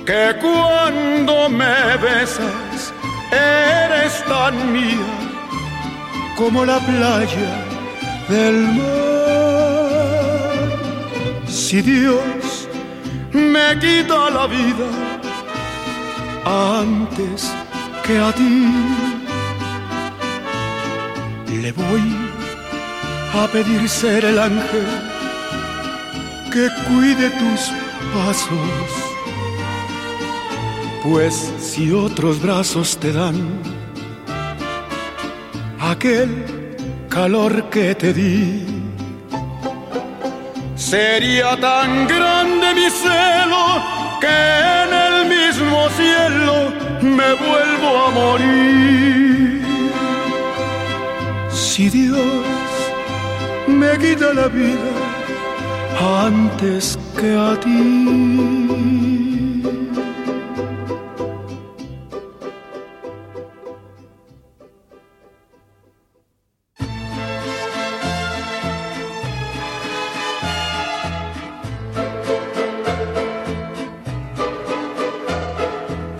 que 0.07 0.35
cuando 0.41 1.51
me 1.51 1.97
besas 2.03 2.95
eres 3.31 4.25
tan 4.25 4.73
mía 4.73 5.13
como 6.37 6.65
la 6.65 6.79
playa 6.79 7.67
del 8.31 8.69
mar. 8.79 9.08
Si 11.69 11.83
Dios 11.83 12.67
me 13.31 13.79
quita 13.79 14.31
la 14.31 14.47
vida 14.47 14.89
antes 16.47 17.53
que 18.07 18.19
a 18.19 18.33
ti, 18.33 18.73
le 21.61 21.71
voy 21.73 22.07
a 23.35 23.47
pedir 23.49 23.87
ser 23.87 24.25
el 24.25 24.39
ángel 24.39 24.87
que 26.51 26.71
cuide 26.89 27.29
tus 27.43 27.61
pasos. 28.15 28.89
Pues 31.03 31.53
si 31.61 31.93
otros 31.93 32.41
brazos 32.41 32.97
te 32.97 33.13
dan 33.13 33.37
aquel 35.79 36.31
calor 37.11 37.69
que 37.69 37.95
te 37.95 38.15
di, 38.15 38.78
sería 40.91 41.55
tan 41.61 42.07
grande 42.07 42.67
mi 42.75 42.89
celo 42.89 43.67
que 44.23 44.39
en 44.83 44.91
el 45.07 45.17
mismo 45.37 45.79
cielo 45.99 46.55
me 47.03 47.31
vuelvo 47.45 47.91
a 48.05 48.11
morir. 48.21 49.63
Si 51.51 51.91
Dios 51.91 52.47
me 53.67 53.99
quita 53.99 54.33
la 54.33 54.49
vida 54.49 54.91
antes 56.27 56.99
que 57.19 57.31
a 57.37 57.53
ti. 57.61 58.78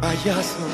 Payaso 0.00 0.66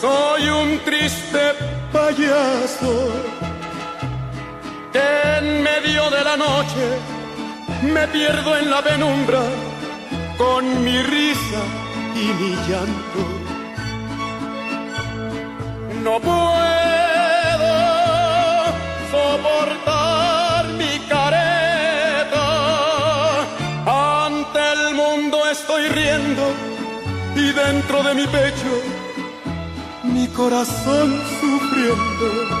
soy 0.00 0.48
un 0.48 0.78
triste 0.82 1.52
payaso 1.92 3.10
que 4.92 5.06
en 5.38 5.62
medio 5.62 6.08
de 6.08 6.24
la 6.24 6.36
noche 6.38 6.86
me 7.82 8.08
pierdo 8.08 8.56
en 8.56 8.70
la 8.70 8.80
penumbra 8.80 9.42
con 10.38 10.82
mi 10.84 11.02
risa 11.02 11.62
y 12.14 12.24
mi 12.40 12.52
llanto. 12.66 13.22
No 16.02 16.18
puedo 16.18 17.72
soportar 19.10 20.64
mi 20.80 20.98
careta. 21.10 22.46
Ante 24.26 24.60
el 24.72 24.94
mundo 24.94 25.46
estoy 25.46 25.88
riendo 25.88 26.69
y 27.40 27.52
dentro 27.52 28.02
de 28.02 28.14
mi 28.14 28.26
pecho 28.26 28.72
mi 30.04 30.28
corazón 30.28 31.18
sufriendo. 31.40 32.60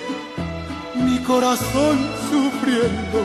corazón 1.23 1.97
sufriendo. 2.29 3.19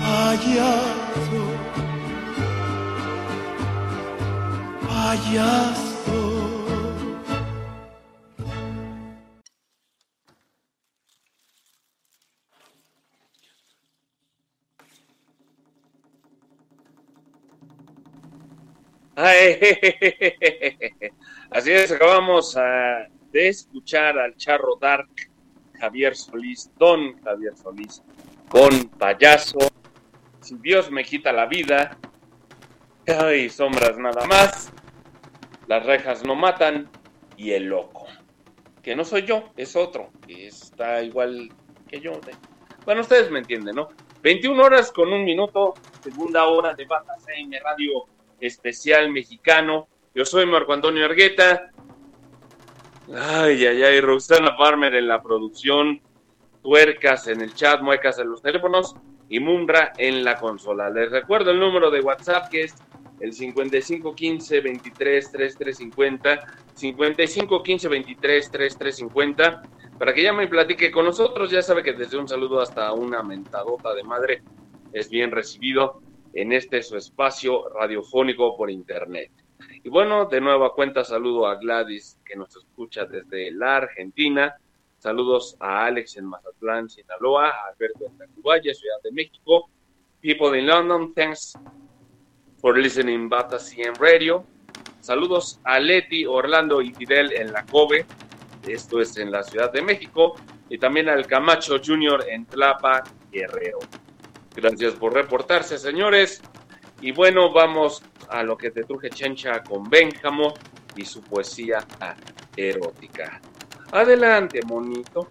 Payaso, 0.00 1.42
payaso. 4.88 5.92
Así 21.50 21.70
es, 21.70 21.92
acabamos 21.92 22.56
de 23.32 23.48
escuchar 23.48 24.18
al 24.18 24.36
charro 24.36 24.76
Dark 24.80 25.08
Javier 25.80 26.14
Solís, 26.14 26.70
don 26.78 27.20
Javier 27.22 27.56
Solís, 27.56 28.02
con 28.48 28.88
payaso. 28.90 29.58
Si 30.40 30.56
Dios 30.58 30.90
me 30.90 31.02
quita 31.02 31.32
la 31.32 31.46
vida, 31.46 31.96
hay 33.06 33.48
sombras 33.48 33.98
nada 33.98 34.26
más, 34.26 34.72
las 35.66 35.84
rejas 35.84 36.24
no 36.24 36.34
matan 36.34 36.88
y 37.36 37.52
el 37.52 37.64
loco, 37.64 38.06
que 38.82 38.94
no 38.94 39.04
soy 39.04 39.22
yo, 39.22 39.50
es 39.56 39.74
otro, 39.74 40.10
que 40.26 40.46
está 40.46 41.02
igual 41.02 41.48
que 41.88 42.00
yo. 42.00 42.12
Bueno, 42.84 43.00
ustedes 43.00 43.30
me 43.30 43.38
entienden, 43.38 43.74
¿no? 43.74 43.88
21 44.22 44.62
horas 44.62 44.92
con 44.92 45.12
un 45.12 45.24
minuto, 45.24 45.74
segunda 46.00 46.44
hora 46.46 46.74
de 46.74 46.84
Bata 46.84 47.14
CM 47.24 47.58
Radio 47.58 48.04
especial 48.40 49.10
mexicano. 49.10 49.88
Yo 50.14 50.24
soy 50.24 50.46
Marco 50.46 50.72
Antonio 50.72 51.04
Argueta. 51.04 51.70
Ay, 53.10 53.66
ay, 53.66 53.82
ay, 53.82 54.00
Roxana 54.00 54.56
Farmer 54.56 54.94
en 54.94 55.08
la 55.08 55.20
producción, 55.20 56.00
tuercas 56.62 57.26
en 57.26 57.40
el 57.40 57.52
chat, 57.52 57.80
muecas 57.80 58.18
en 58.20 58.30
los 58.30 58.40
teléfonos 58.40 58.94
y 59.28 59.40
Mumbra 59.40 59.92
en 59.98 60.22
la 60.24 60.38
consola. 60.38 60.88
Les 60.88 61.10
recuerdo 61.10 61.50
el 61.50 61.58
número 61.58 61.90
de 61.90 62.00
WhatsApp 62.00 62.48
que 62.48 62.62
es 62.62 62.74
el 63.18 63.32
5515 63.32 64.60
23 64.60 65.32
3350, 65.32 66.40
5515 66.74 67.88
23 67.88 68.50
3350, 68.50 69.62
para 69.98 70.14
que 70.14 70.22
llame 70.22 70.44
y 70.44 70.48
platique 70.48 70.92
con 70.92 71.04
nosotros. 71.04 71.50
Ya 71.50 71.60
sabe 71.60 71.82
que 71.82 71.94
desde 71.94 72.18
un 72.18 72.28
saludo 72.28 72.60
hasta 72.60 72.92
una 72.92 73.22
mentadota 73.22 73.94
de 73.94 74.04
madre 74.04 74.42
es 74.92 75.10
bien 75.10 75.32
recibido 75.32 76.02
en 76.34 76.52
este 76.52 76.82
su 76.82 76.96
espacio 76.96 77.68
radiofónico 77.68 78.56
por 78.56 78.70
internet. 78.70 79.32
Y 79.82 79.88
bueno, 79.88 80.26
de 80.26 80.40
nueva 80.40 80.72
cuenta 80.74 81.04
saludo 81.04 81.46
a 81.46 81.56
Gladys 81.56 82.18
que 82.24 82.36
nos 82.36 82.54
escucha 82.56 83.04
desde 83.04 83.50
la 83.50 83.76
Argentina. 83.76 84.56
Saludos 84.98 85.56
a 85.58 85.84
Alex 85.86 86.16
en 86.16 86.26
Mazatlán, 86.26 86.88
Sinaloa, 86.88 87.48
a 87.48 87.68
Alberto 87.72 88.06
en 88.06 88.18
Tacubaya, 88.18 88.72
Ciudad 88.72 89.02
de 89.02 89.12
México. 89.12 89.68
People 90.20 90.56
in 90.58 90.66
London, 90.66 91.12
thanks 91.14 91.58
for 92.58 92.78
listening 92.78 93.28
Bata 93.28 93.58
CM 93.58 93.94
Radio. 93.98 94.44
Saludos 95.00 95.60
a 95.64 95.80
Leti, 95.80 96.24
Orlando 96.24 96.80
y 96.80 96.92
Fidel 96.92 97.32
en 97.32 97.52
la 97.52 97.66
COBE, 97.66 98.06
esto 98.68 99.00
es 99.00 99.16
en 99.16 99.32
la 99.32 99.42
Ciudad 99.42 99.72
de 99.72 99.82
México, 99.82 100.36
y 100.68 100.78
también 100.78 101.08
al 101.08 101.26
Camacho 101.26 101.80
Junior 101.84 102.24
en 102.28 102.46
Tlapa, 102.46 103.02
Guerrero. 103.32 103.80
Gracias 104.54 104.94
por 104.94 105.12
reportarse, 105.12 105.76
señores. 105.76 106.40
Y 107.00 107.10
bueno, 107.10 107.52
vamos 107.52 108.04
a 108.32 108.42
lo 108.42 108.56
que 108.56 108.70
te 108.70 108.84
truje 108.84 109.10
Chencha 109.10 109.62
con 109.62 109.88
Benjamo 109.88 110.54
y 110.96 111.04
su 111.04 111.22
poesía 111.22 111.86
erótica. 112.56 113.40
Adelante, 113.92 114.60
monito. 114.66 115.28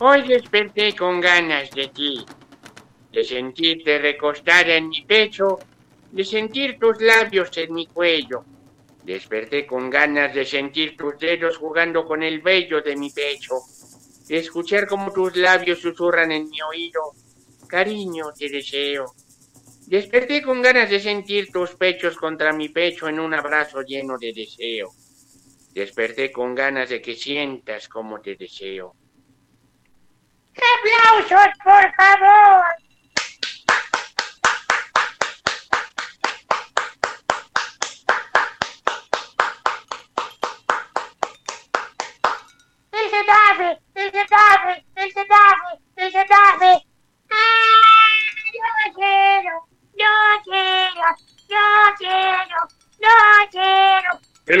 Hoy 0.00 0.28
desperté 0.28 0.94
con 0.94 1.20
ganas 1.20 1.70
de 1.70 1.88
ti, 1.88 2.26
de 3.10 3.24
sentirte 3.24 3.98
recostada 3.98 4.74
en 4.74 4.88
mi 4.88 5.02
pecho, 5.02 5.58
de 6.10 6.24
sentir 6.24 6.78
tus 6.78 7.00
labios 7.00 7.56
en 7.56 7.72
mi 7.72 7.86
cuello 7.86 8.44
Desperté 9.04 9.66
con 9.66 9.90
ganas 9.90 10.32
de 10.32 10.46
sentir 10.46 10.96
tus 10.96 11.18
dedos 11.18 11.58
jugando 11.58 12.06
con 12.06 12.22
el 12.22 12.40
vello 12.40 12.80
de 12.80 12.96
mi 12.96 13.10
pecho, 13.10 13.56
escuchar 14.28 14.86
cómo 14.86 15.12
tus 15.12 15.36
labios 15.36 15.80
susurran 15.80 16.32
en 16.32 16.48
mi 16.48 16.60
oído. 16.62 17.12
Cariño, 17.66 18.32
te 18.32 18.48
deseo. 18.48 19.14
Desperté 19.86 20.42
con 20.42 20.62
ganas 20.62 20.88
de 20.88 21.00
sentir 21.00 21.52
tus 21.52 21.74
pechos 21.74 22.16
contra 22.16 22.52
mi 22.52 22.68
pecho 22.70 23.08
en 23.08 23.20
un 23.20 23.34
abrazo 23.34 23.82
lleno 23.82 24.16
de 24.18 24.32
deseo. 24.32 24.90
Desperté 25.72 26.32
con 26.32 26.54
ganas 26.54 26.88
de 26.88 27.02
que 27.02 27.14
sientas 27.14 27.88
como 27.88 28.20
te 28.20 28.36
deseo. 28.36 28.94
¡Aplausos, 30.54 31.58
por 31.62 31.94
favor! 31.94 32.83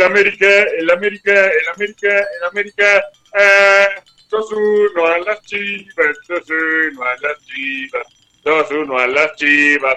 América, 0.04 0.62
el 0.78 0.90
América, 0.90 1.46
el 1.46 1.68
América, 1.74 2.18
el 2.18 2.44
América. 2.50 3.04
Ah, 3.34 3.88
2-1 4.30 5.06
a 5.06 5.18
las 5.18 5.42
chivas, 5.42 6.16
2-1 6.28 7.02
a 7.02 7.20
las 7.20 7.44
chivas, 7.44 8.06
2-1 8.44 9.00
a 9.00 9.06
las 9.06 9.36
chivas. 9.36 9.96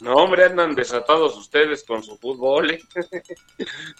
No, 0.00 0.14
hombre, 0.14 0.44
andan 0.44 0.74
desatados 0.74 1.36
ustedes 1.36 1.84
con 1.84 2.02
su 2.02 2.16
fútbol. 2.16 2.70
¿eh? 2.70 2.80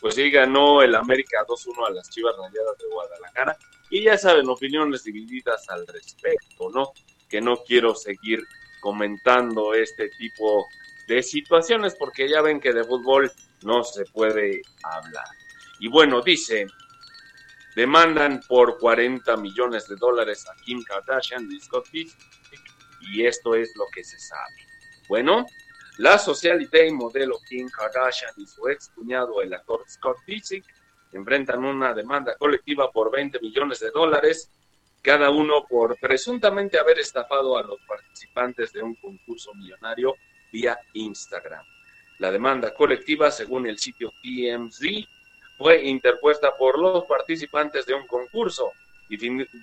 pues 0.01 0.15
sí, 0.15 0.31
ganó 0.31 0.81
el 0.83 0.95
América 0.95 1.45
2-1 1.47 1.89
a 1.89 1.91
las 1.91 2.09
Chivas 2.09 2.35
Rayadas 2.37 2.79
de 2.79 2.87
Guadalajara. 2.89 3.57
Y 3.91 4.05
ya 4.05 4.17
saben, 4.17 4.49
opiniones 4.49 5.05
divididas 5.05 5.69
al 5.69 5.87
respecto, 5.87 6.71
¿no? 6.71 6.93
Que 7.29 7.43
no 7.43 7.59
quiero 7.65 7.95
seguir 7.95 8.43
comentando 8.81 9.75
este 9.75 10.09
tipo 10.09 10.67
de 11.11 11.25
situaciones 11.25 11.97
porque 11.97 12.29
ya 12.29 12.41
ven 12.41 12.61
que 12.61 12.73
de 12.73 12.85
fútbol 12.85 13.33
no 13.63 13.83
se 13.83 14.05
puede 14.05 14.63
hablar. 14.85 15.27
Y 15.81 15.89
bueno, 15.89 16.23
dice, 16.23 16.69
demandan 17.75 18.41
por 18.47 18.79
40 18.79 19.37
millones 19.39 19.89
de 19.89 19.97
dólares 19.97 20.47
a 20.49 20.55
Kim 20.63 20.85
Kardashian 20.85 21.51
y 21.51 21.61
Scott 21.61 21.89
y 21.93 23.27
esto 23.27 23.57
es 23.57 23.73
lo 23.75 23.87
que 23.93 24.05
se 24.05 24.21
sabe. 24.21 24.55
Bueno, 25.09 25.47
la 25.99 26.17
socialité 26.17 26.87
y 26.87 26.93
modelo 26.93 27.39
Kim 27.49 27.69
Kardashian 27.69 28.35
y 28.37 28.47
su 28.47 28.69
ex 28.69 28.91
cuñado, 28.91 29.43
el 29.43 29.53
actor 29.53 29.83
Scott 29.89 30.19
Disick, 30.25 30.65
enfrentan 31.11 31.65
una 31.65 31.93
demanda 31.93 32.37
colectiva 32.37 32.89
por 32.93 33.11
20 33.11 33.41
millones 33.41 33.81
de 33.81 33.91
dólares, 33.91 34.49
cada 35.03 35.31
uno 35.31 35.67
por 35.69 35.99
presuntamente 35.99 36.79
haber 36.79 37.01
estafado 37.01 37.59
a 37.59 37.65
los 37.65 37.81
participantes 37.89 38.73
de 38.73 38.85
un 38.85 38.95
concurso 38.95 39.53
millonario 39.55 40.15
vía 40.53 40.79
Instagram. 40.95 41.65
La 42.19 42.31
demanda 42.31 42.75
colectiva, 42.75 43.31
según 43.31 43.67
el 43.67 43.79
sitio 43.79 44.13
TMZ, 44.23 44.81
fue 45.57 45.85
interpuesta 45.85 46.57
por 46.57 46.79
los 46.79 47.05
participantes 47.05 47.87
de 47.87 47.95
un 47.95 48.07
concurso, 48.07 48.73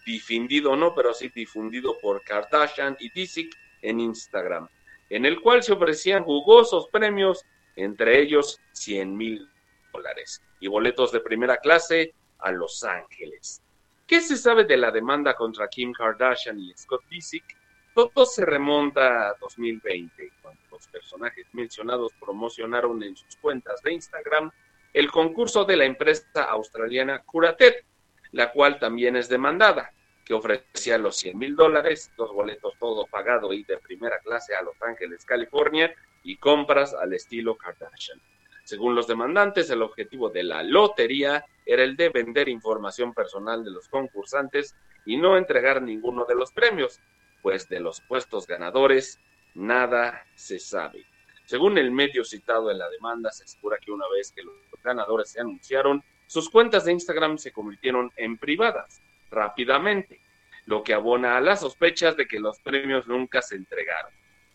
difundido 0.05 0.75
no, 0.75 0.93
pero 0.93 1.13
sí 1.13 1.29
difundido 1.33 1.97
por 1.99 2.21
Kardashian 2.23 2.97
y 2.99 3.09
Disick 3.11 3.55
en 3.81 3.99
Instagram 3.99 4.67
en 5.09 5.25
el 5.25 5.41
cual 5.41 5.63
se 5.63 5.73
ofrecían 5.73 6.23
jugosos 6.23 6.87
premios, 6.91 7.45
entre 7.75 8.21
ellos 8.21 8.59
100 8.73 9.15
mil 9.15 9.49
dólares 9.93 10.41
y 10.59 10.67
boletos 10.67 11.11
de 11.11 11.21
primera 11.21 11.57
clase 11.57 12.13
a 12.39 12.51
Los 12.51 12.83
Ángeles. 12.83 13.61
¿Qué 14.05 14.21
se 14.21 14.37
sabe 14.37 14.65
de 14.65 14.77
la 14.77 14.91
demanda 14.91 15.35
contra 15.35 15.67
Kim 15.67 15.91
Kardashian 15.91 16.59
y 16.59 16.73
Scott 16.75 17.03
Disick? 17.09 17.45
Todo 17.93 18.25
se 18.25 18.45
remonta 18.45 19.29
a 19.29 19.35
2020, 19.39 20.31
cuando 20.41 20.61
los 20.77 20.87
personajes 20.89 21.47
mencionados 21.53 22.13
promocionaron 22.19 23.01
en 23.01 23.15
sus 23.15 23.35
cuentas 23.37 23.81
de 23.81 23.93
Instagram 23.93 24.51
el 24.93 25.09
concurso 25.09 25.65
de 25.65 25.75
la 25.75 25.85
empresa 25.85 26.43
australiana 26.43 27.23
Curatet, 27.23 27.83
la 28.31 28.51
cual 28.51 28.79
también 28.79 29.15
es 29.15 29.27
demandada 29.27 29.91
que 30.23 30.35
ofrecía 30.35 30.99
los 30.99 31.15
100 31.17 31.37
mil 31.37 31.55
dólares, 31.55 32.11
dos 32.15 32.31
boletos 32.31 32.73
todo 32.79 33.07
pagado 33.07 33.53
y 33.53 33.63
de 33.63 33.77
primera 33.77 34.19
clase 34.19 34.53
a 34.53 34.61
Los 34.61 34.79
Ángeles, 34.81 35.25
California, 35.25 35.93
y 36.23 36.37
compras 36.37 36.93
al 36.93 37.13
estilo 37.13 37.55
Kardashian. 37.55 38.21
Según 38.63 38.93
los 38.93 39.07
demandantes, 39.07 39.69
el 39.69 39.81
objetivo 39.81 40.29
de 40.29 40.43
la 40.43 40.61
lotería 40.61 41.45
era 41.65 41.83
el 41.83 41.95
de 41.95 42.09
vender 42.09 42.49
información 42.49 43.13
personal 43.13 43.63
de 43.63 43.71
los 43.71 43.87
concursantes 43.87 44.75
y 45.05 45.17
no 45.17 45.37
entregar 45.37 45.81
ninguno 45.81 46.25
de 46.25 46.35
los 46.35 46.51
premios, 46.51 46.99
pues 47.41 47.67
de 47.69 47.79
los 47.79 48.01
puestos 48.01 48.45
ganadores 48.45 49.19
nada 49.57 50.25
se 50.35 50.59
sabe. 50.59 51.05
Según 51.45 51.77
el 51.77 51.91
medio 51.91 52.23
citado 52.23 52.69
en 52.71 52.77
la 52.77 52.89
demanda, 52.89 53.31
se 53.31 53.43
asegura 53.43 53.77
que 53.77 53.91
una 53.91 54.05
vez 54.09 54.31
que 54.31 54.43
los 54.43 54.55
ganadores 54.83 55.31
se 55.31 55.41
anunciaron, 55.41 56.03
sus 56.27 56.49
cuentas 56.49 56.85
de 56.85 56.91
Instagram 56.91 57.37
se 57.37 57.51
convirtieron 57.51 58.11
en 58.17 58.37
privadas 58.37 59.01
rápidamente, 59.31 60.21
lo 60.65 60.83
que 60.83 60.93
abona 60.93 61.37
a 61.37 61.41
las 61.41 61.61
sospechas 61.61 62.15
de 62.17 62.27
que 62.27 62.39
los 62.39 62.59
premios 62.59 63.07
nunca 63.07 63.41
se 63.41 63.55
entregaron. 63.55 64.11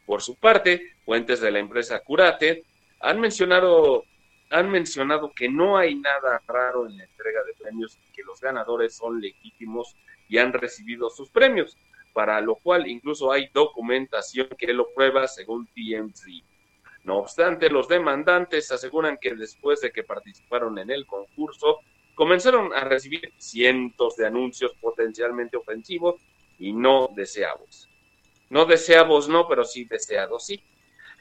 Por 0.06 0.22
su 0.22 0.36
parte, 0.36 0.92
fuentes 1.04 1.40
de 1.40 1.50
la 1.50 1.58
empresa 1.58 2.00
Curate 2.00 2.64
han 3.00 3.20
mencionado, 3.20 4.04
han 4.50 4.70
mencionado 4.70 5.32
que 5.32 5.48
no 5.48 5.78
hay 5.78 5.94
nada 5.94 6.42
raro 6.46 6.86
en 6.86 6.98
la 6.98 7.04
entrega 7.04 7.42
de 7.44 7.54
premios 7.54 7.98
y 8.06 8.12
que 8.12 8.22
los 8.22 8.40
ganadores 8.40 8.94
son 8.94 9.20
legítimos 9.20 9.96
y 10.28 10.38
han 10.38 10.52
recibido 10.52 11.10
sus 11.10 11.30
premios, 11.30 11.76
para 12.12 12.40
lo 12.40 12.56
cual 12.56 12.86
incluso 12.88 13.32
hay 13.32 13.48
documentación 13.52 14.48
que 14.58 14.72
lo 14.72 14.92
prueba 14.94 15.26
según 15.26 15.66
TMZ. 15.66 16.26
No 17.04 17.18
obstante, 17.18 17.68
los 17.68 17.88
demandantes 17.88 18.70
aseguran 18.70 19.18
que 19.20 19.34
después 19.34 19.80
de 19.80 19.90
que 19.90 20.04
participaron 20.04 20.78
en 20.78 20.90
el 20.90 21.06
concurso, 21.06 21.80
comenzaron 22.14 22.72
a 22.72 22.80
recibir 22.80 23.32
cientos 23.38 24.16
de 24.16 24.26
anuncios 24.26 24.72
potencialmente 24.80 25.56
ofensivos 25.56 26.20
y 26.58 26.72
no 26.72 27.08
deseados. 27.14 27.88
No 28.50 28.66
deseados 28.66 29.28
no, 29.28 29.48
pero 29.48 29.64
sí 29.64 29.84
deseados 29.84 30.46
sí. 30.46 30.62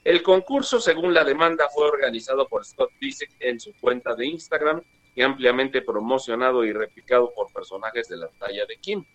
El 0.03 0.21
concurso, 0.21 0.79
según 0.79 1.13
la 1.13 1.23
demanda, 1.23 1.69
fue 1.69 1.87
organizado 1.87 2.47
por 2.47 2.65
Scott 2.65 2.91
Disick 2.99 3.31
en 3.39 3.59
su 3.59 3.71
cuenta 3.79 4.15
de 4.15 4.25
Instagram 4.25 4.81
y 5.15 5.21
ampliamente 5.21 5.81
promocionado 5.81 6.63
y 6.63 6.73
replicado 6.73 7.31
por 7.33 7.51
personajes 7.53 8.07
de 8.07 8.17
la 8.17 8.27
talla 8.39 8.65
de 8.65 8.77
Kim, 8.77 9.05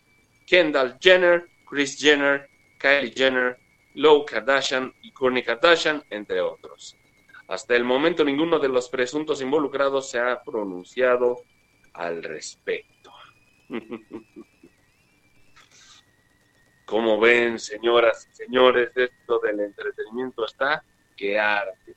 Kendall 0.46 0.96
Jenner, 1.00 1.46
Chris 1.68 1.98
Jenner, 1.98 2.48
Kylie 2.78 3.12
Jenner, 3.14 3.58
Low 3.94 4.24
Kardashian 4.24 4.92
y 5.02 5.10
Kourtney 5.12 5.42
Kardashian, 5.42 6.04
entre 6.10 6.40
otros. 6.40 6.96
Hasta 7.48 7.74
el 7.76 7.84
momento 7.84 8.24
ninguno 8.24 8.58
de 8.58 8.68
los 8.68 8.88
presuntos 8.88 9.40
involucrados 9.40 10.10
se 10.10 10.18
ha 10.18 10.42
pronunciado 10.42 11.42
al 11.94 12.22
respecto. 12.22 13.12
Como 16.84 17.18
ven, 17.18 17.58
señoras 17.58 18.28
y 18.30 18.36
señores, 18.36 18.90
esto 18.94 19.40
del 19.40 19.60
entretenimiento 19.60 20.44
está 20.44 20.84
que 21.16 21.38
arte. 21.38 21.96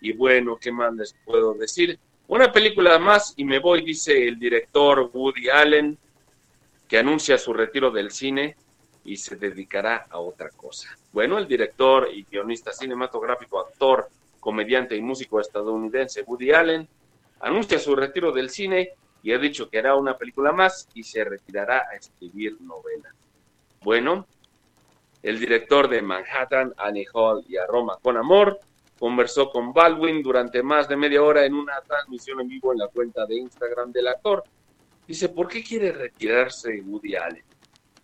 Y 0.00 0.12
bueno, 0.12 0.56
¿qué 0.56 0.72
más 0.72 0.94
les 0.94 1.14
puedo 1.24 1.52
decir? 1.54 1.98
Una 2.28 2.50
película 2.50 2.98
más 2.98 3.34
y 3.36 3.44
me 3.44 3.58
voy, 3.58 3.84
dice 3.84 4.28
el 4.28 4.38
director 4.38 5.10
Woody 5.12 5.50
Allen, 5.50 5.98
que 6.88 6.98
anuncia 6.98 7.36
su 7.36 7.52
retiro 7.52 7.90
del 7.90 8.10
cine 8.10 8.56
y 9.04 9.16
se 9.16 9.36
dedicará 9.36 10.06
a 10.10 10.18
otra 10.18 10.50
cosa. 10.50 10.96
Bueno, 11.12 11.38
el 11.38 11.48
director 11.48 12.08
y 12.12 12.24
guionista 12.24 12.72
cinematográfico, 12.72 13.60
actor, 13.60 14.08
comediante 14.38 14.96
y 14.96 15.02
músico 15.02 15.40
estadounidense 15.40 16.22
Woody 16.22 16.52
Allen 16.52 16.88
anuncia 17.40 17.78
su 17.78 17.94
retiro 17.94 18.32
del 18.32 18.50
cine 18.50 18.90
y 19.22 19.32
ha 19.32 19.38
dicho 19.38 19.68
que 19.68 19.78
hará 19.78 19.96
una 19.96 20.16
película 20.16 20.52
más 20.52 20.88
y 20.94 21.02
se 21.02 21.24
retirará 21.24 21.86
a 21.90 21.96
escribir 21.96 22.60
novelas. 22.60 23.14
Bueno, 23.82 24.26
el 25.22 25.38
director 25.38 25.88
de 25.88 26.00
Manhattan, 26.00 26.72
Annie 26.76 27.06
Hall 27.12 27.44
y 27.48 27.56
A 27.56 27.66
Roma 27.66 27.98
con 28.00 28.16
Amor 28.16 28.58
conversó 28.98 29.50
con 29.50 29.72
Baldwin 29.72 30.22
durante 30.22 30.62
más 30.62 30.88
de 30.88 30.96
media 30.96 31.22
hora 31.22 31.44
en 31.44 31.54
una 31.54 31.80
transmisión 31.80 32.40
en 32.40 32.48
vivo 32.48 32.72
en 32.72 32.78
la 32.78 32.88
cuenta 32.88 33.26
de 33.26 33.36
Instagram 33.36 33.92
del 33.92 34.08
actor. 34.08 34.44
Dice, 35.06 35.28
¿por 35.30 35.48
qué 35.48 35.62
quiere 35.62 35.92
retirarse 35.92 36.80
Woody 36.82 37.16
Allen? 37.16 37.49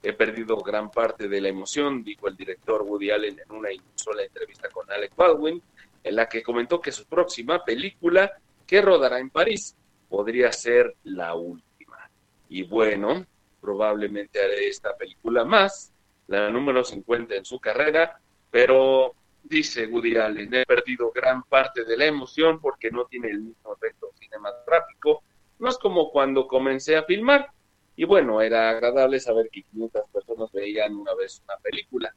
He 0.08 0.12
perdido 0.12 0.58
gran 0.58 0.88
parte 0.88 1.26
de 1.26 1.40
la 1.40 1.48
emoción, 1.48 2.04
dijo 2.04 2.28
el 2.28 2.36
director 2.36 2.82
Woody 2.82 3.10
Allen 3.10 3.40
en 3.40 3.50
una 3.50 3.70
sola 3.96 4.22
entrevista 4.22 4.68
con 4.68 4.88
Alec 4.88 5.16
Baldwin, 5.16 5.60
en 6.04 6.14
la 6.14 6.28
que 6.28 6.44
comentó 6.44 6.80
que 6.80 6.92
su 6.92 7.06
próxima 7.06 7.64
película, 7.64 8.30
que 8.64 8.80
rodará 8.80 9.18
en 9.18 9.30
París, 9.30 9.74
podría 10.08 10.52
ser 10.52 10.94
la 11.02 11.34
última. 11.34 12.08
Y 12.48 12.62
bueno, 12.62 13.26
probablemente 13.60 14.40
haré 14.40 14.68
esta 14.68 14.96
película 14.96 15.44
más, 15.44 15.92
la 16.28 16.50
número 16.50 16.84
50 16.84 17.34
en 17.34 17.44
su 17.44 17.58
carrera, 17.58 18.20
pero 18.48 19.12
dice 19.42 19.88
Woody 19.88 20.18
Allen, 20.18 20.54
he 20.54 20.66
perdido 20.66 21.10
gran 21.10 21.42
parte 21.42 21.84
de 21.84 21.96
la 21.96 22.06
emoción 22.06 22.60
porque 22.60 22.92
no 22.92 23.06
tiene 23.06 23.30
el 23.30 23.40
mismo 23.40 23.74
efecto 23.74 24.12
cinematográfico. 24.20 25.24
No 25.58 25.68
es 25.68 25.78
como 25.78 26.12
cuando 26.12 26.46
comencé 26.46 26.94
a 26.96 27.02
filmar, 27.02 27.50
y 27.96 28.04
bueno, 28.04 28.42
era 28.42 28.70
agradable 28.70 29.18
saber 29.18 29.48
que 29.50 29.62
500 29.62 30.10
personas 30.12 30.52
veían 30.52 30.94
una 30.94 31.14
vez 31.14 31.42
una 31.44 31.56
película. 31.56 32.14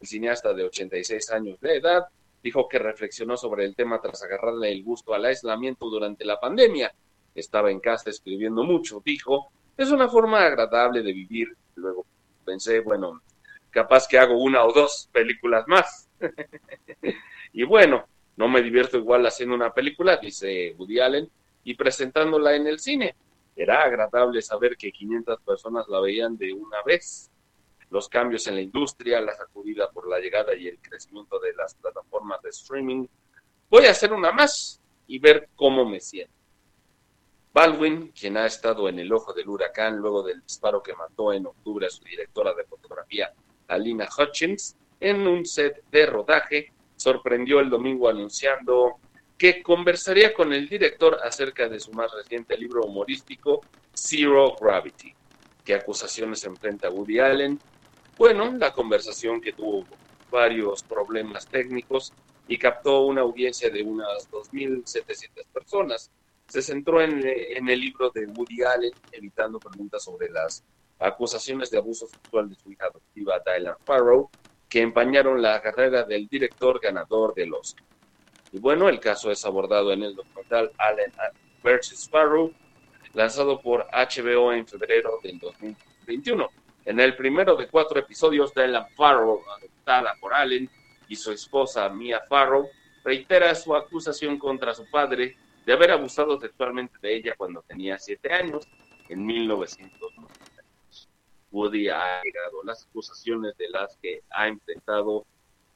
El 0.00 0.06
cineasta 0.06 0.54
de 0.54 0.64
86 0.64 1.30
años 1.32 1.60
de 1.60 1.76
edad 1.76 2.06
dijo 2.42 2.68
que 2.68 2.78
reflexionó 2.78 3.36
sobre 3.36 3.64
el 3.64 3.74
tema 3.74 4.00
tras 4.00 4.22
agarrarle 4.22 4.70
el 4.70 4.84
gusto 4.84 5.14
al 5.14 5.24
aislamiento 5.24 5.90
durante 5.90 6.24
la 6.24 6.38
pandemia. 6.38 6.94
Estaba 7.34 7.72
en 7.72 7.80
casa 7.80 8.08
escribiendo 8.10 8.62
mucho, 8.62 9.02
dijo, 9.04 9.50
es 9.76 9.90
una 9.90 10.08
forma 10.08 10.46
agradable 10.46 11.02
de 11.02 11.12
vivir. 11.12 11.48
Luego 11.74 12.06
pensé, 12.44 12.80
bueno, 12.80 13.20
capaz 13.70 14.06
que 14.06 14.18
hago 14.18 14.38
una 14.38 14.64
o 14.64 14.72
dos 14.72 15.08
películas 15.12 15.64
más. 15.66 16.08
y 17.52 17.64
bueno, 17.64 18.06
no 18.36 18.48
me 18.48 18.62
divierto 18.62 18.96
igual 18.96 19.26
haciendo 19.26 19.54
una 19.54 19.74
película, 19.74 20.18
dice 20.18 20.74
Woody 20.78 21.00
Allen, 21.00 21.28
y 21.64 21.74
presentándola 21.74 22.54
en 22.54 22.68
el 22.68 22.78
cine. 22.78 23.16
Era 23.56 23.82
agradable 23.82 24.42
saber 24.42 24.76
que 24.76 24.92
500 24.92 25.40
personas 25.40 25.88
la 25.88 26.00
veían 26.00 26.36
de 26.36 26.52
una 26.52 26.82
vez. 26.84 27.30
Los 27.88 28.08
cambios 28.08 28.46
en 28.48 28.56
la 28.56 28.60
industria, 28.60 29.20
la 29.20 29.34
sacudida 29.34 29.90
por 29.90 30.08
la 30.08 30.18
llegada 30.18 30.54
y 30.54 30.68
el 30.68 30.78
crecimiento 30.78 31.40
de 31.40 31.54
las 31.54 31.74
plataformas 31.74 32.42
de 32.42 32.50
streaming. 32.50 33.06
Voy 33.70 33.86
a 33.86 33.92
hacer 33.92 34.12
una 34.12 34.30
más 34.30 34.80
y 35.06 35.18
ver 35.18 35.48
cómo 35.56 35.86
me 35.86 36.00
siento. 36.00 36.34
Baldwin, 37.54 38.12
quien 38.12 38.36
ha 38.36 38.44
estado 38.44 38.86
en 38.90 38.98
el 38.98 39.10
ojo 39.10 39.32
del 39.32 39.48
huracán 39.48 39.96
luego 39.96 40.22
del 40.22 40.42
disparo 40.42 40.82
que 40.82 40.92
mató 40.94 41.32
en 41.32 41.46
octubre 41.46 41.86
a 41.86 41.90
su 41.90 42.04
directora 42.04 42.52
de 42.52 42.64
fotografía, 42.64 43.32
Alina 43.68 44.06
Hutchins, 44.06 44.76
en 45.00 45.26
un 45.26 45.46
set 45.46 45.82
de 45.90 46.04
rodaje, 46.04 46.74
sorprendió 46.96 47.60
el 47.60 47.70
domingo 47.70 48.10
anunciando 48.10 48.98
que 49.38 49.62
conversaría 49.62 50.32
con 50.32 50.52
el 50.52 50.68
director 50.68 51.18
acerca 51.22 51.68
de 51.68 51.78
su 51.78 51.92
más 51.92 52.10
reciente 52.12 52.56
libro 52.56 52.84
humorístico, 52.84 53.60
Zero 53.94 54.56
Gravity. 54.60 55.12
¿Qué 55.64 55.74
acusaciones 55.74 56.44
enfrenta 56.44 56.90
Woody 56.90 57.18
Allen? 57.18 57.60
Bueno, 58.16 58.52
la 58.56 58.72
conversación 58.72 59.40
que 59.40 59.52
tuvo 59.52 59.84
varios 60.30 60.82
problemas 60.82 61.46
técnicos 61.46 62.12
y 62.48 62.56
captó 62.56 63.02
una 63.02 63.22
audiencia 63.22 63.68
de 63.68 63.82
unas 63.82 64.30
2.700 64.30 65.46
personas. 65.52 66.10
Se 66.48 66.62
centró 66.62 67.02
en, 67.02 67.20
el 67.26 67.80
libro 67.80 68.10
de 68.10 68.26
Woody 68.26 68.62
Allen, 68.62 68.92
evitando 69.12 69.58
preguntas 69.58 70.04
sobre 70.04 70.30
las 70.30 70.64
acusaciones 70.98 71.70
de 71.70 71.78
abuso 71.78 72.06
sexual 72.06 72.48
de 72.48 72.54
su 72.54 72.70
hija 72.70 72.86
adoptiva, 72.86 73.42
Dylan 73.44 73.74
Farrow, 73.84 74.30
que 74.68 74.80
empañaron 74.80 75.42
la 75.42 75.60
carrera 75.60 76.04
del 76.04 76.26
director 76.28 76.80
ganador 76.80 77.34
del 77.34 77.52
Oscar. 77.52 77.84
Y 78.56 78.58
bueno, 78.58 78.88
el 78.88 78.98
caso 79.00 79.30
es 79.30 79.44
abordado 79.44 79.92
en 79.92 80.02
el 80.02 80.16
documental 80.16 80.72
Allen 80.78 81.12
vs. 81.62 82.08
Farrow, 82.10 82.50
lanzado 83.12 83.60
por 83.60 83.86
HBO 83.92 84.50
en 84.50 84.66
febrero 84.66 85.20
del 85.22 85.38
2021. 85.38 86.48
En 86.86 86.98
el 86.98 87.14
primero 87.16 87.54
de 87.54 87.68
cuatro 87.68 88.00
episodios, 88.00 88.54
Dylan 88.54 88.88
Farrow, 88.96 89.42
adoptada 89.58 90.14
por 90.18 90.32
Allen, 90.32 90.70
y 91.06 91.16
su 91.16 91.32
esposa 91.32 91.86
Mia 91.90 92.22
Farrow, 92.30 92.66
reitera 93.04 93.54
su 93.54 93.76
acusación 93.76 94.38
contra 94.38 94.72
su 94.72 94.90
padre 94.90 95.36
de 95.66 95.72
haber 95.74 95.90
abusado 95.90 96.40
sexualmente 96.40 96.96
de 97.02 97.14
ella 97.14 97.34
cuando 97.36 97.60
tenía 97.60 97.98
siete 97.98 98.32
años, 98.32 98.66
en 99.10 99.26
1990. 99.26 100.32
Woody 101.50 101.90
ha 101.90 102.22
llegado 102.22 102.64
las 102.64 102.86
acusaciones 102.86 103.54
de 103.58 103.68
las 103.68 103.98
que 103.98 104.22
ha 104.30 104.48
enfrentado 104.48 105.26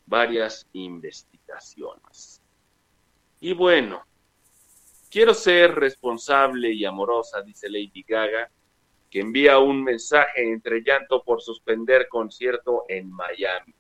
varias 0.07 0.67
investigaciones. 0.73 2.40
Y 3.41 3.55
bueno, 3.55 4.05
quiero 5.11 5.33
ser 5.33 5.75
responsable 5.75 6.73
y 6.73 6.85
amorosa, 6.85 7.41
dice 7.41 7.71
Lady 7.71 8.05
Gaga, 8.07 8.51
que 9.11 9.21
envía 9.21 9.59
un 9.59 9.83
mensaje 9.83 10.53
entre 10.53 10.83
llanto 10.83 11.23
por 11.23 11.41
suspender 11.41 12.07
concierto 12.09 12.85
en 12.87 13.11
Miami. 13.11 13.75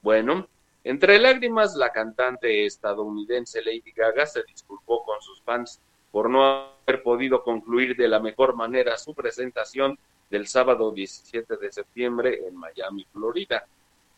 Bueno, 0.00 0.48
entre 0.84 1.18
lágrimas, 1.18 1.74
la 1.74 1.90
cantante 1.90 2.64
estadounidense 2.64 3.60
Lady 3.62 3.92
Gaga 3.94 4.24
se 4.26 4.44
disculpó 4.44 5.04
con 5.04 5.20
sus 5.20 5.42
fans 5.42 5.80
por 6.12 6.30
no 6.30 6.44
haber 6.44 7.02
podido 7.02 7.42
concluir 7.42 7.96
de 7.96 8.08
la 8.08 8.20
mejor 8.20 8.54
manera 8.54 8.96
su 8.96 9.12
presentación 9.12 9.98
del 10.30 10.46
sábado 10.46 10.92
17 10.92 11.56
de 11.56 11.72
septiembre 11.72 12.46
en 12.46 12.56
Miami, 12.56 13.04
Florida, 13.12 13.66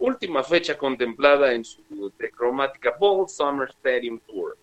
última 0.01 0.43
fecha 0.43 0.77
contemplada 0.77 1.53
en 1.53 1.65
su 1.65 2.13
The 2.19 2.31
Chromatica 2.31 2.97
Bowl 2.99 3.29
Summer 3.29 3.69
Stadium 3.71 4.19
Tour. 4.27 4.57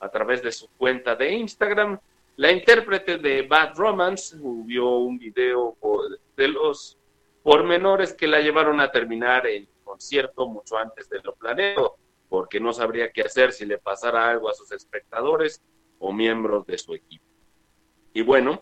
a 0.00 0.08
través 0.08 0.42
de 0.42 0.50
su 0.50 0.68
cuenta 0.76 1.14
de 1.14 1.32
Instagram. 1.32 1.98
La 2.36 2.50
intérprete 2.50 3.18
de 3.18 3.42
Bad 3.42 3.76
Romance 3.76 4.36
subió 4.36 4.88
un 4.96 5.16
video 5.16 5.76
de 6.36 6.48
los 6.48 6.98
pormenores 7.42 8.12
que 8.12 8.26
la 8.26 8.40
llevaron 8.40 8.80
a 8.80 8.90
terminar 8.90 9.46
el 9.46 9.68
concierto 9.84 10.48
mucho 10.48 10.76
antes 10.76 11.08
de 11.08 11.20
lo 11.22 11.34
planeado, 11.34 11.96
porque 12.28 12.58
no 12.58 12.72
sabría 12.72 13.12
qué 13.12 13.22
hacer 13.22 13.52
si 13.52 13.64
le 13.64 13.78
pasara 13.78 14.28
algo 14.28 14.48
a 14.48 14.54
sus 14.54 14.72
espectadores 14.72 15.62
o 16.00 16.12
miembros 16.12 16.66
de 16.66 16.78
su 16.78 16.94
equipo. 16.94 17.24
Y 18.12 18.22
bueno, 18.22 18.60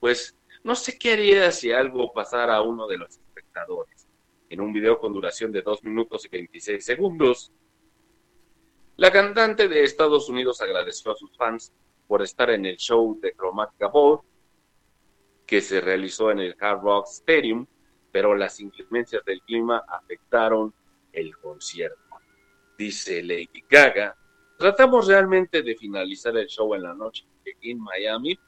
pues 0.00 0.36
no 0.64 0.74
sé 0.74 0.98
qué 0.98 1.12
haría 1.12 1.52
si 1.52 1.70
algo 1.70 2.12
pasara 2.12 2.56
a 2.56 2.62
uno 2.62 2.88
de 2.88 2.98
los 2.98 3.10
espectadores. 3.10 3.91
En 4.52 4.60
un 4.60 4.70
video 4.70 4.98
con 4.98 5.14
duración 5.14 5.50
de 5.50 5.62
2 5.62 5.82
minutos 5.82 6.26
y 6.26 6.28
26 6.28 6.84
segundos, 6.84 7.50
la 8.96 9.10
cantante 9.10 9.66
de 9.66 9.82
Estados 9.82 10.28
Unidos 10.28 10.60
agradeció 10.60 11.10
a 11.10 11.16
sus 11.16 11.34
fans 11.38 11.72
por 12.06 12.20
estar 12.20 12.50
en 12.50 12.66
el 12.66 12.76
show 12.76 13.18
de 13.18 13.32
Chromatica 13.32 13.88
Ball 13.88 14.20
que 15.46 15.62
se 15.62 15.80
realizó 15.80 16.30
en 16.30 16.40
el 16.40 16.54
Hard 16.60 16.82
Rock 16.82 17.06
Stadium, 17.08 17.66
pero 18.10 18.36
las 18.36 18.60
inclemencias 18.60 19.24
del 19.24 19.40
clima 19.40 19.84
afectaron 19.88 20.74
el 21.14 21.34
concierto. 21.38 22.18
Dice 22.76 23.22
Lady 23.22 23.64
Gaga, 23.66 24.14
tratamos 24.58 25.06
realmente 25.06 25.62
de 25.62 25.74
finalizar 25.76 26.36
el 26.36 26.48
show 26.48 26.74
en 26.74 26.82
la 26.82 26.92
noche 26.92 27.24
en 27.62 27.80
Miami 27.80 28.38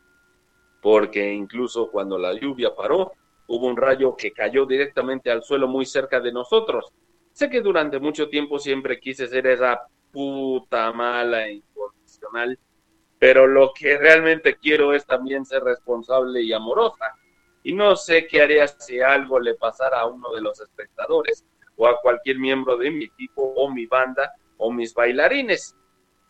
porque 0.83 1.33
incluso 1.33 1.91
cuando 1.91 2.19
la 2.19 2.35
lluvia 2.35 2.75
paró, 2.75 3.13
hubo 3.47 3.67
un 3.67 3.77
rayo 3.77 4.17
que 4.17 4.33
cayó 4.33 4.67
directamente 4.67 5.31
al 5.31 5.43
suelo 5.43 5.69
muy 5.69 5.87
cerca 5.87 6.21
de 6.21 6.33
nosotros. 6.33 6.93
Sé 7.33 7.51
que 7.51 7.61
durante 7.61 7.99
mucho 7.99 8.29
tiempo 8.29 8.59
siempre 8.59 9.01
quise 9.01 9.27
ser 9.27 9.47
esa 9.47 9.81
puta 10.13 10.93
mala 10.93 11.49
e 11.49 11.55
incondicional, 11.55 12.59
pero 13.19 13.47
lo 13.47 13.73
que 13.75 13.99
realmente 13.99 14.57
quiero 14.57 14.95
es 14.95 15.05
también 15.05 15.45
ser 15.45 15.65
responsable 15.65 16.43
y 16.43 16.53
amorosa. 16.53 17.15
Y 17.63 17.73
no 17.73 17.97
sé 17.97 18.27
qué 18.27 18.43
haría 18.43 18.69
si 18.69 19.01
algo 19.01 19.41
le 19.41 19.55
pasara 19.55 20.01
a 20.01 20.07
uno 20.07 20.33
de 20.33 20.43
los 20.43 20.61
espectadores 20.61 21.45
o 21.77 21.87
a 21.89 22.01
cualquier 22.01 22.39
miembro 22.39 22.77
de 22.77 22.91
mi 22.91 23.05
equipo 23.05 23.43
o 23.43 23.71
mi 23.71 23.87
banda 23.87 24.33
o 24.59 24.71
mis 24.71 24.95
bailarines. 24.95 25.77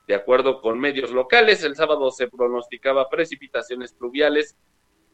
De 0.07 0.15
acuerdo 0.15 0.61
con 0.61 0.78
medios 0.78 1.11
locales, 1.11 1.65
el 1.65 1.77
sábado 1.77 2.11
se 2.11 2.28
pronosticaba 2.28 3.09
precipitaciones 3.09 3.93
pluviales 3.95 4.57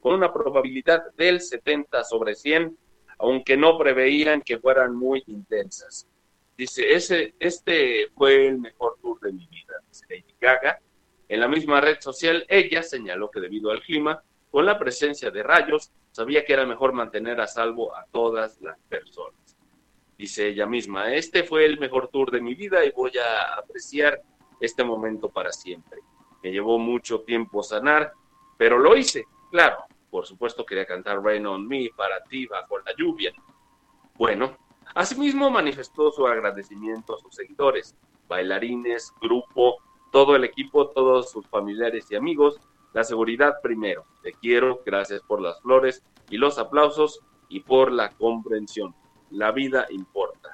con 0.01 0.15
una 0.15 0.33
probabilidad 0.33 1.13
del 1.17 1.41
70 1.41 2.05
sobre 2.05 2.35
100, 2.35 2.77
aunque 3.19 3.57
no 3.57 3.79
preveían 3.79 4.43
que 4.43 4.59
fueran 4.59 4.95
muy 4.95 5.23
intensas. 5.27 6.09
Dice, 6.57 6.93
ese, 6.93 7.35
este 7.39 8.09
fue 8.15 8.49
el 8.49 8.59
mejor 8.59 8.99
tour 9.01 9.21
de 9.21 9.33
mi 9.33 9.47
vida, 9.47 9.75
dice 9.89 10.07
Lady 10.09 10.35
Gaga. 10.41 10.81
En 11.29 11.41
la 11.41 11.49
misma 11.49 11.81
red 11.81 11.99
social, 12.01 12.45
ella 12.49 12.83
señaló 12.83 13.31
que 13.31 13.41
debido 13.41 13.71
al 13.71 13.83
clima, 13.83 14.23
con 14.51 14.67
la 14.67 14.79
presencia 14.79 15.31
de 15.31 15.43
rayos, 15.43 15.93
sabía 16.11 16.45
que 16.45 16.53
era 16.53 16.67
mejor 16.67 16.93
mantener 16.93 17.41
a 17.41 17.47
salvo 17.47 17.95
a 17.95 18.05
todas 18.11 18.61
las 18.61 18.79
personas. 18.89 19.57
Dice 20.19 20.49
ella 20.49 20.67
misma, 20.67 21.15
este 21.15 21.45
fue 21.45 21.65
el 21.65 21.79
mejor 21.79 22.09
tour 22.09 22.31
de 22.31 22.41
mi 22.41 22.55
vida 22.55 22.85
y 22.85 22.91
voy 22.91 23.13
a 23.17 23.55
apreciar 23.55 24.21
este 24.61 24.85
momento 24.85 25.31
para 25.31 25.53
siempre. 25.53 26.01
Me 26.43 26.51
llevó 26.51 26.79
mucho 26.79 27.21
tiempo 27.21 27.63
sanar, 27.63 28.13
pero 28.59 28.79
lo 28.79 28.97
hice, 28.97 29.25
claro. 29.51 29.85
Por 30.11 30.27
supuesto 30.27 30.67
quería 30.67 30.87
cantar 30.87 31.23
Rain 31.23 31.47
on 31.47 31.67
Me 31.69 31.89
para 31.97 32.23
ti 32.25 32.47
bajo 32.47 32.79
la 32.81 32.93
lluvia. 32.99 33.33
Bueno, 34.17 34.57
asimismo 34.95 35.51
manifestó 35.51 36.11
su 36.11 36.27
agradecimiento 36.27 37.15
a 37.15 37.19
sus 37.21 37.35
seguidores, 37.35 37.95
bailarines, 38.27 39.15
grupo, 39.21 39.77
todo 40.11 40.35
el 40.35 40.43
equipo, 40.43 40.89
todos 40.89 41.31
sus 41.31 41.47
familiares 41.47 42.07
y 42.11 42.17
amigos. 42.17 42.61
La 42.93 43.05
seguridad 43.05 43.61
primero. 43.63 44.05
Te 44.23 44.33
quiero, 44.33 44.83
gracias 44.85 45.23
por 45.23 45.41
las 45.41 45.61
flores 45.63 46.03
y 46.29 46.39
los 46.39 46.59
aplausos 46.59 47.21
y 47.49 47.61
por 47.61 47.93
la 47.93 48.11
comprensión. 48.11 48.95
La 49.31 49.53
vida 49.53 49.87
importa. 49.91 50.51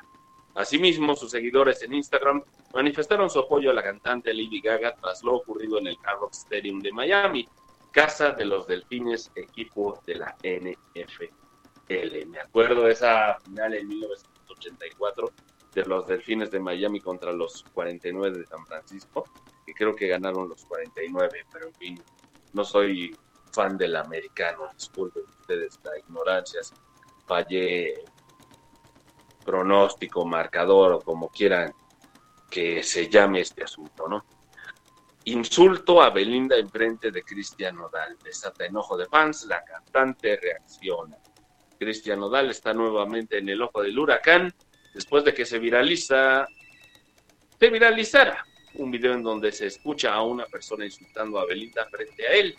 Asimismo, 0.54 1.16
sus 1.16 1.30
seguidores 1.30 1.82
en 1.82 1.94
Instagram 1.94 2.42
manifestaron 2.74 3.30
su 3.30 3.38
apoyo 3.38 3.70
a 3.70 3.74
la 3.74 3.82
cantante 3.82 4.34
Lady 4.34 4.60
Gaga 4.60 4.94
tras 4.96 5.22
lo 5.22 5.36
ocurrido 5.36 5.78
en 5.78 5.86
el 5.86 5.98
Hard 6.04 6.30
Stadium 6.32 6.80
de 6.80 6.92
Miami, 6.92 7.48
casa 7.96 8.32
de 8.32 8.44
los 8.44 8.66
Delfines, 8.66 9.32
equipo 9.34 10.02
de 10.04 10.16
la 10.16 10.36
NFL. 10.42 11.32
Me 12.26 12.38
acuerdo 12.38 12.82
de 12.84 12.92
esa 12.92 13.38
final 13.40 13.72
en 13.72 13.88
1984 13.88 15.32
de 15.72 15.84
los 15.86 16.06
Delfines 16.06 16.50
de 16.50 16.60
Miami 16.60 17.00
contra 17.00 17.32
los 17.32 17.64
49 17.72 18.40
de 18.40 18.44
San 18.44 18.66
Francisco, 18.66 19.24
que 19.64 19.72
creo 19.72 19.96
que 19.96 20.08
ganaron 20.08 20.46
los 20.46 20.62
49, 20.66 21.46
pero 21.50 21.68
en 21.68 21.74
fin, 21.76 22.02
no 22.52 22.64
soy 22.64 23.16
fan 23.50 23.78
del 23.78 23.96
americano, 23.96 24.68
disculpen 24.74 25.22
ustedes 25.40 25.80
la 25.82 25.98
ignorancia, 25.98 26.60
fallé 27.26 28.04
pronóstico, 29.42 30.26
marcador 30.26 30.92
o 30.92 31.00
como 31.00 31.30
quieran 31.30 31.72
que 32.50 32.82
se 32.82 33.08
llame 33.08 33.40
este 33.40 33.64
asunto, 33.64 34.06
¿no? 34.06 34.22
Insulto 35.28 36.00
a 36.00 36.10
Belinda 36.10 36.56
en 36.56 36.70
frente 36.70 37.10
de 37.10 37.24
Cristian 37.24 37.74
Nodal. 37.74 38.16
Desata 38.22 38.64
enojo 38.64 38.96
de 38.96 39.06
fans, 39.06 39.44
la 39.46 39.64
cantante 39.64 40.36
reacciona. 40.36 41.16
Cristian 41.80 42.20
Nodal 42.20 42.50
está 42.50 42.72
nuevamente 42.72 43.38
en 43.38 43.48
el 43.48 43.60
ojo 43.60 43.82
del 43.82 43.98
huracán 43.98 44.54
después 44.94 45.24
de 45.24 45.34
que 45.34 45.44
se 45.44 45.58
viraliza, 45.58 46.46
se 47.58 47.70
viralizara 47.70 48.46
un 48.74 48.92
video 48.92 49.14
en 49.14 49.24
donde 49.24 49.50
se 49.50 49.66
escucha 49.66 50.14
a 50.14 50.22
una 50.22 50.46
persona 50.46 50.84
insultando 50.84 51.40
a 51.40 51.44
Belinda 51.44 51.84
frente 51.90 52.24
a 52.24 52.30
él. 52.30 52.54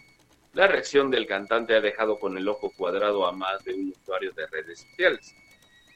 La 0.52 0.68
reacción 0.68 1.10
del 1.10 1.26
cantante 1.26 1.74
ha 1.74 1.80
dejado 1.80 2.20
con 2.20 2.38
el 2.38 2.50
ojo 2.50 2.74
cuadrado 2.76 3.26
a 3.26 3.32
más 3.32 3.64
de 3.64 3.76
un 3.76 3.94
usuario 3.98 4.34
de 4.34 4.46
redes 4.46 4.82
sociales. 4.82 5.34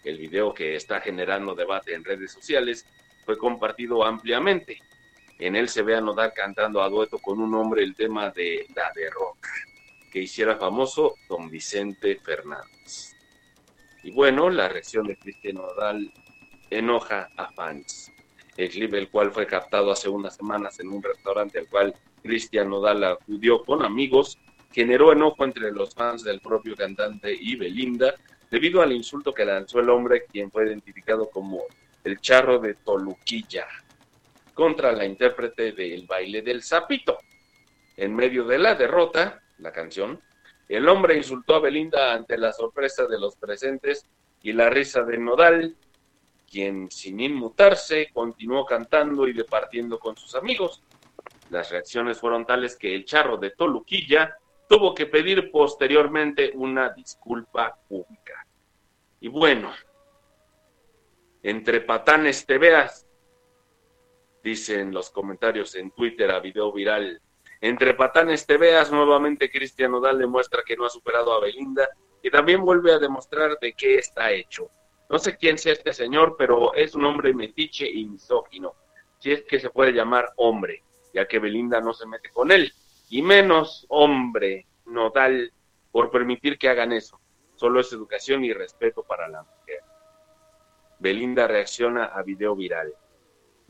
El 0.06 0.18
video 0.18 0.54
que 0.54 0.78
está 0.78 1.02
generando 1.02 1.54
debate 1.54 1.94
en 1.94 2.06
redes 2.06 2.32
sociales 2.32 2.86
fue 3.26 3.38
compartido 3.38 4.06
ampliamente. 4.06 4.80
En 5.42 5.56
él 5.56 5.70
se 5.70 5.82
ve 5.82 5.96
a 5.96 6.02
Nodal 6.02 6.34
cantando 6.36 6.84
a 6.84 6.90
dueto 6.90 7.18
con 7.18 7.42
un 7.42 7.56
hombre 7.56 7.82
el 7.82 7.96
tema 7.96 8.30
de 8.30 8.68
La 8.76 8.92
de 8.94 9.10
Rock, 9.10 9.48
que 10.12 10.20
hiciera 10.20 10.56
famoso 10.56 11.16
don 11.28 11.50
Vicente 11.50 12.16
Fernández. 12.24 13.16
Y 14.04 14.12
bueno, 14.12 14.52
la 14.52 14.70
reacción 14.70 15.08
de 15.08 15.18
Cristian 15.18 15.56
Nodal 15.56 16.14
enoja 16.70 17.30
a 17.36 17.52
fans. 17.54 18.12
El 18.56 18.70
clip, 18.70 18.94
el 18.94 19.10
cual 19.10 19.32
fue 19.32 19.48
captado 19.48 19.92
hace 19.92 20.10
unas 20.10 20.36
semanas 20.36 20.80
en 20.80 20.90
un 20.90 21.02
restaurante 21.02 21.58
al 21.58 21.68
cual 21.68 21.96
Cristian 22.22 22.70
Nodal 22.70 23.04
acudió 23.04 23.64
con 23.64 23.84
amigos, 23.84 24.38
generó 24.72 25.12
enojo 25.12 25.44
entre 25.44 25.72
los 25.72 25.96
fans 25.96 26.24
del 26.24 26.40
propio 26.40 26.76
cantante 26.76 27.34
y 27.34 27.56
Belinda 27.56 28.14
debido 28.52 28.84
al 28.84 28.92
insulto 28.92 29.34
que 29.34 29.44
lanzó 29.44 29.80
el 29.80 29.90
hombre, 29.90 30.26
quien 30.32 30.52
fue 30.52 30.68
identificado 30.68 31.32
como 31.32 31.64
el 32.04 32.22
charro 32.22 32.60
de 32.60 32.76
Toluquilla, 32.76 33.66
contra 34.62 34.92
la 34.92 35.06
intérprete 35.06 35.72
del 35.72 36.06
baile 36.06 36.44
del 36.44 36.62
sapito. 36.62 37.18
En 37.98 38.16
medio 38.16 38.44
de 38.46 38.60
la 38.60 38.76
derrota, 38.76 39.42
la 39.58 39.72
canción, 39.72 40.22
el 40.70 40.88
hombre 40.88 41.18
insultó 41.18 41.56
a 41.56 41.62
Belinda 41.62 42.14
ante 42.14 42.38
la 42.38 42.54
sorpresa 42.54 43.08
de 43.08 43.20
los 43.20 43.36
presentes 43.38 44.06
y 44.44 44.54
la 44.54 44.70
risa 44.70 45.02
de 45.02 45.18
Nodal, 45.18 45.76
quien 46.48 46.92
sin 46.92 47.20
inmutarse 47.22 48.12
continuó 48.14 48.64
cantando 48.64 49.28
y 49.28 49.34
departiendo 49.34 49.98
con 49.98 50.16
sus 50.16 50.36
amigos. 50.36 50.84
Las 51.50 51.72
reacciones 51.72 52.20
fueron 52.20 52.46
tales 52.46 52.76
que 52.76 52.94
el 52.94 53.04
charro 53.04 53.38
de 53.38 53.50
Toluquilla 53.50 54.38
tuvo 54.70 54.94
que 54.94 55.08
pedir 55.08 55.50
posteriormente 55.50 56.52
una 56.54 56.90
disculpa 56.90 57.80
pública. 57.90 58.46
Y 59.22 59.28
bueno, 59.28 59.72
entre 61.42 61.82
patanes 61.82 62.46
te 62.46 62.60
veas, 62.60 63.08
dicen 64.44 64.94
los 64.94 65.10
comentarios 65.10 65.76
en 65.76 65.92
Twitter 65.92 66.32
a 66.32 66.40
video 66.40 66.72
viral. 66.72 67.22
Entre 67.60 67.94
patanes 67.94 68.46
te 68.46 68.58
veas, 68.58 68.92
nuevamente 68.92 69.52
Cristian 69.52 69.92
Nodal 69.92 70.18
demuestra 70.18 70.64
que 70.66 70.76
no 70.76 70.86
ha 70.86 70.90
superado 70.90 71.34
a 71.34 71.40
Belinda 71.40 71.88
y 72.24 72.30
también 72.30 72.64
vuelve 72.64 72.94
a 72.94 73.00
demostrar 73.00 73.58
de 73.60 73.74
qué 73.74 73.96
está 73.96 74.32
hecho. 74.32 74.70
No 75.10 75.20
sé 75.20 75.38
quién 75.38 75.58
sea 75.58 75.74
este 75.74 75.94
señor, 75.94 76.36
pero 76.38 76.74
es 76.74 76.96
un 76.96 77.06
hombre 77.06 77.34
metiche 77.34 77.90
y 77.90 78.06
misógino, 78.06 78.76
si 79.20 79.32
es 79.32 79.44
que 79.44 79.60
se 79.60 79.70
puede 79.70 79.92
llamar 79.92 80.32
hombre, 80.38 80.84
ya 81.14 81.28
que 81.28 81.40
Belinda 81.40 81.82
no 81.82 81.94
se 81.94 82.08
mete 82.08 82.30
con 82.30 82.52
él, 82.52 82.72
y 83.10 83.22
menos 83.22 83.86
hombre 83.90 84.66
Nodal 84.86 85.52
por 85.92 86.10
permitir 86.10 86.58
que 86.58 86.70
hagan 86.70 86.94
eso. 86.94 87.20
Solo 87.56 87.82
es 87.82 87.92
educación 87.94 88.44
y 88.46 88.54
respeto 88.54 89.04
para 89.04 89.28
la 89.28 89.44
mujer. 89.44 89.82
Belinda 91.00 91.48
reacciona 91.48 92.06
a 92.06 92.24
video 92.24 92.56
viral. 92.56 92.94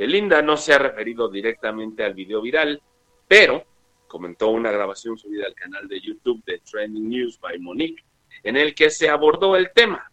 Belinda 0.02 0.41
no 0.41 0.57
se 0.57 0.73
ha 0.73 0.80
referido 0.80 1.30
directamente 1.30 2.03
al 2.03 2.15
video 2.15 2.41
viral, 2.41 2.82
pero 3.28 3.64
comentó 4.07 4.48
una 4.48 4.72
grabación 4.72 5.15
subida 5.15 5.45
al 5.45 5.53
canal 5.53 5.88
de 5.88 6.02
YouTube 6.02 6.44
de 6.44 6.57
Trending 6.57 7.07
News 7.07 7.40
by 7.40 7.60
Monique, 7.60 8.03
en 8.41 8.57
el 8.57 8.73
que 8.73 8.90
se 8.90 9.10
abordó 9.10 9.56
el 9.56 9.69
tema. 9.76 10.11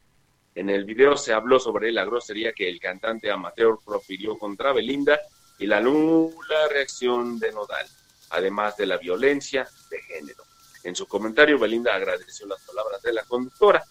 En 0.55 0.69
el 0.69 0.85
video 0.85 1.17
se 1.17 1.33
habló 1.33 1.59
sobre 1.59 1.91
la 1.91 2.05
grosería 2.05 2.53
que 2.53 2.69
el 2.69 2.79
cantante 2.79 3.31
amateur 3.31 3.79
profirió 3.83 4.37
contra 4.37 4.75
Belinda 4.75 5.19
y 5.59 5.65
la 5.65 5.81
nula 5.81 6.69
reacción 6.71 7.39
de 7.39 7.51
Nodal, 7.51 7.87
además 8.29 8.77
de 8.77 8.85
la 8.85 8.99
violencia 8.99 9.67
de 9.91 10.03
género. 10.03 10.45
En 10.85 10.95
su 10.95 11.07
comentario, 11.07 11.59
Belinda 11.59 11.95
agradeció 11.95 12.47
las 12.47 12.63
palabras 12.67 13.01
de 13.01 13.15
la 13.15 13.23
conductora. 13.23 13.83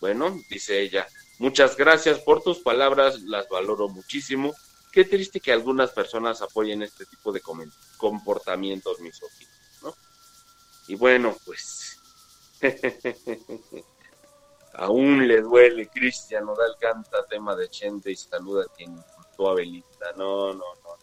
Bueno, 0.00 0.36
dice 0.50 0.80
ella, 0.80 1.06
muchas 1.38 1.76
gracias 1.76 2.18
por 2.18 2.42
tus 2.42 2.58
palabras, 2.58 3.22
las 3.22 3.48
valoro 3.48 3.88
muchísimo. 3.88 4.52
Qué 4.94 5.04
triste 5.04 5.40
que 5.40 5.50
algunas 5.50 5.90
personas 5.90 6.40
apoyen 6.40 6.80
este 6.80 7.04
tipo 7.04 7.32
de 7.32 7.42
comportamientos 7.96 9.00
misóginos, 9.00 9.52
¿no? 9.82 9.92
Y 10.86 10.94
bueno, 10.94 11.36
pues 11.44 12.00
aún 14.74 15.26
le 15.26 15.40
duele, 15.40 15.88
Cristian 15.88 16.46
Nodal 16.46 16.76
canta 16.78 17.26
tema 17.26 17.56
de 17.56 17.68
Chente 17.70 18.12
y 18.12 18.14
saluda 18.14 18.66
a 18.66 18.72
quien 18.72 18.92
insultó 18.92 19.48
a 19.48 19.54
Belinda. 19.54 20.12
No, 20.16 20.52
no, 20.52 20.62
no, 20.84 20.96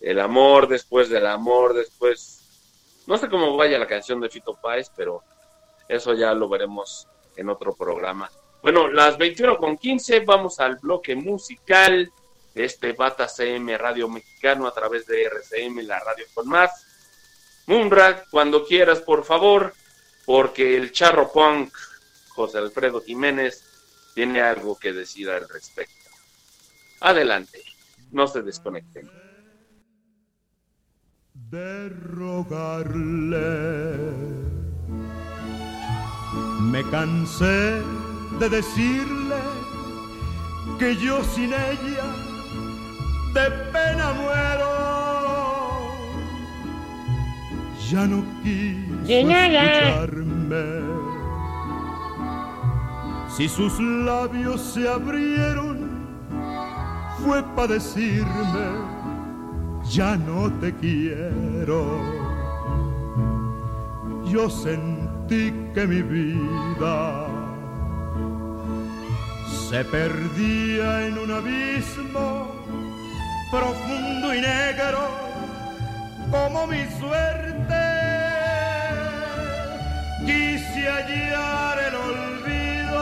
El 0.00 0.18
amor 0.18 0.66
después 0.66 1.08
del 1.08 1.28
amor, 1.28 1.72
después... 1.72 3.04
No 3.06 3.16
sé 3.16 3.30
cómo 3.30 3.56
vaya 3.56 3.78
la 3.78 3.86
canción 3.86 4.20
de 4.20 4.28
Fito 4.28 4.58
Páez, 4.60 4.90
pero 4.96 5.22
eso 5.86 6.14
ya 6.14 6.34
lo 6.34 6.48
veremos 6.48 7.06
en 7.36 7.48
otro 7.48 7.76
programa. 7.76 8.28
Bueno, 8.62 8.88
las 8.88 9.18
21 9.18 9.58
con 9.58 9.76
15 9.76 10.20
vamos 10.20 10.60
al 10.60 10.76
bloque 10.76 11.16
musical 11.16 12.12
de 12.54 12.64
este 12.64 12.92
Bata 12.92 13.26
CM 13.26 13.76
Radio 13.76 14.08
Mexicano 14.08 14.68
a 14.68 14.72
través 14.72 15.04
de 15.06 15.24
RCM, 15.24 15.80
la 15.84 15.98
radio 15.98 16.24
con 16.32 16.48
más. 16.48 16.70
Moonrat, 17.66 18.28
cuando 18.30 18.64
quieras, 18.64 19.00
por 19.00 19.24
favor, 19.24 19.74
porque 20.24 20.76
el 20.76 20.92
charro 20.92 21.32
punk 21.32 21.74
José 22.28 22.58
Alfredo 22.58 23.00
Jiménez 23.00 23.64
tiene 24.14 24.40
algo 24.40 24.78
que 24.78 24.92
decir 24.92 25.28
al 25.28 25.48
respecto. 25.48 26.10
Adelante, 27.00 27.64
no 28.12 28.28
se 28.28 28.42
desconecten. 28.42 29.10
De 31.34 31.88
rogarle, 31.88 33.16
me 36.60 36.88
cansé 36.90 37.82
de 38.42 38.48
decirle 38.48 39.36
que 40.76 40.96
yo 40.96 41.22
sin 41.22 41.52
ella 41.52 42.08
de 43.34 43.50
pena 43.72 44.12
muero. 44.20 44.72
Ya 47.88 48.04
no 48.04 48.24
quiso 48.42 49.12
escucharme. 49.12 50.64
Si 53.28 53.48
sus 53.48 53.78
labios 53.78 54.60
se 54.60 54.88
abrieron, 54.88 55.76
fue 57.24 57.44
para 57.54 57.74
decirme, 57.74 58.66
ya 59.88 60.16
no 60.16 60.50
te 60.60 60.74
quiero. 60.74 62.00
Yo 64.24 64.50
sentí 64.50 65.52
que 65.74 65.86
mi 65.86 66.02
vida 66.02 67.31
se 69.72 69.84
perdía 69.86 71.06
en 71.06 71.16
un 71.16 71.30
abismo 71.30 72.52
profundo 73.50 74.34
y 74.34 74.40
negro 74.42 75.00
como 76.30 76.66
mi 76.66 76.84
suerte. 77.00 77.82
Quise 80.26 80.90
hallar 80.90 81.78
el 81.88 81.94
olvido 82.10 83.00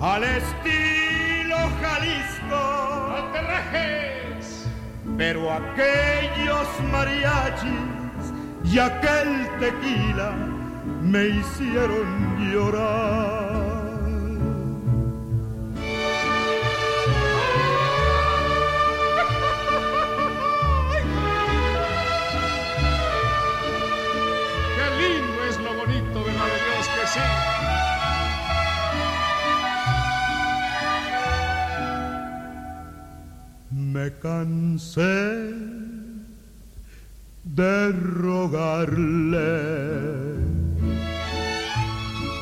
al 0.00 0.22
estilo 0.22 1.56
Jalisco. 1.82 2.62
Pero 5.16 5.52
aquellos 5.52 6.68
mariachis 6.92 8.24
y 8.62 8.78
aquel 8.78 9.48
tequila 9.58 10.30
me 11.02 11.26
hicieron 11.26 12.52
llorar. 12.52 13.57
Me 33.98 34.12
cansé 34.22 35.52
de 37.42 37.92
rogarle 38.22 39.50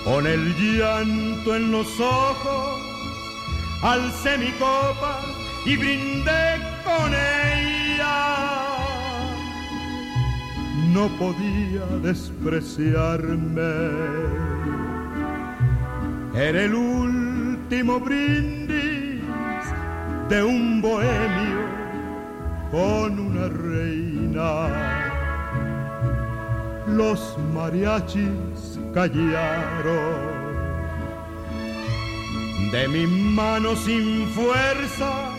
con 0.04 0.26
el 0.26 0.42
llanto 0.60 1.56
en 1.56 1.72
los 1.72 1.88
ojos, 1.98 2.78
alcé 3.82 4.36
mi 4.36 4.50
copa 4.64 5.14
y 5.64 5.78
brindé 5.78 6.60
con 6.84 7.10
ella. 7.14 8.18
No 10.92 11.08
podía 11.16 11.86
despreciarme. 12.02 13.72
Era 16.34 16.64
el 16.64 16.74
último 16.74 17.98
brindis 17.98 18.95
de 20.28 20.42
un 20.42 20.80
bohemio 20.80 21.66
con 22.70 23.18
una 23.18 23.48
reina. 23.48 24.68
Los 26.88 27.36
mariachis 27.54 28.78
callaron. 28.92 30.36
De 32.72 32.88
mi 32.88 33.06
mano 33.06 33.76
sin 33.76 34.26
fuerza 34.28 35.30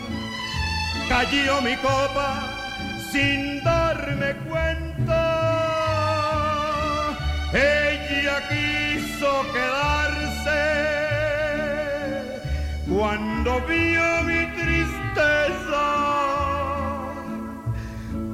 cayó 1.08 1.60
mi 1.60 1.76
copa 1.76 2.58
sin 3.12 3.62
darme 3.62 4.34
cuenta. 4.48 5.22
Ella 7.52 8.42
quiso 8.48 9.30
quedarse 9.52 10.97
cuando 12.98 13.60
vio 13.68 14.22
mi 14.24 14.48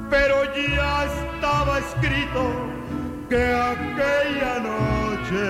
pero 0.08 0.36
ya 0.56 1.04
estaba 1.04 1.78
escrito 1.80 2.42
que 3.28 3.44
aquella 3.72 4.54
noche 4.70 5.44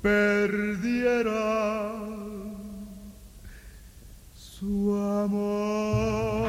perdiera 0.00 1.42
su 4.34 4.94
amor. 5.22 6.48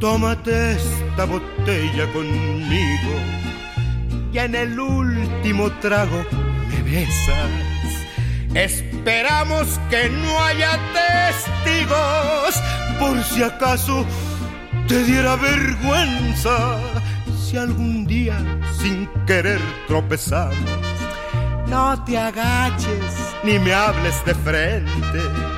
Tómate 0.00 0.72
esta 0.72 1.24
botella 1.24 2.06
conmigo 2.12 3.14
y 4.32 4.38
en 4.38 4.54
el 4.54 4.78
último 4.78 5.72
trago 5.80 6.24
me 6.68 6.82
besas. 6.82 7.50
Esperamos 8.54 9.66
que 9.90 10.08
no 10.08 10.38
haya 10.44 10.78
testigos 10.92 12.62
por 13.00 13.20
si 13.24 13.42
acaso 13.42 14.06
te 14.86 15.02
diera 15.02 15.34
vergüenza 15.34 16.78
si 17.36 17.56
algún 17.56 18.06
día 18.06 18.38
sin 18.80 19.08
querer 19.26 19.60
tropezamos. 19.88 20.56
No 21.66 22.04
te 22.04 22.16
agaches 22.16 23.34
ni 23.42 23.58
me 23.58 23.74
hables 23.74 24.24
de 24.24 24.34
frente. 24.36 25.57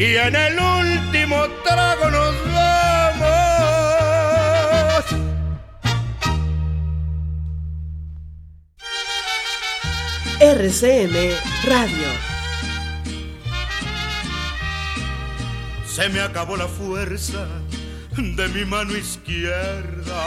y 0.00 0.16
en 0.16 0.34
el 0.34 0.58
último 0.58 1.46
trago 1.62 2.10
nos 2.10 2.34
vamos. 2.54 3.20
RCM 10.40 11.16
Radio. 11.66 12.08
Se 15.86 16.08
me 16.08 16.20
acabó 16.20 16.56
la 16.56 16.66
fuerza 16.66 17.46
de 18.16 18.48
mi 18.48 18.64
mano 18.64 18.96
izquierda. 18.96 20.24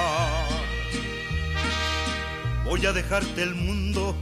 Voy 2.64 2.86
a 2.86 2.94
dejarte 2.94 3.41
el 3.41 3.56
mundo 3.56 4.16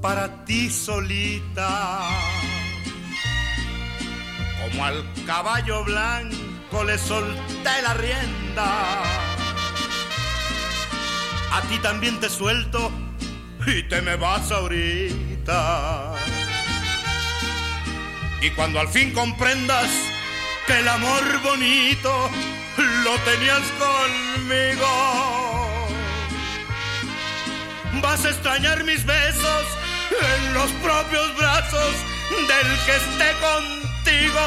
para 0.00 0.46
ti 0.46 0.70
solita. 0.70 2.08
Como 4.72 4.86
al 4.86 5.04
caballo 5.26 5.84
blanco 5.84 6.82
le 6.84 6.96
solté 6.96 7.82
la 7.82 7.92
rienda. 7.92 9.02
A 11.52 11.60
ti 11.68 11.78
también 11.82 12.18
te 12.20 12.30
suelto 12.30 12.90
y 13.66 13.82
te 13.82 14.00
me 14.00 14.16
vas 14.16 14.50
ahorita. 14.50 16.14
Y 18.40 18.50
cuando 18.52 18.80
al 18.80 18.88
fin 18.88 19.12
comprendas 19.12 19.90
que 20.66 20.78
el 20.78 20.88
amor 20.88 21.42
bonito 21.42 22.30
lo 23.04 23.18
tenías 23.30 23.60
conmigo, 23.78 24.88
vas 28.00 28.24
a 28.24 28.30
extrañar 28.30 28.84
mis 28.84 29.04
besos 29.04 29.64
en 30.10 30.54
los 30.54 30.70
propios 30.82 31.36
brazos 31.36 31.94
del 32.30 32.78
que 32.86 32.96
esté 32.96 33.32
contigo. 34.02 34.40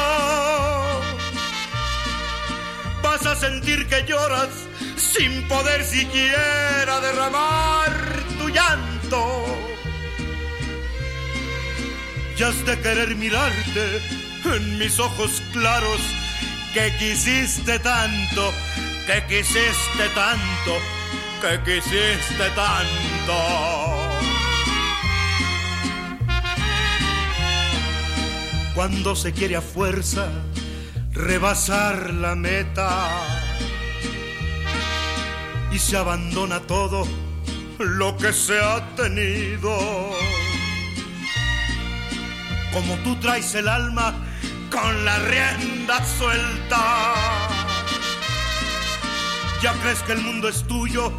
Vas 3.02 3.26
a 3.26 3.36
sentir 3.36 3.86
que 3.86 4.04
lloras 4.04 4.50
sin 4.96 5.46
poder 5.48 5.84
siquiera 5.84 7.00
derramar 7.00 8.22
tu 8.38 8.48
llanto. 8.48 9.44
Y 12.38 12.42
has 12.42 12.64
de 12.66 12.78
querer 12.80 13.14
mirarte 13.16 14.02
en 14.44 14.78
mis 14.78 14.98
ojos 14.98 15.42
claros 15.52 16.00
que 16.74 16.94
quisiste 16.98 17.78
tanto, 17.78 18.52
que 19.06 19.24
quisiste 19.26 20.08
tanto, 20.14 20.78
que 21.40 21.60
quisiste 21.64 22.50
tanto. 22.54 24.05
Cuando 28.76 29.16
se 29.16 29.32
quiere 29.32 29.56
a 29.56 29.62
fuerza 29.62 30.28
rebasar 31.12 32.12
la 32.12 32.34
meta 32.34 33.08
y 35.72 35.78
se 35.78 35.96
abandona 35.96 36.60
todo 36.60 37.08
lo 37.78 38.18
que 38.18 38.34
se 38.34 38.60
ha 38.60 38.94
tenido. 38.94 39.74
Como 42.70 42.96
tú 42.96 43.16
traes 43.16 43.54
el 43.54 43.66
alma 43.66 44.14
con 44.70 45.06
la 45.06 45.20
rienda 45.20 46.04
suelta, 46.04 47.14
ya 49.62 49.72
crees 49.80 50.02
que 50.02 50.12
el 50.12 50.20
mundo 50.20 50.50
es 50.50 50.66
tuyo 50.66 51.14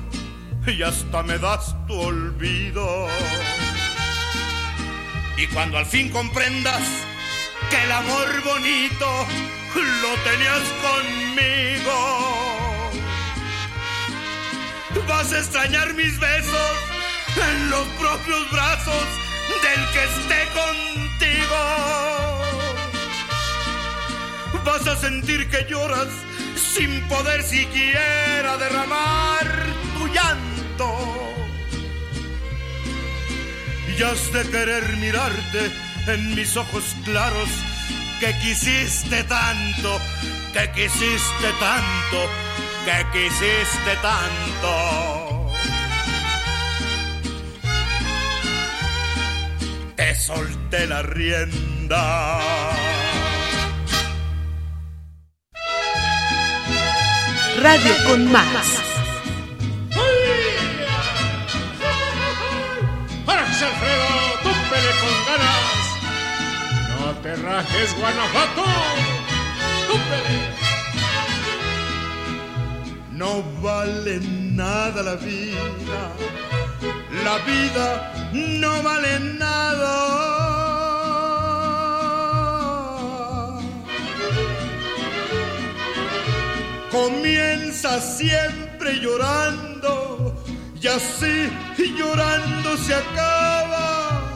y 0.68 0.84
hasta 0.84 1.24
me 1.24 1.40
das 1.40 1.76
tu 1.88 2.00
olvido. 2.00 3.08
Y 5.38 5.48
cuando 5.48 5.80
al 5.80 5.88
fin 5.88 6.10
comprendas 6.10 6.84
que 7.70 7.84
el 7.84 7.92
amor 7.92 8.44
bonito 8.44 9.28
lo 10.02 10.16
tenías 10.30 10.64
conmigo. 10.88 11.98
Vas 15.08 15.32
a 15.34 15.40
extrañar 15.40 15.94
mis 15.94 16.20
besos 16.20 16.72
en 17.36 17.70
los 17.70 17.88
propios 18.00 18.52
brazos 18.52 19.06
del 19.64 19.82
que 19.94 20.04
esté 20.04 20.42
contigo. 20.62 21.62
Vas 24.64 24.88
a 24.88 24.96
sentir 24.96 25.50
que 25.50 25.66
lloras 25.70 26.10
sin 26.56 27.02
poder 27.08 27.44
siquiera 27.44 28.58
derramar 28.58 29.48
tu 29.98 30.08
llanto. 30.08 30.90
Y 33.98 34.04
has 34.04 34.32
de 34.32 34.50
querer 34.50 34.98
mirarte 34.98 35.87
en 36.08 36.36
mis 36.36 36.56
ojos 36.56 36.96
claros 37.04 37.50
que 38.20 38.34
quisiste 38.40 39.24
tanto, 39.24 40.00
que 40.54 40.72
quisiste 40.72 41.50
tanto, 41.60 42.30
que 42.86 43.06
quisiste 43.12 43.96
tanto. 44.02 45.52
Te 49.96 50.16
solté 50.16 50.88
la 50.88 51.02
rienda. 51.02 52.40
Radio 57.60 57.94
con 58.06 58.32
más. 58.32 58.68
¡Árale, 63.26 63.66
Alfredo! 63.66 64.27
¡No 67.28 67.34
te 67.34 67.42
rajes, 67.42 67.94
Guanajuato! 68.00 68.64
¡Túmpele! 69.88 70.56
No 73.12 73.44
vale 73.62 74.22
nada 74.22 75.04
la 75.04 75.16
vida, 75.16 76.14
la 77.26 77.38
vida 77.40 78.14
no 78.32 78.82
vale 78.82 79.20
nada. 79.20 79.98
Comienza 86.92 88.00
siempre 88.00 89.02
llorando 89.02 90.34
y 90.82 90.88
así 90.88 91.50
llorando 91.98 92.78
se 92.78 92.94
acaba. 92.96 94.27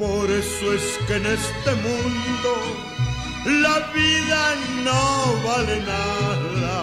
Por 0.00 0.30
eso 0.30 0.72
es 0.72 0.98
que 1.06 1.16
en 1.16 1.26
este 1.26 1.72
mundo 1.74 2.52
la 3.44 3.80
vida 3.92 4.54
no 4.82 5.42
vale 5.46 5.78
nada. 5.80 6.76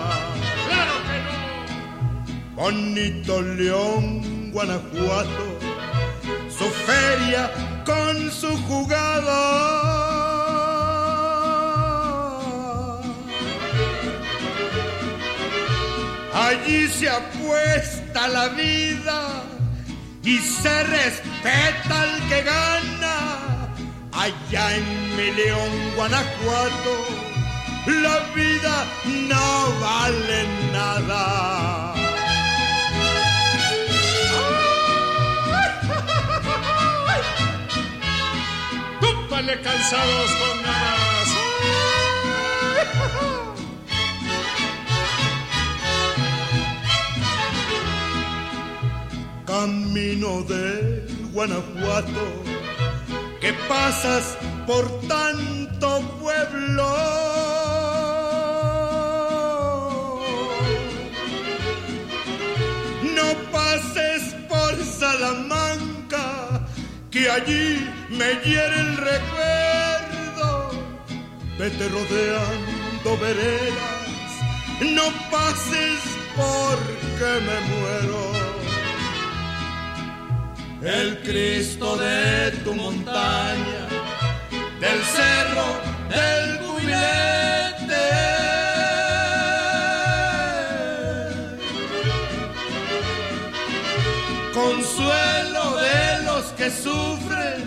¡Claro 0.68 0.96
que 1.08 1.18
no! 1.26 2.62
Bonito 2.62 3.42
León, 3.42 4.52
Guanajuato, 4.52 5.46
su 6.48 6.66
feria 6.86 7.52
con 7.88 8.32
su 8.32 8.56
jugada. 8.68 9.42
Allí 16.36 16.88
se 16.88 17.10
apuesta 17.10 18.28
la 18.28 18.50
vida 18.50 19.44
y 20.24 20.38
se 20.38 20.84
respeta 20.84 22.02
al 22.04 22.30
que 22.30 22.44
gana. 22.44 22.97
Allá 24.20 24.76
en 24.76 25.16
mi 25.16 25.30
León, 25.32 25.72
Guanajuato, 25.96 26.94
la 27.86 28.18
vida 28.34 28.84
no 29.30 29.80
vale 29.80 30.48
nada. 30.74 31.94
Túpale 39.02 39.62
cansados 39.62 40.32
con 40.40 40.64
ganas. 40.64 41.28
Camino 49.46 50.44
de 50.44 51.06
Guanajuato, 51.32 52.44
que 53.48 53.54
pasas 53.70 54.38
por 54.66 54.86
tanto 55.08 56.02
pueblo. 56.20 56.90
No 63.18 63.28
pases 63.54 64.22
por 64.50 64.74
Salamanca, 64.84 66.68
que 67.10 67.30
allí 67.30 67.90
me 68.10 68.30
hiere 68.44 68.80
el 68.86 68.98
recuerdo. 68.98 70.72
Vete 71.58 71.88
rodeando 71.88 73.10
veredas, 73.22 74.30
no 74.98 75.06
pases 75.32 76.00
porque 76.36 77.30
me 77.48 77.58
muero. 77.70 78.37
El 80.88 81.18
Cristo 81.18 81.98
de 81.98 82.50
tu 82.64 82.74
montaña, 82.74 83.88
del 84.80 85.00
cerro 85.18 85.68
del 86.08 86.60
cubilete. 86.60 88.08
Consuelo 94.54 95.76
de 95.76 96.24
los 96.24 96.46
que 96.54 96.72
sufren, 96.72 97.60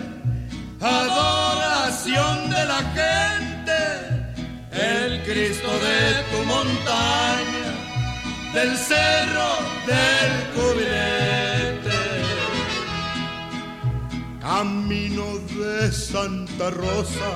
adoración 0.81 2.49
de 2.49 2.65
la 2.65 2.81
gente. 2.97 3.79
El 4.71 5.21
Cristo 5.21 5.69
de 5.69 6.23
tu 6.31 6.43
montaña, 6.45 7.69
del 8.51 8.75
cerro 8.75 9.49
del 9.85 10.31
cubilete. 10.55 11.40
Camino 14.41 15.37
de 15.55 15.91
Santa 15.91 16.71
Rosa, 16.71 17.31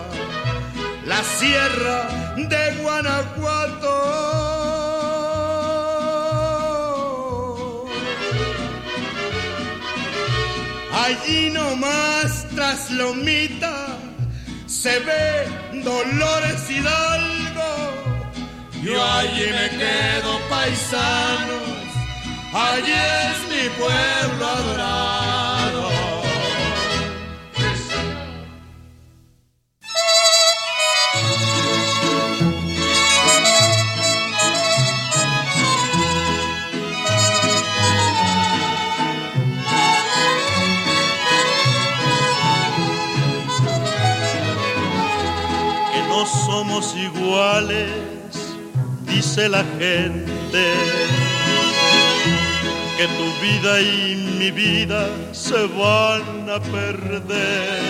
la 1.05 1.21
sierra 1.23 2.09
de 2.35 2.81
Guanajuato. 2.81 3.95
Allí 11.05 11.51
nomás 11.51 12.47
tras 12.55 12.89
Lomita 12.89 13.97
se 14.65 14.97
ve 14.99 15.47
Dolores 15.83 16.69
Hidalgo. 16.71 17.71
Yo 18.81 19.03
allí 19.03 19.45
me 19.57 19.69
quedo 19.77 20.39
paisanos, 20.49 21.69
allí 22.51 22.93
es 22.93 23.37
mi 23.51 23.69
pueblo 23.77 24.47
adorado. 24.47 25.34
Iguales, 47.05 47.89
dice 49.03 49.49
la 49.49 49.63
gente, 49.79 50.63
que 52.97 53.07
tu 53.07 53.27
vida 53.41 53.81
y 53.81 54.15
mi 54.39 54.51
vida 54.51 55.07
se 55.31 55.67
van 55.67 56.49
a 56.49 56.59
perder, 56.59 57.81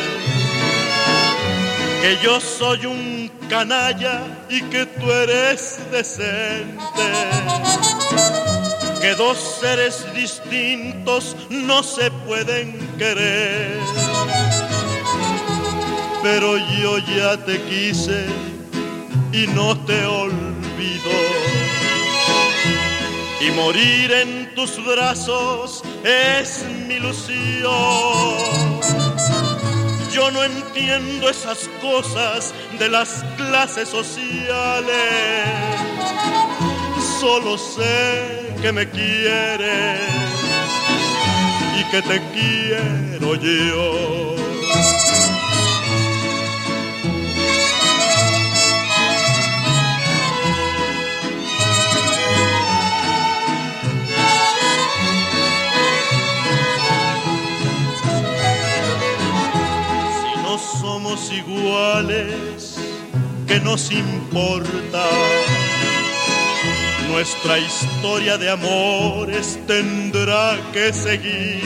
que 2.02 2.18
yo 2.24 2.40
soy 2.40 2.86
un 2.86 3.32
canalla 3.50 4.22
y 4.50 4.62
que 4.64 4.86
tú 4.86 5.12
eres 5.12 5.80
decente, 5.92 7.08
que 9.02 9.14
dos 9.16 9.38
seres 9.62 10.06
distintos 10.16 11.36
no 11.50 11.84
se 11.84 12.10
pueden 12.28 12.78
querer. 12.98 13.80
Pero 16.24 16.58
yo 16.58 16.98
ya 16.98 17.38
te 17.38 17.62
quise 17.62 18.26
y 19.32 19.48
no 19.48 19.78
te 19.86 20.06
olvido. 20.06 21.12
Y 23.42 23.52
morir 23.52 24.12
en 24.12 24.56
tus 24.56 24.84
brazos 24.86 25.84
es 26.04 26.66
mi 26.88 26.96
ilusión. 26.96 27.74
Yo 30.12 30.32
no 30.32 30.44
entiendo 30.44 31.30
esas 31.30 31.70
cosas 31.82 32.54
de 32.80 32.90
las 32.90 33.24
clases 33.36 33.90
sociales. 33.90 34.96
Solo 37.20 37.58
sé 37.58 38.54
que 38.62 38.72
me 38.72 38.90
quieres 38.90 40.00
y 41.78 41.84
que 41.92 42.02
te 42.02 42.22
quiero 42.34 43.36
yo. 43.36 44.45
Iguales, 61.32 62.76
¿qué 63.48 63.60
nos 63.62 63.90
importa? 63.92 65.06
Nuestra 67.10 67.58
historia 67.58 68.38
de 68.38 68.50
amores 68.50 69.58
tendrá 69.66 70.58
que 70.74 70.92
seguir. 70.92 71.64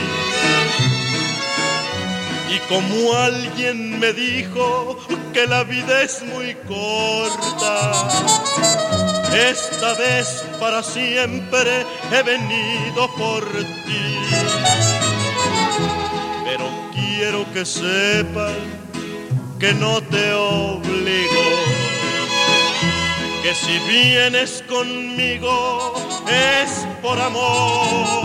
Y 2.48 2.58
como 2.68 3.14
alguien 3.14 3.98
me 3.98 4.12
dijo 4.12 4.96
que 5.32 5.46
la 5.46 5.64
vida 5.64 6.02
es 6.02 6.22
muy 6.22 6.54
corta, 6.68 8.08
esta 9.34 9.94
vez 9.94 10.44
para 10.60 10.82
siempre 10.82 11.84
he 12.12 12.22
venido 12.22 13.10
por 13.16 13.44
ti. 13.84 14.16
Pero 16.44 16.70
quiero 16.94 17.52
que 17.52 17.64
sepan 17.64 18.89
que 19.60 19.74
no 19.74 20.00
te 20.00 20.32
obligo, 20.32 21.46
que 23.42 23.54
si 23.54 23.78
vienes 23.80 24.64
conmigo 24.66 25.94
es 26.26 26.86
por 27.02 27.20
amor. 27.20 28.24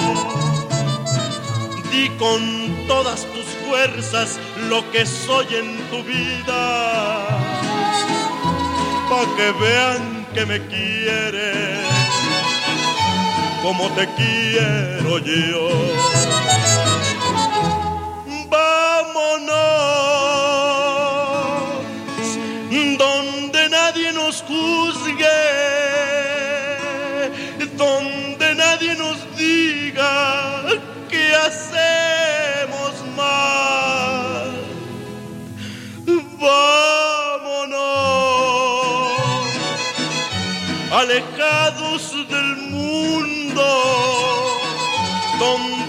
Di 1.91 2.09
con 2.17 2.87
todas 2.87 3.25
tus 3.33 3.45
fuerzas 3.67 4.39
lo 4.69 4.89
que 4.91 5.05
soy 5.05 5.47
en 5.55 5.77
tu 5.89 6.03
vida, 6.03 7.27
pa' 9.09 9.27
que 9.35 9.51
vean 9.59 10.25
que 10.33 10.45
me 10.45 10.59
quieres 10.67 11.85
como 13.61 13.89
te 13.91 14.07
quiero 14.15 15.19
yo. 15.19 16.24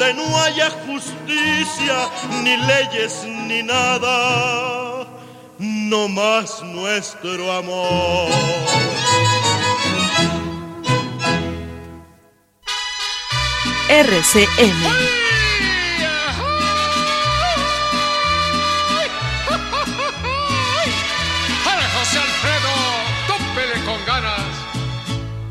donde 0.06 0.14
no 0.14 0.38
haya 0.38 0.70
justicia, 0.70 2.08
ni 2.42 2.56
leyes, 2.56 3.24
ni 3.24 3.62
nada, 3.62 5.06
no 5.58 6.08
más 6.08 6.62
nuestro 6.62 7.52
amor. 7.52 8.30
RCM. 13.88 15.16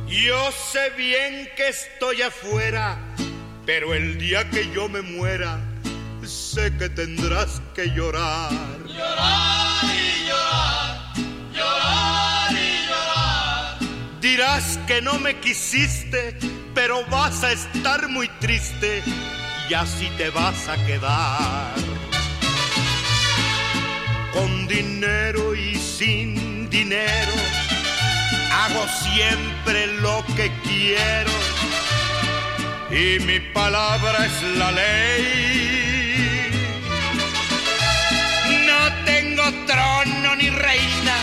Yo 0.07 0.51
sé 0.51 0.89
bien 0.97 1.47
que 1.55 1.67
estoy 1.67 2.23
afuera 2.23 2.97
pero 3.65 3.93
el 3.95 4.17
día 4.19 4.47
que 4.49 4.69
yo 4.71 4.87
me 4.87 5.01
muera, 5.01 5.59
sé 6.23 6.75
que 6.77 6.89
tendrás 6.89 7.61
que 7.73 7.89
llorar. 7.89 8.51
Llorar 8.85 9.83
y 9.83 10.27
llorar, 10.27 11.13
llorar 11.53 12.51
y 12.51 12.87
llorar. 12.87 13.77
Dirás 14.21 14.79
que 14.85 15.01
no 15.01 15.17
me 15.19 15.39
quisiste, 15.39 16.37
pero 16.75 17.03
vas 17.07 17.43
a 17.43 17.51
estar 17.51 18.07
muy 18.07 18.27
triste 18.39 19.01
y 19.69 19.73
así 19.73 20.09
te 20.17 20.29
vas 20.29 20.67
a 20.67 20.77
quedar. 20.85 21.73
Con 24.31 24.67
dinero 24.67 25.55
y 25.55 25.75
sin 25.75 26.69
dinero, 26.69 27.33
hago 28.51 28.85
siempre 29.11 29.87
lo 30.01 30.23
que 30.35 30.51
quiero 30.63 31.31
y 32.91 33.19
mi 33.25 33.39
palabra 33.39 34.25
es 34.25 34.41
la 34.57 34.71
ley. 34.71 36.51
No 38.65 39.05
tengo 39.05 39.43
trono 39.65 40.35
ni 40.35 40.49
reina, 40.49 41.17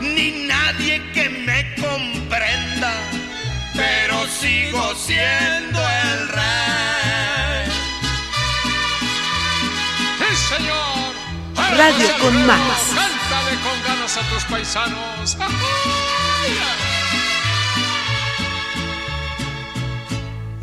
ni 0.00 0.46
nadie 0.46 1.02
que 1.12 1.28
me 1.28 1.74
comprenda, 1.74 2.92
pero 3.74 4.26
sigo 4.28 4.94
siendo 4.94 5.80
el 5.80 6.28
rey. 6.28 7.66
¡Sí, 10.18 10.54
señor! 10.54 11.14
Radio 11.76 12.18
con 12.20 12.46
más. 12.46 12.58
¡Cántale 12.94 13.56
con 13.62 13.82
ganas 13.82 14.16
a 14.16 14.22
tus 14.30 14.44
paisanos! 14.44 15.36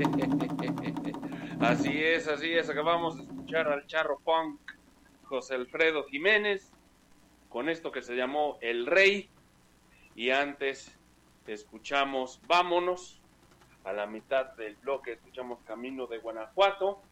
Así 1.60 2.02
es, 2.02 2.26
así 2.26 2.52
es. 2.52 2.70
Acabamos 2.70 3.18
de 3.18 3.24
escuchar 3.24 3.68
al 3.68 3.86
charro 3.86 4.18
punk 4.20 4.58
José 5.24 5.56
Alfredo 5.56 6.04
Jiménez 6.04 6.72
con 7.50 7.68
esto 7.68 7.92
que 7.92 8.00
se 8.00 8.16
llamó 8.16 8.56
El 8.62 8.86
Rey. 8.86 9.28
Y 10.14 10.30
antes 10.30 10.98
escuchamos 11.46 12.40
Vámonos. 12.46 13.20
A 13.84 13.92
la 13.92 14.06
mitad 14.06 14.54
del 14.56 14.76
bloque 14.76 15.12
escuchamos 15.12 15.60
Camino 15.64 16.06
de 16.06 16.18
Guanajuato. 16.18 17.02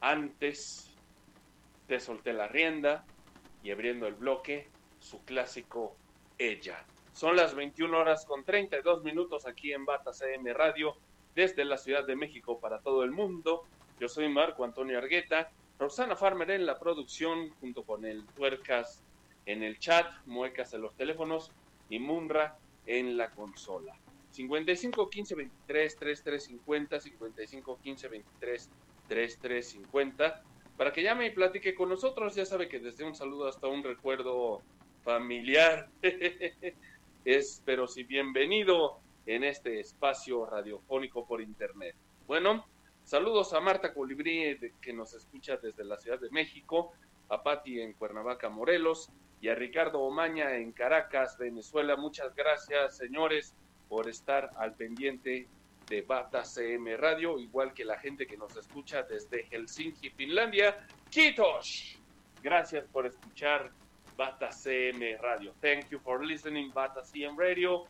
Antes 0.00 0.92
te 1.86 2.00
solté 2.00 2.32
la 2.32 2.48
rienda 2.48 3.04
y 3.62 3.70
abriendo 3.70 4.06
el 4.06 4.14
bloque 4.14 4.68
su 4.98 5.24
clásico 5.24 5.96
Ella. 6.36 6.84
Son 7.12 7.36
las 7.36 7.54
21 7.54 7.96
horas 7.96 8.26
con 8.26 8.44
32 8.44 9.04
minutos 9.04 9.46
aquí 9.46 9.72
en 9.72 9.84
Bata 9.84 10.12
CM 10.12 10.52
Radio 10.52 10.96
desde 11.38 11.64
la 11.64 11.78
Ciudad 11.78 12.04
de 12.04 12.16
México 12.16 12.58
para 12.58 12.80
todo 12.80 13.04
el 13.04 13.12
mundo. 13.12 13.62
Yo 14.00 14.08
soy 14.08 14.28
Marco 14.28 14.64
Antonio 14.64 14.98
Argueta, 14.98 15.52
Roxana 15.78 16.16
Farmer 16.16 16.50
en 16.50 16.66
la 16.66 16.80
producción, 16.80 17.50
junto 17.60 17.84
con 17.84 18.04
el 18.04 18.26
Tuercas 18.34 19.04
en 19.46 19.62
el 19.62 19.78
chat, 19.78 20.10
Muecas 20.26 20.74
en 20.74 20.82
los 20.82 20.96
teléfonos 20.96 21.52
y 21.88 22.00
Munra 22.00 22.58
en 22.86 23.16
la 23.16 23.30
consola. 23.30 23.94
55 24.32 25.08
15 25.08 25.34
23 25.36 25.96
33 25.96 26.42
50, 26.42 27.00
55 27.00 27.78
15 27.84 28.08
23 28.08 28.70
33 29.06 29.68
50, 29.68 30.42
para 30.76 30.92
que 30.92 31.04
llame 31.04 31.26
y 31.26 31.30
platique 31.30 31.76
con 31.76 31.88
nosotros. 31.88 32.34
Ya 32.34 32.46
sabe 32.46 32.68
que 32.68 32.80
desde 32.80 33.04
un 33.04 33.14
saludo 33.14 33.46
hasta 33.46 33.68
un 33.68 33.84
recuerdo 33.84 34.60
familiar. 35.04 35.88
es, 37.24 37.62
pero 37.64 37.86
si 37.86 38.02
bienvenido 38.02 38.98
en 39.28 39.44
este 39.44 39.78
espacio 39.78 40.46
radiofónico 40.46 41.26
por 41.26 41.42
internet. 41.42 41.94
Bueno, 42.26 42.66
saludos 43.04 43.52
a 43.52 43.60
Marta 43.60 43.92
Colibrí 43.92 44.58
que 44.80 44.92
nos 44.94 45.12
escucha 45.12 45.58
desde 45.58 45.84
la 45.84 45.98
Ciudad 45.98 46.18
de 46.18 46.30
México, 46.30 46.94
a 47.28 47.42
Patti 47.42 47.82
en 47.82 47.92
Cuernavaca, 47.92 48.48
Morelos 48.48 49.10
y 49.42 49.48
a 49.48 49.54
Ricardo 49.54 50.00
Omaña 50.00 50.56
en 50.56 50.72
Caracas, 50.72 51.36
Venezuela. 51.36 51.94
Muchas 51.94 52.34
gracias, 52.34 52.96
señores, 52.96 53.54
por 53.90 54.08
estar 54.08 54.50
al 54.56 54.74
pendiente 54.74 55.46
de 55.90 56.00
Bata 56.00 56.42
CM 56.42 56.96
Radio, 56.96 57.38
igual 57.38 57.74
que 57.74 57.84
la 57.84 57.98
gente 57.98 58.26
que 58.26 58.38
nos 58.38 58.56
escucha 58.56 59.02
desde 59.02 59.44
Helsinki, 59.50 60.08
Finlandia. 60.08 60.86
Kitos, 61.10 61.98
gracias 62.42 62.86
por 62.90 63.04
escuchar 63.04 63.70
Bata 64.16 64.48
CM 64.52 65.18
Radio. 65.18 65.52
Thank 65.60 65.90
you 65.90 65.98
for 65.98 66.24
listening 66.24 66.72
Bata 66.72 67.02
CM 67.02 67.36
Radio 67.38 67.86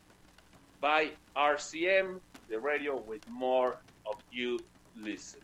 by 0.81 1.11
RCM, 1.37 2.21
the 2.49 2.59
radio 2.59 2.97
with 2.97 3.23
more 3.27 3.83
of 4.07 4.17
you 4.31 4.59
listen. 4.95 5.41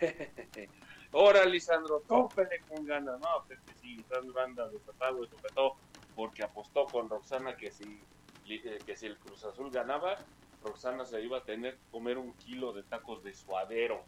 Ahora, 1.12 1.44
Lisandro, 1.44 2.02
tópele 2.06 2.60
con 2.68 2.84
ganas. 2.84 3.18
No, 3.20 3.44
que 3.48 3.56
sí, 3.74 3.96
Lisandro 3.96 4.40
anda 4.40 4.68
desatado 4.68 5.24
y 5.24 5.28
sobre 5.28 5.50
todo 5.54 5.76
porque 6.14 6.42
apostó 6.42 6.84
con 6.86 7.08
Roxana 7.08 7.56
que 7.56 7.70
si, 7.70 8.00
eh, 8.48 8.78
que 8.84 8.96
si 8.96 9.06
el 9.06 9.18
Cruz 9.18 9.44
Azul 9.44 9.70
ganaba, 9.70 10.18
Roxana 10.62 11.04
se 11.04 11.22
iba 11.22 11.38
a 11.38 11.44
tener 11.44 11.78
que 11.78 11.90
comer 11.90 12.18
un 12.18 12.34
kilo 12.34 12.72
de 12.72 12.82
tacos 12.82 13.22
de 13.22 13.32
suadero. 13.32 14.04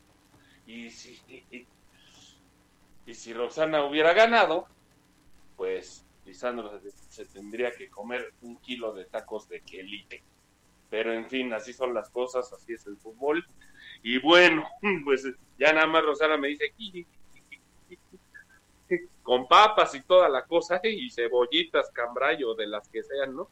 Y 0.67 0.91
si, 0.91 1.23
y 3.07 3.15
si 3.15 3.33
Roxana 3.33 3.85
hubiera 3.85 4.13
ganado, 4.13 4.67
pues 5.57 6.07
Lisandro 6.25 6.81
se 7.09 7.27
tendría 7.27 7.73
que 7.73 7.89
comer 7.89 8.35
un 8.43 8.57
kilo 8.59 8.93
de 8.93 9.07
tacos 9.07 9.49
de 9.49 9.63
quelite. 9.63 10.23
Pero 10.91 11.13
en 11.13 11.27
fin, 11.29 11.53
así 11.53 11.73
son 11.73 11.95
las 11.95 12.11
cosas, 12.11 12.53
así 12.53 12.75
es 12.75 12.87
el 12.87 12.97
fútbol. 12.97 13.47
Y 14.03 14.19
bueno, 14.19 14.69
pues 15.05 15.25
ya 15.59 15.73
nada 15.73 15.87
más 15.87 16.05
Rosana 16.05 16.37
me 16.37 16.49
dice 16.49 16.75
con 19.23 19.47
papas 19.47 19.95
y 19.95 20.03
toda 20.03 20.29
la 20.29 20.45
cosa 20.45 20.81
y 20.85 21.11
cebollitas, 21.11 21.91
cambrayo, 21.91 22.55
de 22.55 22.67
las 22.67 22.89
que 22.89 23.03
sean, 23.03 23.37
¿no? 23.37 23.49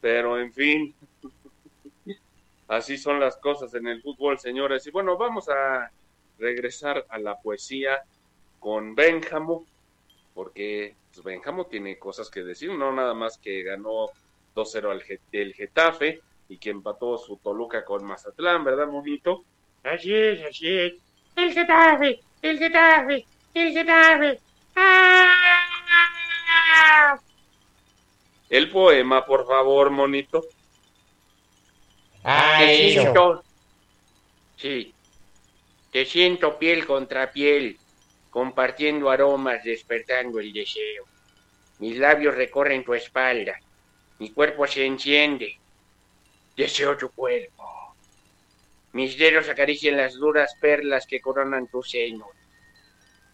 Pero 0.00 0.38
en 0.38 0.52
fin, 0.52 0.94
así 2.68 2.98
son 2.98 3.18
las 3.20 3.36
cosas 3.38 3.72
en 3.74 3.86
el 3.86 4.02
fútbol, 4.02 4.38
señores. 4.38 4.86
Y 4.86 4.90
bueno, 4.90 5.16
vamos 5.16 5.48
a 5.48 5.90
regresar 6.38 7.06
a 7.08 7.18
la 7.18 7.40
poesía 7.40 8.02
con 8.60 8.94
Benjamo, 8.94 9.64
porque 10.34 10.94
pues, 11.14 11.24
Benjamo 11.24 11.66
tiene 11.66 11.98
cosas 11.98 12.28
que 12.30 12.42
decir, 12.42 12.70
no 12.72 12.92
nada 12.92 13.14
más 13.14 13.38
que 13.38 13.62
ganó 13.62 14.08
2-0 14.54 14.90
al 14.90 15.02
Get- 15.02 15.20
el 15.32 15.54
Getafe 15.54 16.20
y 16.48 16.58
que 16.58 16.70
empató 16.70 17.18
su 17.18 17.36
Toluca 17.38 17.84
con 17.84 18.04
Mazatlán, 18.04 18.64
¿verdad, 18.64 18.86
monito? 18.86 19.44
Así 19.82 20.14
es, 20.14 20.44
así 20.44 20.68
es. 20.68 20.94
El 21.36 21.52
Getafe, 21.52 22.20
el 22.42 22.58
Getafe, 22.58 23.26
el 23.54 23.72
Getafe. 23.72 24.40
¡Ah! 24.76 25.56
El 28.48 28.70
poema, 28.70 29.26
por 29.26 29.46
favor, 29.46 29.90
monito. 29.90 30.44
Te 32.58 32.88
eso. 32.88 33.00
siento, 33.02 33.44
sí, 34.56 34.92
te 35.92 36.04
siento 36.04 36.58
piel 36.58 36.84
contra 36.86 37.30
piel, 37.30 37.78
compartiendo 38.30 39.10
aromas, 39.10 39.62
despertando 39.62 40.40
el 40.40 40.52
deseo. 40.52 41.04
Mis 41.78 41.98
labios 41.98 42.34
recorren 42.34 42.84
tu 42.84 42.94
espalda, 42.94 43.60
mi 44.18 44.30
cuerpo 44.30 44.66
se 44.66 44.84
enciende. 44.84 45.58
Deseo 46.56 46.96
tu 46.96 47.10
cuerpo. 47.10 47.94
Mis 48.92 49.18
dedos 49.18 49.50
acarician 49.50 49.98
las 49.98 50.14
duras 50.14 50.54
perlas 50.58 51.06
que 51.06 51.20
coronan 51.20 51.68
tu 51.68 51.82
seno. 51.82 52.30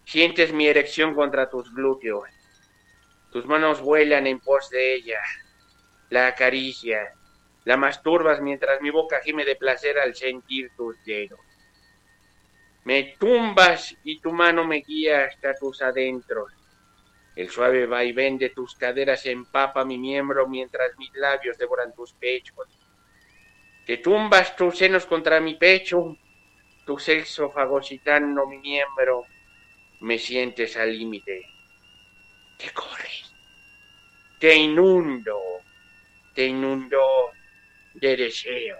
Sientes 0.03 0.51
mi 0.51 0.67
erección 0.67 1.15
contra 1.15 1.49
tus 1.49 1.73
glúteos. 1.73 2.27
Tus 3.31 3.45
manos 3.45 3.79
vuelan 3.79 4.27
en 4.27 4.41
pos 4.41 4.69
de 4.69 4.95
ella. 4.95 5.21
La 6.09 6.27
acaricias. 6.27 7.13
La 7.63 7.77
masturbas 7.77 8.41
mientras 8.41 8.81
mi 8.81 8.89
boca 8.89 9.21
gime 9.23 9.45
de 9.45 9.55
placer 9.55 9.97
al 9.99 10.15
sentir 10.15 10.71
tus 10.75 11.01
dedos. 11.05 11.39
Me 12.83 13.15
tumbas 13.17 13.95
y 14.03 14.19
tu 14.19 14.33
mano 14.33 14.65
me 14.65 14.81
guía 14.81 15.23
hasta 15.23 15.55
tus 15.55 15.81
adentros. 15.81 16.51
El 17.37 17.49
suave 17.49 17.85
vaivén 17.85 18.37
de 18.37 18.49
tus 18.49 18.75
caderas 18.75 19.25
empapa 19.25 19.85
mi 19.85 19.97
miembro 19.97 20.45
mientras 20.45 20.97
mis 20.97 21.13
labios 21.13 21.57
devoran 21.57 21.95
tus 21.95 22.11
pechos. 22.11 22.67
Te 23.85 23.97
tumbas 23.97 24.55
tus 24.55 24.77
senos 24.77 25.05
contra 25.05 25.41
mi 25.41 25.55
pecho, 25.55 26.17
tu 26.85 26.97
sexo 26.97 27.51
fagocitando 27.51 28.47
mi 28.47 28.57
miembro. 28.59 29.25
Me 29.99 30.17
sientes 30.17 30.77
al 30.77 30.97
límite. 30.97 31.45
Te 32.57 32.71
corres. 32.71 33.33
Te 34.39 34.55
inundo. 34.55 35.39
Te 36.33 36.45
inundo 36.45 36.99
de 37.93 38.17
deseo. 38.17 38.77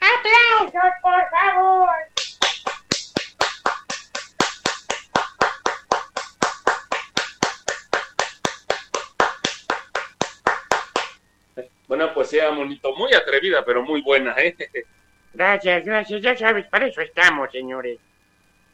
¡Aplausos, 0.00 0.92
por 1.02 1.30
favor! 1.30 2.17
Buena 11.88 12.12
poesía, 12.12 12.50
monito. 12.52 12.94
Muy 12.94 13.14
atrevida, 13.14 13.64
pero 13.64 13.82
muy 13.82 14.02
buena, 14.02 14.34
¿eh? 14.36 14.54
Gracias, 15.32 15.84
gracias. 15.86 16.20
Ya 16.20 16.36
sabes, 16.36 16.66
para 16.66 16.86
eso 16.86 17.00
estamos, 17.00 17.50
señores. 17.50 17.98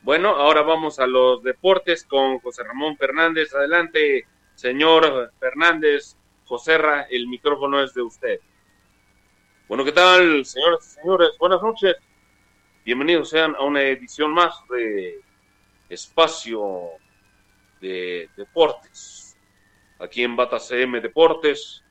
Bueno, 0.03 0.31
ahora 0.31 0.63
vamos 0.63 0.99
a 0.99 1.07
los 1.07 1.41
deportes 1.45 2.05
con 2.05 2.41
José 2.41 2.65
Ramón 2.65 2.97
Fernández. 2.97 3.55
Adelante, 3.55 4.27
señor 4.57 5.33
Fernández. 5.39 6.17
Joserra, 6.47 7.07
el 7.09 7.29
micrófono 7.29 7.83
es 7.83 7.95
de 7.95 8.03
usted. 8.03 8.41
Bueno, 9.69 9.85
¿qué 9.85 9.93
tal, 9.93 10.45
señoras 10.45 10.85
y 10.85 11.01
señores? 11.01 11.31
Buenas 11.39 11.63
noches. 11.63 11.97
Bienvenidos 12.85 13.31
sean 13.31 13.55
a 13.55 13.63
una 13.63 13.81
edición 13.83 14.33
más 14.33 14.57
de 14.69 15.21
Espacio 15.89 16.91
de 17.81 18.29
Deportes. 18.37 19.39
Aquí 20.01 20.25
en 20.25 20.35
Bata 20.35 20.59
CM 20.59 21.01
Deportes. 21.01 21.84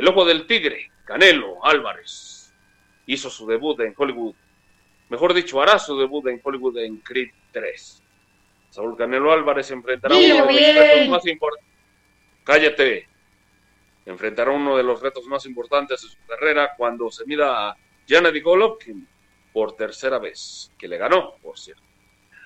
El 0.00 0.08
ojo 0.08 0.24
del 0.24 0.46
tigre, 0.46 0.90
Canelo 1.04 1.62
Álvarez, 1.62 2.54
hizo 3.04 3.28
su 3.28 3.46
debut 3.46 3.78
en 3.80 3.92
Hollywood. 3.94 4.34
Mejor 5.10 5.34
dicho, 5.34 5.60
hará 5.60 5.78
su 5.78 5.98
debut 5.98 6.26
en 6.28 6.40
Hollywood 6.42 6.78
en 6.78 6.96
Creed 7.00 7.28
3. 7.52 8.02
Saúl 8.70 8.96
Canelo 8.96 9.30
Álvarez 9.30 9.70
enfrentará 9.70 10.16
uno 10.16 10.26
de 10.26 10.38
los 10.38 10.46
retos 10.46 11.08
más 11.10 11.26
importantes. 11.26 11.68
Cállate. 12.44 13.08
Enfrentará 14.06 14.52
uno 14.52 14.74
de 14.74 14.84
los 14.84 15.02
retos 15.02 15.26
más 15.26 15.44
importantes 15.44 16.00
de 16.00 16.08
su 16.08 16.16
carrera 16.26 16.70
cuando 16.78 17.10
se 17.10 17.26
mida 17.26 17.68
a 17.68 17.76
Gennady 18.08 18.40
Golovkin 18.40 19.06
por 19.52 19.76
tercera 19.76 20.18
vez, 20.18 20.72
que 20.78 20.88
le 20.88 20.96
ganó, 20.96 21.34
por 21.42 21.58
cierto. 21.58 21.82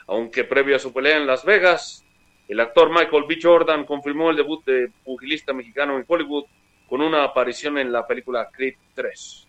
Aunque 0.09 0.43
previo 0.43 0.75
a 0.75 0.81
su 0.81 0.93
pelea 0.93 1.19
en 1.19 1.29
Las 1.29 1.45
Vegas, 1.45 2.05
el 2.49 2.59
actor 2.59 2.91
Michael 2.91 3.27
B. 3.29 3.39
Jordan 3.41 3.85
confirmó 3.85 4.31
el 4.31 4.37
debut 4.39 4.65
de 4.65 4.91
pugilista 5.05 5.53
mexicano 5.53 5.97
en 5.97 6.05
Hollywood 6.05 6.47
con 6.89 7.01
una 7.01 7.25
aparición 7.25 7.79
en 7.79 7.93
la 7.93 8.07
película 8.07 8.49
Creed 8.53 8.75
3. 8.95 9.49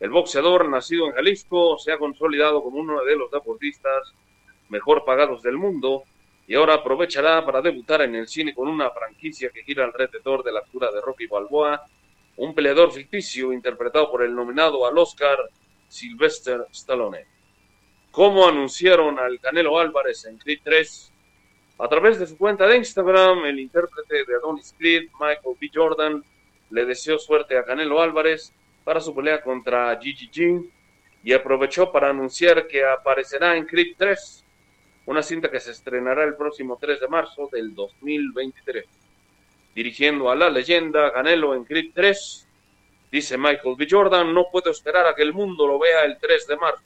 El 0.00 0.10
boxeador, 0.10 0.68
nacido 0.68 1.06
en 1.06 1.12
Jalisco, 1.12 1.78
se 1.78 1.92
ha 1.92 1.98
consolidado 1.98 2.62
como 2.62 2.78
uno 2.78 3.02
de 3.02 3.16
los 3.16 3.30
deportistas 3.30 4.12
mejor 4.68 5.04
pagados 5.04 5.42
del 5.42 5.56
mundo 5.56 6.04
y 6.46 6.54
ahora 6.54 6.74
aprovechará 6.74 7.44
para 7.44 7.62
debutar 7.62 8.02
en 8.02 8.14
el 8.14 8.28
cine 8.28 8.54
con 8.54 8.68
una 8.68 8.90
franquicia 8.90 9.50
que 9.50 9.62
gira 9.62 9.84
alrededor 9.84 10.44
de 10.44 10.52
la 10.52 10.62
figura 10.62 10.92
de 10.92 11.00
Rocky 11.00 11.26
Balboa, 11.26 11.82
un 12.36 12.54
peleador 12.54 12.92
ficticio 12.92 13.52
interpretado 13.52 14.10
por 14.10 14.22
el 14.22 14.34
nominado 14.34 14.86
al 14.86 14.96
Oscar 14.98 15.38
Sylvester 15.88 16.66
Stallone. 16.70 17.26
¿Cómo 18.10 18.46
anunciaron 18.46 19.18
al 19.18 19.40
Canelo 19.40 19.78
Álvarez 19.78 20.24
en 20.26 20.38
Creed 20.38 20.60
3? 20.62 21.12
A 21.78 21.88
través 21.88 22.18
de 22.18 22.26
su 22.26 22.38
cuenta 22.38 22.66
de 22.66 22.78
Instagram, 22.78 23.44
el 23.44 23.60
intérprete 23.60 24.24
de 24.26 24.34
Adonis 24.36 24.74
Creed, 24.78 25.10
Michael 25.20 25.56
B. 25.60 25.70
Jordan, 25.72 26.24
le 26.70 26.84
deseó 26.84 27.18
suerte 27.18 27.56
a 27.56 27.64
Canelo 27.64 28.00
Álvarez 28.00 28.52
para 28.84 29.00
su 29.00 29.14
pelea 29.14 29.42
contra 29.42 29.98
Gigi 30.00 30.28
Jin 30.32 30.72
y 31.22 31.32
aprovechó 31.32 31.90
para 31.90 32.10
anunciar 32.10 32.66
que 32.66 32.84
aparecerá 32.84 33.56
en 33.56 33.66
Creed 33.66 33.94
3, 33.96 34.44
una 35.06 35.22
cinta 35.22 35.50
que 35.50 35.60
se 35.60 35.72
estrenará 35.72 36.24
el 36.24 36.36
próximo 36.36 36.78
3 36.80 37.00
de 37.00 37.08
marzo 37.08 37.48
del 37.50 37.74
2023. 37.74 38.84
Dirigiendo 39.74 40.30
a 40.30 40.36
la 40.36 40.48
leyenda 40.50 41.12
Canelo 41.12 41.54
en 41.54 41.64
Creed 41.64 41.90
3, 41.94 42.48
dice 43.10 43.36
Michael 43.36 43.74
B. 43.76 43.86
Jordan, 43.90 44.32
no 44.32 44.46
puedo 44.50 44.70
esperar 44.70 45.06
a 45.06 45.14
que 45.14 45.22
el 45.22 45.32
mundo 45.32 45.66
lo 45.66 45.78
vea 45.78 46.04
el 46.04 46.18
3 46.18 46.46
de 46.46 46.56
marzo. 46.56 46.82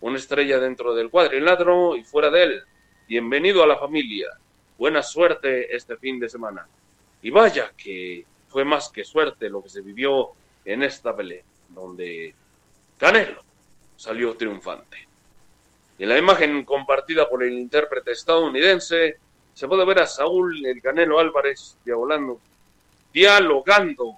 Una 0.00 0.18
estrella 0.18 0.58
dentro 0.58 0.94
del 0.94 1.10
cuadrilátero 1.10 1.96
y 1.96 2.04
fuera 2.04 2.30
de 2.30 2.42
él. 2.42 2.62
Bienvenido 3.08 3.62
a 3.62 3.66
la 3.66 3.78
familia. 3.78 4.28
Buena 4.76 5.02
suerte 5.02 5.74
este 5.74 5.96
fin 5.96 6.20
de 6.20 6.28
semana. 6.28 6.68
Y 7.22 7.30
vaya 7.30 7.72
que 7.76 8.24
fue 8.48 8.64
más 8.64 8.90
que 8.90 9.04
suerte 9.04 9.48
lo 9.48 9.62
que 9.62 9.68
se 9.68 9.80
vivió 9.80 10.30
en 10.64 10.82
esta 10.82 11.14
pelea, 11.14 11.42
donde 11.68 12.34
Canelo 12.98 13.42
salió 13.96 14.36
triunfante. 14.36 15.08
En 15.98 16.08
la 16.08 16.18
imagen 16.18 16.64
compartida 16.64 17.28
por 17.28 17.42
el 17.42 17.52
intérprete 17.52 18.12
estadounidense, 18.12 19.18
se 19.52 19.66
puede 19.66 19.84
ver 19.84 20.00
a 20.00 20.06
Saúl 20.06 20.64
el 20.64 20.80
Canelo 20.80 21.18
Álvarez 21.18 21.76
dialogando, 21.84 22.40
dialogando 23.12 24.14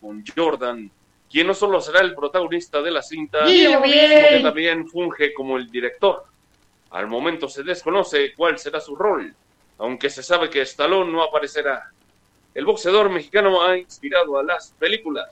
con 0.00 0.24
Jordan, 0.36 0.90
quien 1.30 1.46
no 1.46 1.54
solo 1.54 1.80
será 1.80 2.00
el 2.00 2.14
protagonista 2.14 2.82
de 2.82 2.90
la 2.90 3.02
cinta, 3.02 3.46
sino 3.46 3.82
que 3.82 4.40
también 4.42 4.88
funge 4.88 5.32
como 5.32 5.56
el 5.56 5.70
director. 5.70 6.24
Al 6.90 7.06
momento 7.06 7.48
se 7.48 7.62
desconoce 7.62 8.34
cuál 8.34 8.58
será 8.58 8.80
su 8.80 8.96
rol, 8.96 9.32
aunque 9.78 10.10
se 10.10 10.24
sabe 10.24 10.50
que 10.50 10.62
Stallone 10.62 11.12
no 11.12 11.22
aparecerá. 11.22 11.92
El 12.52 12.64
boxeador 12.64 13.08
mexicano 13.10 13.62
ha 13.62 13.78
inspirado 13.78 14.36
a 14.36 14.42
las 14.42 14.72
películas. 14.78 15.30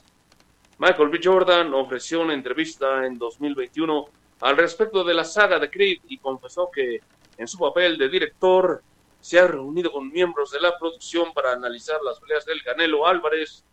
Michael 0.78 1.08
B. 1.08 1.18
Jordan 1.22 1.74
ofreció 1.74 2.20
una 2.20 2.32
entrevista 2.32 3.04
en 3.04 3.18
2021 3.18 4.06
al 4.40 4.56
respecto 4.56 5.02
de 5.02 5.14
la 5.14 5.24
saga 5.24 5.58
de 5.58 5.68
Creed 5.68 5.98
y 6.08 6.18
confesó 6.18 6.70
que 6.72 7.00
en 7.36 7.48
su 7.48 7.58
papel 7.58 7.98
de 7.98 8.08
director 8.08 8.82
se 9.20 9.40
ha 9.40 9.48
reunido 9.48 9.90
con 9.90 10.12
miembros 10.12 10.52
de 10.52 10.60
la 10.60 10.78
producción 10.78 11.32
para 11.34 11.52
analizar 11.52 12.00
las 12.04 12.20
peleas 12.20 12.44
del 12.44 12.62
Canelo 12.62 13.04
Álvarez 13.04 13.64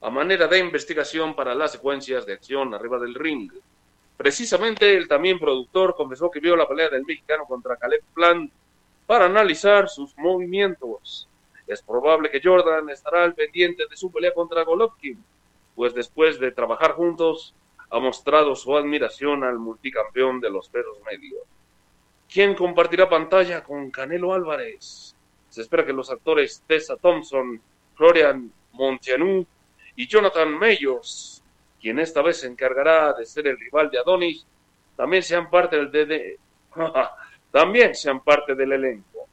a 0.00 0.08
manera 0.08 0.46
de 0.46 0.58
investigación 0.58 1.34
para 1.34 1.54
las 1.54 1.72
secuencias 1.72 2.24
de 2.24 2.32
acción 2.32 2.72
arriba 2.72 2.98
del 2.98 3.14
ring. 3.14 3.52
Precisamente 4.16 4.96
el 4.96 5.06
también 5.06 5.38
productor 5.38 5.94
confesó 5.94 6.30
que 6.30 6.40
vio 6.40 6.56
la 6.56 6.66
pelea 6.66 6.88
del 6.88 7.04
mexicano 7.04 7.44
contra 7.46 7.76
Caleb 7.76 8.02
Plant 8.14 8.50
para 9.06 9.26
analizar 9.26 9.88
sus 9.90 10.16
movimientos. 10.16 11.28
Es 11.70 11.82
probable 11.82 12.30
que 12.32 12.40
Jordan 12.42 12.90
estará 12.90 13.22
al 13.22 13.34
pendiente 13.34 13.84
de 13.88 13.96
su 13.96 14.10
pelea 14.10 14.34
contra 14.34 14.64
Golovkin, 14.64 15.22
pues 15.76 15.94
después 15.94 16.40
de 16.40 16.50
trabajar 16.50 16.94
juntos 16.94 17.54
ha 17.90 18.00
mostrado 18.00 18.56
su 18.56 18.76
admiración 18.76 19.44
al 19.44 19.56
multicampeón 19.60 20.40
de 20.40 20.50
los 20.50 20.68
pesos 20.68 20.98
medios. 21.06 21.42
¿Quién 22.28 22.56
compartirá 22.56 23.08
pantalla 23.08 23.62
con 23.62 23.88
Canelo 23.92 24.34
Álvarez? 24.34 25.14
Se 25.48 25.62
espera 25.62 25.86
que 25.86 25.92
los 25.92 26.10
actores 26.10 26.64
Tessa 26.66 26.96
Thompson, 26.96 27.60
Florian 27.94 28.52
Montianú 28.72 29.46
y 29.94 30.08
Jonathan 30.08 30.50
Mayors, 30.52 31.40
quien 31.80 32.00
esta 32.00 32.20
vez 32.20 32.38
se 32.40 32.48
encargará 32.48 33.12
de 33.12 33.26
ser 33.26 33.46
el 33.46 33.58
rival 33.58 33.90
de 33.90 33.98
Adonis, 34.00 34.44
también 34.96 35.22
sean 35.22 35.48
parte 35.48 35.76
del 35.76 35.90
de- 36.08 36.38
también 37.52 37.94
sean 37.94 38.20
parte 38.24 38.56
del 38.56 38.72
elenco. 38.72 39.28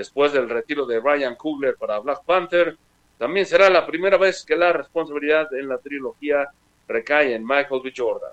Después 0.00 0.32
del 0.32 0.48
retiro 0.48 0.86
de 0.86 0.98
Ryan 0.98 1.36
Coogler 1.36 1.76
para 1.76 1.98
Black 1.98 2.24
Panther, 2.24 2.74
también 3.18 3.44
será 3.44 3.68
la 3.68 3.86
primera 3.86 4.16
vez 4.16 4.46
que 4.46 4.56
la 4.56 4.72
responsabilidad 4.72 5.52
en 5.52 5.68
la 5.68 5.76
trilogía 5.76 6.48
recae 6.88 7.34
en 7.34 7.44
Michael 7.44 7.82
B. 7.84 7.92
Jordan. 7.94 8.32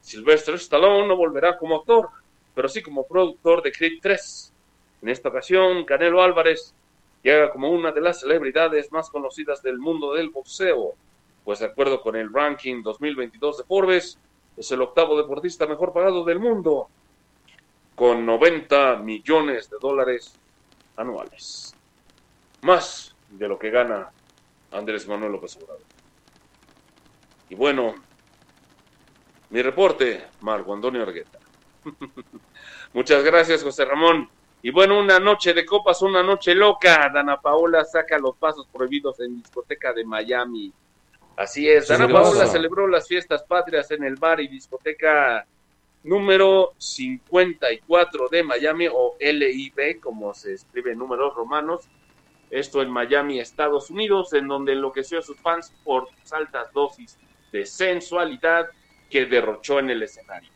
Sylvester 0.00 0.54
Stallone 0.54 1.08
no 1.08 1.16
volverá 1.16 1.58
como 1.58 1.74
actor, 1.74 2.08
pero 2.54 2.68
sí 2.68 2.82
como 2.82 3.04
productor 3.04 3.64
de 3.64 3.72
Creed 3.72 3.98
3. 4.00 4.52
En 5.02 5.08
esta 5.08 5.30
ocasión, 5.30 5.84
Canelo 5.84 6.22
Álvarez 6.22 6.72
llega 7.24 7.50
como 7.50 7.70
una 7.70 7.90
de 7.90 8.00
las 8.00 8.20
celebridades 8.20 8.92
más 8.92 9.10
conocidas 9.10 9.60
del 9.60 9.80
mundo 9.80 10.14
del 10.14 10.30
boxeo, 10.30 10.92
pues 11.42 11.58
de 11.58 11.66
acuerdo 11.66 12.00
con 12.00 12.14
el 12.14 12.32
ranking 12.32 12.80
2022 12.80 13.58
de 13.58 13.64
Forbes, 13.64 14.20
es 14.56 14.70
el 14.70 14.80
octavo 14.80 15.20
deportista 15.20 15.66
mejor 15.66 15.92
pagado 15.92 16.24
del 16.24 16.38
mundo, 16.38 16.86
con 17.96 18.24
90 18.24 18.98
millones 18.98 19.68
de 19.68 19.78
dólares 19.80 20.38
anuales. 20.96 21.74
Más 22.62 23.14
de 23.30 23.48
lo 23.48 23.58
que 23.58 23.70
gana 23.70 24.10
Andrés 24.70 25.06
Manuel 25.06 25.32
López 25.32 25.56
Obrador. 25.56 25.80
Y 27.48 27.54
bueno, 27.54 27.94
mi 29.50 29.60
reporte, 29.60 30.24
Marco 30.40 30.72
Antonio 30.72 31.02
Argueta. 31.02 31.38
Muchas 32.92 33.22
gracias, 33.22 33.62
José 33.62 33.84
Ramón. 33.84 34.28
Y 34.62 34.70
bueno, 34.70 34.98
una 34.98 35.18
noche 35.18 35.52
de 35.52 35.66
copas, 35.66 36.02
una 36.02 36.22
noche 36.22 36.54
loca. 36.54 37.10
Dana 37.12 37.40
Paola 37.40 37.84
saca 37.84 38.18
los 38.18 38.36
pasos 38.36 38.66
prohibidos 38.72 39.18
en 39.20 39.36
discoteca 39.36 39.92
de 39.92 40.04
Miami. 40.04 40.72
Así 41.36 41.68
es, 41.68 41.88
Dana 41.88 42.08
Paola 42.08 42.46
celebró 42.46 42.86
las 42.86 43.08
fiestas 43.08 43.42
patrias 43.42 43.90
en 43.90 44.04
el 44.04 44.16
bar 44.16 44.40
y 44.40 44.48
discoteca 44.48 45.46
número 46.04 46.72
54 46.78 48.28
de 48.28 48.42
Miami 48.42 48.88
o 48.92 49.16
LIB, 49.20 50.00
como 50.00 50.34
se 50.34 50.54
escribe 50.54 50.92
en 50.92 50.98
números 50.98 51.34
romanos. 51.34 51.88
Esto 52.50 52.82
en 52.82 52.90
Miami, 52.90 53.40
Estados 53.40 53.90
Unidos, 53.90 54.32
en 54.34 54.48
donde 54.48 54.72
enloqueció 54.72 55.20
a 55.20 55.22
sus 55.22 55.36
fans 55.40 55.72
por 55.84 56.08
altas 56.32 56.72
dosis 56.72 57.18
de 57.50 57.64
sensualidad 57.66 58.68
que 59.08 59.26
derrochó 59.26 59.78
en 59.78 59.90
el 59.90 60.02
escenario. 60.02 60.50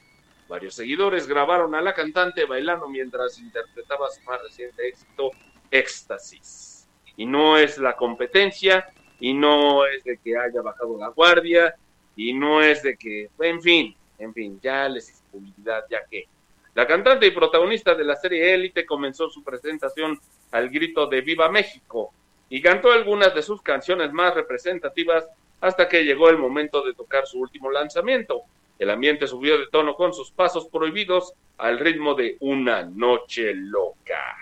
Varios 0.48 0.74
seguidores 0.74 1.27
grabaron 1.27 1.74
a 1.74 1.81
la 1.81 1.94
cantante 1.94 2.44
bailando 2.44 2.89
mientras 2.89 3.39
interpretaba 3.39 4.10
su 4.10 4.23
más 4.23 4.43
reciente 4.43 4.89
éxito, 4.89 5.31
Éxtasis. 5.70 6.89
Y 7.16 7.27
no 7.27 7.59
es 7.59 7.78
la 7.78 7.97
competencia, 7.97 8.86
y 9.18 9.35
no 9.35 9.86
es 9.86 10.05
de 10.05 10.18
que 10.18 10.36
haya 10.36 10.62
bajado 10.62 10.97
la 10.98 11.09
guardia, 11.09 11.74
y 12.14 12.32
no 12.32 12.62
es 12.62 12.82
de 12.82 12.97
que, 12.97 13.31
en 13.40 13.60
fin, 13.60 13.97
en 14.18 14.32
fin, 14.32 14.60
ya 14.62 14.88
les 14.88 15.10
hice 15.10 15.22
publicidad, 15.30 15.84
ya 15.90 16.05
que. 16.05 16.26
La 16.74 16.86
cantante 16.86 17.26
y 17.26 17.30
protagonista 17.30 17.94
de 17.94 18.05
la 18.05 18.16
serie 18.16 18.52
Élite 18.52 18.84
comenzó 18.84 19.30
su 19.30 19.43
presentación 19.43 20.20
al 20.52 20.68
grito 20.68 21.06
de 21.06 21.22
Viva 21.22 21.51
México 21.51 22.12
y 22.51 22.60
cantó 22.60 22.93
algunas 22.93 23.34
de 23.34 23.43
sus 23.43 23.62
canciones 23.62 24.12
más 24.12 24.34
representativas 24.34 25.26
hasta 25.60 25.88
que 25.88 26.05
llegó 26.05 26.28
el 26.28 26.38
momento 26.38 26.82
de 26.82 26.93
tocar 26.93 27.26
su 27.26 27.40
último 27.40 27.70
lanzamiento. 27.70 28.43
El 28.78 28.90
ambiente 28.90 29.26
subió 29.26 29.59
de 29.59 29.68
tono 29.68 29.94
con 29.94 30.12
sus 30.12 30.30
pasos 30.30 30.68
prohibidos 30.68 31.32
al 31.56 31.78
ritmo 31.78 32.14
de 32.14 32.36
Una 32.40 32.82
Noche 32.82 33.55
Loca. 33.55 34.36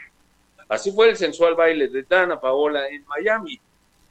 Así 0.69 0.91
fue 0.91 1.11
el 1.11 1.17
sensual 1.17 1.55
baile 1.55 1.89
de 1.89 2.03
Dana 2.03 2.41
Paola 2.41 2.89
en 2.89 3.05
Miami. 3.07 3.61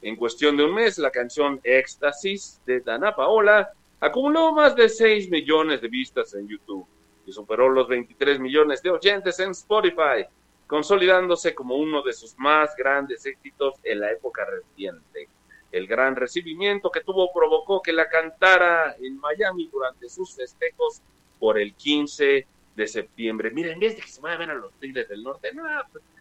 En 0.00 0.16
cuestión 0.16 0.56
de 0.56 0.64
un 0.64 0.74
mes, 0.74 0.98
la 0.98 1.10
canción 1.10 1.60
Éxtasis 1.62 2.60
de 2.64 2.80
Dana 2.80 3.14
Paola 3.14 3.70
acumuló 4.00 4.52
más 4.52 4.74
de 4.76 4.88
6 4.88 5.30
millones 5.30 5.80
de 5.80 5.88
vistas 5.88 6.34
en 6.34 6.48
YouTube 6.48 6.86
y 7.26 7.32
superó 7.32 7.68
los 7.68 7.88
23 7.88 8.38
millones 8.38 8.82
de 8.82 8.90
oyentes 8.90 9.38
en 9.40 9.50
Spotify, 9.50 10.26
consolidándose 10.66 11.54
como 11.54 11.76
uno 11.76 12.02
de 12.02 12.12
sus 12.12 12.36
más 12.38 12.74
grandes 12.76 13.24
éxitos 13.26 13.74
en 13.82 14.00
la 14.00 14.12
época 14.12 14.44
reciente. 14.44 15.28
El 15.72 15.86
gran 15.86 16.16
recibimiento 16.16 16.90
que 16.90 17.00
tuvo 17.00 17.32
provocó 17.32 17.82
que 17.82 17.92
la 17.92 18.08
cantara 18.08 18.94
en 19.00 19.18
Miami 19.18 19.68
durante 19.72 20.08
sus 20.08 20.34
festejos 20.34 21.02
por 21.38 21.58
el 21.58 21.74
15 21.74 22.46
de 22.76 22.86
septiembre. 22.86 23.50
Mira, 23.50 23.72
en 23.72 23.80
que 23.80 24.02
se 24.02 24.20
vaya 24.20 24.36
a 24.36 24.38
ver 24.38 24.50
a 24.50 24.54
los 24.54 24.72
Tigres 24.74 25.08
del 25.08 25.22
Norte, 25.22 25.52
no, 25.52 25.64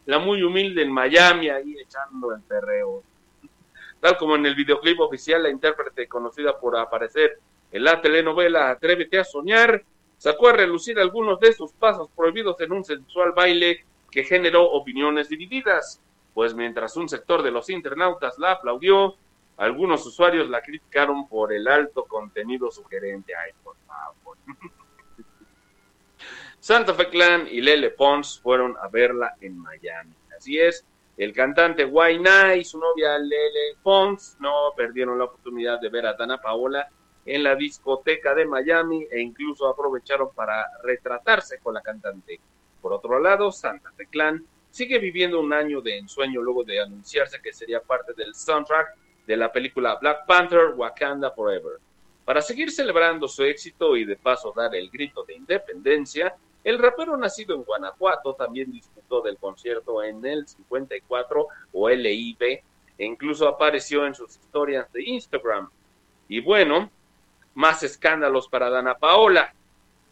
la 0.05 0.19
muy 0.19 0.43
humilde 0.43 0.81
en 0.81 0.91
Miami 0.91 1.49
ahí 1.49 1.75
echando 1.79 2.33
el 2.33 2.41
perreo. 2.41 3.03
Tal 3.99 4.17
como 4.17 4.35
en 4.35 4.45
el 4.45 4.55
videoclip 4.55 4.99
oficial, 4.99 5.43
la 5.43 5.49
intérprete 5.49 6.07
conocida 6.07 6.59
por 6.59 6.77
aparecer 6.77 7.39
en 7.73 7.83
la 7.83 7.99
telenovela 7.99 8.69
Atrévete 8.69 9.19
a 9.19 9.23
soñar, 9.23 9.83
sacó 10.17 10.49
a 10.49 10.53
relucir 10.53 10.99
algunos 10.99 11.39
de 11.39 11.53
sus 11.53 11.73
pasos 11.73 12.07
prohibidos 12.15 12.61
en 12.61 12.71
un 12.71 12.85
sensual 12.85 13.31
baile 13.33 13.83
que 14.11 14.23
generó 14.23 14.71
opiniones 14.71 15.27
divididas, 15.27 15.99
pues 16.35 16.53
mientras 16.53 16.95
un 16.95 17.09
sector 17.09 17.41
de 17.41 17.49
los 17.49 17.71
internautas 17.71 18.37
la 18.37 18.51
aplaudió, 18.51 19.15
algunos 19.57 20.05
usuarios 20.05 20.49
la 20.49 20.61
criticaron 20.61 21.27
por 21.27 21.51
el 21.51 21.67
alto 21.67 22.05
contenido 22.05 22.71
sugerente. 22.71 23.33
Ay, 23.35 23.51
por 23.63 23.75
favor. 23.87 24.37
Santa 26.59 26.93
Fe 26.93 27.09
Clan 27.09 27.47
y 27.49 27.59
Lele 27.59 27.89
Pons 27.89 28.39
fueron 28.39 28.77
a 28.81 28.87
verla 28.87 29.35
en 29.41 29.57
Miami. 29.57 30.13
Así 30.37 30.59
es, 30.59 30.85
el 31.17 31.33
cantante 31.33 31.85
Guayna 31.85 32.55
y 32.55 32.63
su 32.63 32.77
novia 32.77 33.17
Lele 33.17 33.77
Pons 33.81 34.37
no 34.39 34.73
perdieron 34.77 35.17
la 35.17 35.25
oportunidad 35.25 35.81
de 35.81 35.89
ver 35.89 36.05
a 36.05 36.13
Dana 36.13 36.39
Paola 36.39 36.87
en 37.25 37.43
la 37.43 37.55
discoteca 37.55 38.33
de 38.35 38.45
Miami 38.45 39.07
e 39.09 39.21
incluso 39.21 39.67
aprovecharon 39.67 40.29
para 40.33 40.65
retratarse 40.83 41.59
con 41.59 41.73
la 41.73 41.81
cantante. 41.81 42.39
Por 42.81 42.93
otro 42.93 43.19
lado, 43.19 43.51
Santa 43.51 43.91
Fe 43.93 44.07
Clan 44.07 44.45
sigue 44.69 44.99
viviendo 44.99 45.39
un 45.39 45.53
año 45.53 45.81
de 45.81 45.97
ensueño 45.97 46.41
luego 46.41 46.63
de 46.63 46.81
anunciarse 46.81 47.41
que 47.41 47.53
sería 47.53 47.79
parte 47.79 48.13
del 48.13 48.33
soundtrack 48.33 48.95
de 49.25 49.37
la 49.37 49.51
película 49.51 49.95
Black 50.01 50.25
Panther 50.25 50.73
Wakanda 50.75 51.31
Forever. 51.31 51.79
Para 52.25 52.41
seguir 52.41 52.71
celebrando 52.71 53.27
su 53.27 53.43
éxito 53.43 53.95
y 53.95 54.05
de 54.05 54.15
paso 54.15 54.53
dar 54.55 54.73
el 54.75 54.89
grito 54.89 55.23
de 55.23 55.35
independencia, 55.35 56.35
el 56.63 56.79
rapero 56.79 57.17
nacido 57.17 57.55
en 57.55 57.63
Guanajuato 57.63 58.33
también 58.33 58.71
disfrutó 58.71 59.21
del 59.21 59.37
concierto 59.37 60.01
en 60.01 60.25
el 60.25 60.47
54 60.47 61.47
o 61.73 61.89
LIB 61.89 62.41
e 62.41 62.63
incluso 63.05 63.47
apareció 63.47 64.05
en 64.05 64.15
sus 64.15 64.37
historias 64.37 64.91
de 64.93 65.03
Instagram. 65.03 65.69
Y 66.29 66.39
bueno, 66.39 66.89
más 67.55 67.83
escándalos 67.83 68.47
para 68.47 68.69
Dana 68.69 68.95
Paola. 68.95 69.53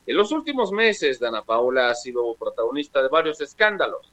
En 0.05 0.18
los 0.18 0.31
últimos 0.31 0.72
meses, 0.72 1.19
Dana 1.19 1.43
Paola 1.43 1.89
ha 1.89 1.95
sido 1.95 2.35
protagonista 2.35 3.01
de 3.01 3.09
varios 3.09 3.41
escándalos. 3.41 4.11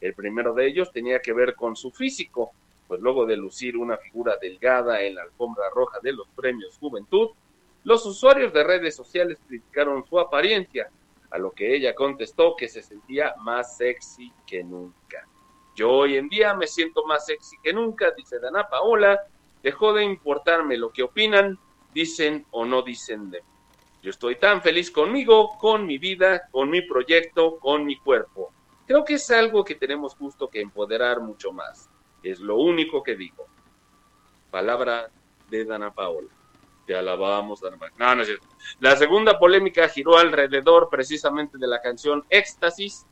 El 0.00 0.14
primero 0.14 0.54
de 0.54 0.66
ellos 0.66 0.92
tenía 0.92 1.20
que 1.20 1.32
ver 1.32 1.54
con 1.54 1.76
su 1.76 1.90
físico, 1.90 2.52
pues 2.86 3.00
luego 3.00 3.26
de 3.26 3.36
lucir 3.36 3.76
una 3.76 3.96
figura 3.96 4.36
delgada 4.40 5.02
en 5.02 5.16
la 5.16 5.22
alfombra 5.22 5.68
roja 5.74 5.98
de 6.02 6.12
los 6.12 6.28
premios 6.28 6.78
Juventud, 6.78 7.30
los 7.84 8.04
usuarios 8.06 8.52
de 8.52 8.64
redes 8.64 8.96
sociales 8.96 9.38
criticaron 9.46 10.04
su 10.06 10.18
apariencia, 10.18 10.90
a 11.30 11.38
lo 11.38 11.50
que 11.50 11.74
ella 11.74 11.94
contestó 11.94 12.56
que 12.56 12.68
se 12.68 12.82
sentía 12.82 13.34
más 13.38 13.76
sexy 13.76 14.32
que 14.46 14.64
nunca. 14.64 15.26
Yo 15.76 15.90
hoy 15.90 16.16
en 16.16 16.28
día 16.28 16.54
me 16.54 16.66
siento 16.66 17.04
más 17.06 17.26
sexy 17.26 17.56
que 17.62 17.72
nunca, 17.72 18.10
dice 18.10 18.38
Dana 18.40 18.68
Paola, 18.68 19.20
dejó 19.62 19.92
de 19.92 20.04
importarme 20.04 20.76
lo 20.76 20.90
que 20.90 21.02
opinan, 21.02 21.58
dicen 21.98 22.46
o 22.52 22.64
no 22.64 22.82
dicen 22.82 23.28
de 23.28 23.40
mí. 23.40 23.48
Yo 24.02 24.10
estoy 24.10 24.36
tan 24.36 24.62
feliz 24.62 24.88
conmigo, 24.88 25.58
con 25.58 25.84
mi 25.84 25.98
vida, 25.98 26.48
con 26.52 26.70
mi 26.70 26.82
proyecto, 26.82 27.58
con 27.58 27.84
mi 27.84 27.96
cuerpo. 27.96 28.52
Creo 28.86 29.04
que 29.04 29.14
es 29.14 29.28
algo 29.32 29.64
que 29.64 29.74
tenemos 29.74 30.14
justo 30.14 30.48
que 30.48 30.60
empoderar 30.60 31.20
mucho 31.20 31.52
más. 31.52 31.90
Es 32.22 32.38
lo 32.38 32.54
único 32.54 33.02
que 33.02 33.16
digo. 33.16 33.46
Palabra 34.52 35.10
de 35.50 35.64
Dana 35.64 35.92
Paola. 35.92 36.28
Te 36.86 36.94
alabamos, 36.94 37.60
Dana 37.60 37.76
Paola. 37.76 37.94
No, 37.98 38.14
no 38.14 38.22
es 38.22 38.28
cierto. 38.28 38.46
La 38.78 38.94
segunda 38.94 39.36
polémica 39.36 39.88
giró 39.88 40.18
alrededor 40.18 40.88
precisamente 40.88 41.58
de 41.58 41.66
la 41.66 41.80
canción 41.80 42.24
Éxtasis, 42.30 43.06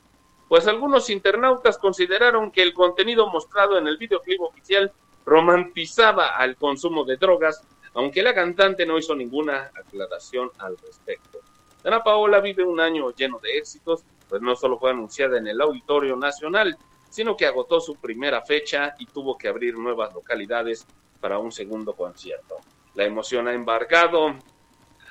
pues 0.47 0.65
algunos 0.65 1.09
internautas 1.09 1.77
consideraron 1.77 2.51
que 2.51 2.63
el 2.63 2.73
contenido 2.73 3.27
mostrado 3.27 3.77
en 3.77 3.87
el 3.87 3.97
videoclip 3.97 4.39
oficial 4.39 4.93
romantizaba 5.25 6.37
al 6.37 6.55
consumo 6.55 7.03
de 7.03 7.17
drogas, 7.17 7.61
aunque 7.93 8.21
la 8.21 8.33
cantante 8.33 8.85
no 8.85 8.97
hizo 8.97 9.15
ninguna 9.15 9.71
aclaración 9.75 10.51
al 10.59 10.77
respecto. 10.77 11.39
Dana 11.83 12.03
Paola 12.03 12.39
vive 12.39 12.63
un 12.63 12.79
año 12.79 13.11
lleno 13.11 13.39
de 13.39 13.57
éxitos, 13.57 14.03
pues 14.27 14.41
no 14.41 14.55
solo 14.55 14.77
fue 14.77 14.91
anunciada 14.91 15.37
en 15.37 15.47
el 15.47 15.61
Auditorio 15.61 16.15
Nacional, 16.15 16.77
sino 17.09 17.37
que 17.37 17.45
agotó 17.45 17.79
su 17.79 17.95
primera 17.95 18.41
fecha 18.41 18.95
y 18.99 19.05
tuvo 19.05 19.37
que 19.37 19.47
abrir 19.47 19.77
nuevas 19.77 20.13
localidades 20.13 20.85
para 21.19 21.39
un 21.39 21.51
segundo 21.51 21.93
concierto. 21.93 22.57
La 22.95 23.05
emoción 23.05 23.47
ha 23.47 23.53
embargado 23.53 24.35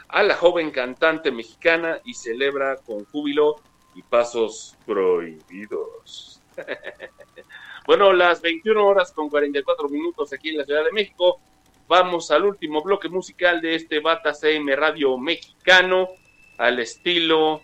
a 0.08 0.22
la 0.22 0.34
joven 0.34 0.70
cantante 0.70 1.30
mexicana 1.30 2.00
y 2.04 2.14
celebra 2.14 2.76
con 2.76 3.04
júbilo 3.06 3.56
y 3.94 4.02
pasos 4.02 4.76
prohibidos. 4.84 6.40
bueno, 7.86 8.12
las 8.12 8.40
21 8.40 8.86
horas 8.86 9.12
con 9.12 9.28
44 9.28 9.88
minutos 9.88 10.32
aquí 10.32 10.50
en 10.50 10.58
la 10.58 10.64
Ciudad 10.64 10.84
de 10.84 10.92
México. 10.92 11.40
Vamos 11.88 12.32
al 12.32 12.44
último 12.44 12.82
bloque 12.82 13.08
musical 13.08 13.60
de 13.60 13.76
este 13.76 14.00
Bata 14.00 14.34
CM 14.34 14.74
Radio 14.74 15.16
mexicano, 15.16 16.08
al 16.58 16.80
estilo 16.80 17.62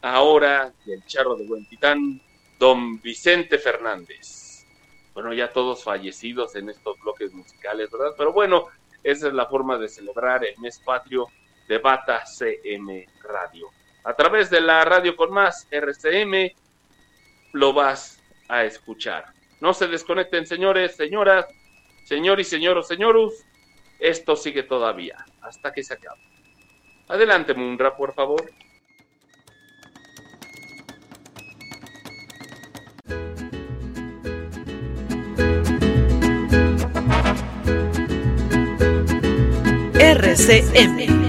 ahora 0.00 0.72
del 0.86 1.04
charro 1.04 1.36
de 1.36 1.44
Huentitán, 1.44 2.18
don 2.58 2.98
Vicente 3.02 3.58
Fernández. 3.58 4.64
Bueno, 5.12 5.34
ya 5.34 5.52
todos 5.52 5.84
fallecidos 5.84 6.56
en 6.56 6.70
estos 6.70 6.98
bloques 7.00 7.34
musicales, 7.34 7.90
¿verdad? 7.90 8.14
Pero 8.16 8.32
bueno, 8.32 8.68
esa 9.02 9.28
es 9.28 9.34
la 9.34 9.44
forma 9.44 9.76
de 9.76 9.88
celebrar 9.88 10.42
el 10.42 10.58
mes 10.58 10.78
patrio 10.78 11.28
de 11.68 11.76
Bata 11.76 12.24
CM 12.24 13.06
Radio. 13.22 13.68
A 14.04 14.14
través 14.14 14.48
de 14.48 14.62
la 14.62 14.82
radio 14.86 15.14
con 15.14 15.30
más 15.30 15.68
RCM 15.70 16.54
lo 17.52 17.74
vas 17.74 18.18
a 18.48 18.64
escuchar. 18.64 19.26
No 19.60 19.74
se 19.74 19.88
desconecten, 19.88 20.46
señores, 20.46 20.96
señoras, 20.96 21.44
señor 22.06 22.38
y 22.38 22.44
señoros, 22.44 22.86
señorus. 22.86 23.34
esto 23.98 24.36
sigue 24.36 24.62
todavía, 24.62 25.16
hasta 25.40 25.72
que 25.72 25.82
se 25.82 25.94
acabe. 25.94 26.20
Adelante, 27.08 27.52
Munra, 27.54 27.96
por 27.96 28.14
favor. 28.14 28.48
RCM. 39.98 41.25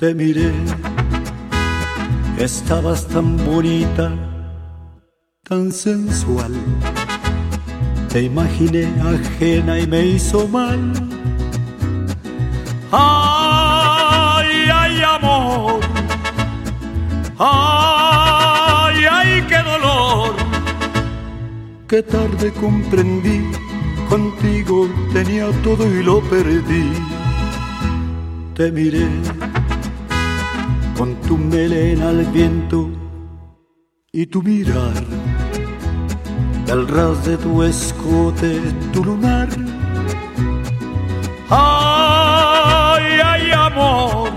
Te 0.00 0.14
miré, 0.14 0.50
estabas 2.38 3.06
tan 3.06 3.36
bonita, 3.36 4.10
tan 5.46 5.70
sensual. 5.70 6.54
Te 8.08 8.22
imaginé 8.22 8.88
ajena 9.02 9.78
y 9.78 9.86
me 9.86 10.06
hizo 10.06 10.48
mal. 10.48 10.80
Ay, 12.90 14.70
ay, 14.72 15.02
amor. 15.02 15.80
Ay, 17.38 19.04
ay, 19.04 19.44
qué 19.50 19.58
dolor. 19.58 20.34
Qué 21.88 22.02
tarde 22.02 22.50
comprendí, 22.54 23.52
contigo 24.08 24.88
tenía 25.12 25.50
todo 25.62 25.84
y 25.94 26.02
lo 26.02 26.22
perdí. 26.22 26.90
Te 28.54 28.72
miré 28.72 29.06
tu 31.30 31.38
melena 31.38 32.08
al 32.08 32.24
viento 32.32 32.90
y 34.10 34.26
tu 34.26 34.42
mirar, 34.42 34.94
al 36.68 36.88
ras 36.88 37.24
de 37.24 37.36
tu 37.36 37.62
escote, 37.62 38.60
tu 38.92 39.04
lunar. 39.04 39.48
Ay, 41.48 43.04
ay, 43.32 43.52
amor, 43.52 44.30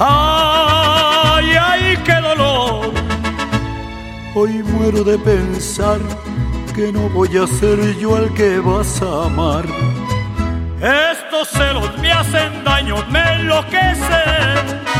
ay, 0.00 1.48
ay, 1.70 1.96
qué 2.04 2.16
dolor. 2.28 2.92
Hoy 4.34 4.64
muero 4.64 5.04
de 5.04 5.16
pensar 5.16 6.00
que 6.74 6.90
no 6.90 7.08
voy 7.10 7.36
a 7.36 7.46
ser 7.46 7.78
yo 8.00 8.16
al 8.16 8.34
que 8.34 8.58
vas 8.58 9.00
a 9.00 9.26
amar. 9.26 9.64
Estos 10.80 11.50
celos 11.50 11.96
me 12.00 12.10
hacen 12.10 12.64
daño, 12.64 12.96
me 13.12 13.22
enloquecen. 13.34 14.99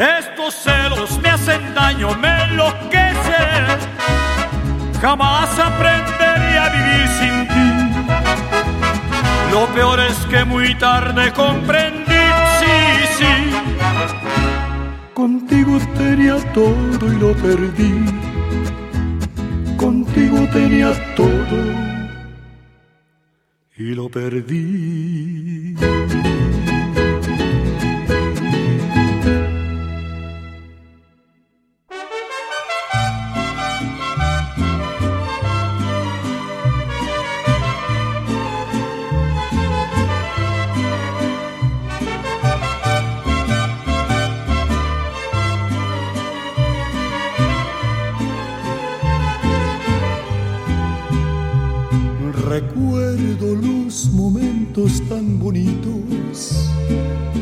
Estos 0.00 0.54
celos 0.54 1.20
me 1.20 1.28
hacen 1.28 1.74
daño, 1.74 2.14
me 2.14 2.44
enloquecen. 2.44 3.66
Jamás 4.98 5.58
aprenderé 5.58 6.58
a 6.58 6.68
vivir 6.70 7.08
sin 7.18 7.48
ti. 7.48 7.68
Lo 9.52 9.66
peor 9.74 10.00
es 10.00 10.16
que 10.30 10.42
muy 10.46 10.74
tarde 10.76 11.30
comprendí, 11.34 12.24
sí, 12.60 12.78
sí. 13.18 13.34
Contigo 15.12 15.78
tenía 15.98 16.38
todo 16.54 17.12
y 17.12 17.16
lo 17.18 17.34
perdí. 17.34 18.06
Contigo 19.76 20.48
tenía 20.50 21.14
todo 21.14 21.58
y 23.76 23.94
lo 23.94 24.08
perdí. 24.08 25.76
Los 54.00 54.12
momentos 54.12 55.02
tan 55.10 55.38
bonitos, 55.38 56.70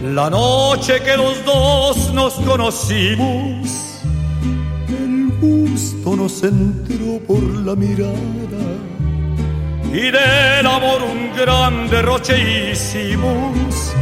la 0.03 0.29
noche 0.29 1.01
que 1.05 1.17
los 1.17 1.45
dos 1.45 2.13
nos 2.13 2.35
conocimos, 2.35 4.01
el 4.89 5.31
gusto 5.41 6.17
nos 6.17 6.43
entró 6.43 7.21
por 7.29 7.41
la 7.65 7.77
mirada 7.77 8.13
y 9.93 10.11
del 10.11 10.67
amor 10.67 11.01
un 11.03 11.37
gran 11.37 11.89
derroche 11.91 12.73
hicimos. 12.73 13.93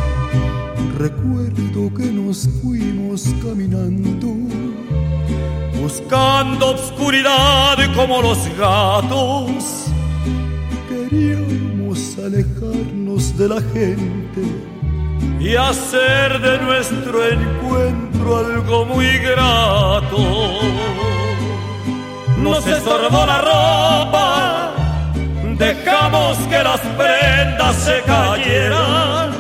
Recuerdo 0.96 1.92
que 1.94 2.06
nos 2.06 2.48
fuimos 2.62 3.24
caminando, 3.44 4.28
buscando 5.82 6.70
obscuridad 6.70 7.76
como 7.94 8.22
los 8.22 8.38
gatos 8.56 9.90
queríamos 10.88 11.75
alejarnos 12.24 13.36
de 13.36 13.48
la 13.48 13.60
gente 13.60 14.42
y 15.38 15.54
hacer 15.54 16.40
de 16.40 16.58
nuestro 16.58 17.26
encuentro 17.26 18.38
algo 18.38 18.86
muy 18.86 19.18
grato. 19.18 20.18
Nos 22.38 22.66
estorbó 22.66 23.26
la 23.26 23.40
ropa, 23.40 24.72
dejamos 25.58 26.38
que 26.48 26.62
las 26.62 26.80
prendas 26.80 27.76
se 27.76 28.02
cayeran. 28.06 29.30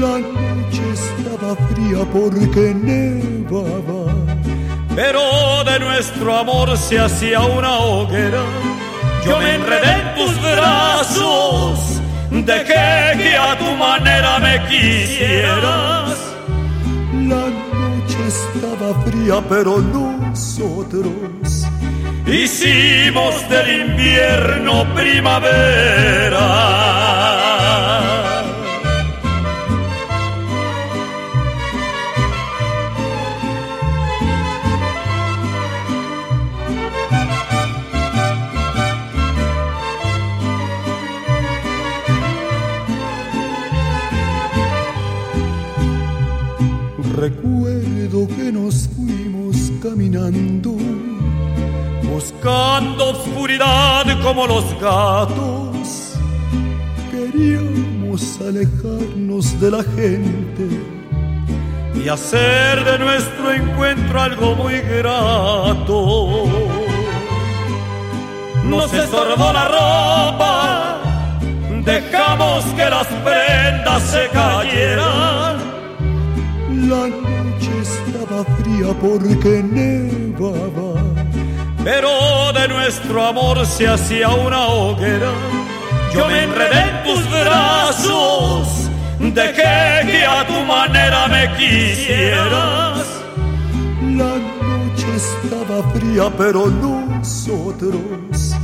La 0.00 0.18
noche 0.18 0.82
estaba 0.92 1.54
fría 1.68 2.04
porque 2.12 2.74
nevaba, 2.74 4.12
pero 4.94 5.64
de 5.64 5.78
nuestro 5.78 6.36
amor 6.36 6.76
se 6.76 6.98
hacía 6.98 7.40
una 7.40 7.78
hoguera 7.78 8.42
yo 9.26 9.38
me 9.38 9.54
enredé 9.54 9.92
en 10.00 10.14
tus 10.14 10.42
brazos, 10.42 12.00
dejé 12.30 13.18
que 13.18 13.36
a 13.36 13.58
tu 13.58 13.70
manera 13.76 14.38
me 14.38 14.62
quisieras. 14.68 16.16
La 17.12 17.50
noche 17.80 18.18
estaba 18.28 18.94
fría, 19.04 19.42
pero 19.48 19.80
nosotros 19.80 21.66
hicimos 22.26 23.48
del 23.48 23.88
invierno 23.88 24.84
primavera. 24.94 26.93
Buscando 52.02 53.10
obscuridad 53.10 54.04
como 54.22 54.46
los 54.46 54.64
gatos. 54.80 56.14
Queríamos 57.10 58.40
alejarnos 58.40 59.60
de 59.60 59.70
la 59.70 59.82
gente 59.82 60.68
y 61.94 62.08
hacer 62.08 62.84
de 62.84 62.98
nuestro 62.98 63.52
encuentro 63.52 64.20
algo 64.20 64.54
muy 64.54 64.80
grato. 64.80 66.44
Nos 68.64 68.92
estorbó 68.92 69.52
la 69.52 69.68
ropa, 69.68 70.98
dejamos 71.84 72.64
que 72.76 72.90
las 72.90 73.06
prendas 73.06 74.02
se 74.02 74.28
cayeran. 74.32 75.56
Fría 78.42 78.92
porque 79.00 79.62
nevaba, 79.62 81.00
pero 81.84 82.52
de 82.52 82.68
nuestro 82.68 83.24
amor 83.24 83.64
se 83.66 83.86
hacía 83.86 84.28
una 84.30 84.66
hoguera. 84.66 85.30
Yo 86.12 86.26
me 86.26 86.44
enredé 86.44 86.80
en 86.90 87.02
tus 87.04 87.30
brazos, 87.30 88.90
dejé 89.18 90.10
que 90.10 90.24
a 90.24 90.46
tu 90.46 90.60
manera 90.64 91.28
me 91.28 91.48
quisieras. 91.56 93.06
La 94.20 94.34
noche 94.36 95.08
estaba 95.16 95.82
fría, 95.92 96.30
pero 96.36 96.66
nosotros 96.66 98.54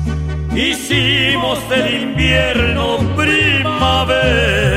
hicimos 0.54 1.58
del 1.68 2.02
invierno 2.02 2.98
primavera. 3.16 4.70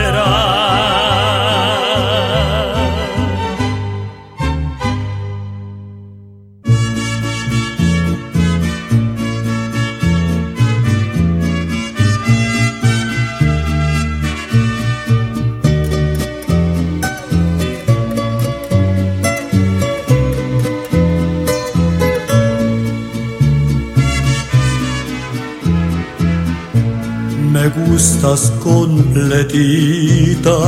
Me 27.63 27.69
gustas 27.69 28.51
completita, 28.61 30.59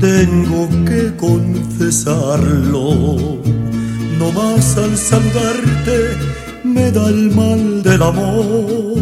tengo 0.00 0.66
que 0.86 1.14
confesarlo. 1.18 3.38
No 4.18 4.32
más 4.32 4.78
al 4.78 4.96
saludarte 4.96 6.16
me 6.64 6.90
da 6.90 7.06
el 7.06 7.30
mal 7.32 7.82
del 7.82 8.02
amor. 8.02 8.96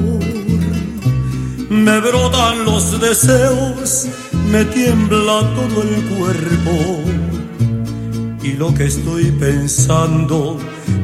Me 1.68 2.00
brotan 2.00 2.64
los 2.64 3.00
deseos, 3.00 4.08
me 4.50 4.64
tiembla 4.64 5.48
todo 5.54 5.84
el 5.84 6.04
cuerpo. 6.16 7.00
Y 8.42 8.54
lo 8.54 8.74
que 8.74 8.86
estoy 8.86 9.30
pensando 9.38 10.58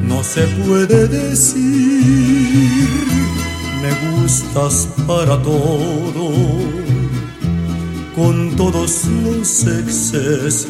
no 0.09 0.25
se 0.25 0.43
puede 0.67 1.07
decir 1.07 3.26
me 3.87 3.95
gustas 4.11 4.89
para 5.07 5.41
todo, 5.43 6.31
con 8.15 8.57
todos 8.57 9.05
los 9.25 9.67
excesos. 9.67 10.69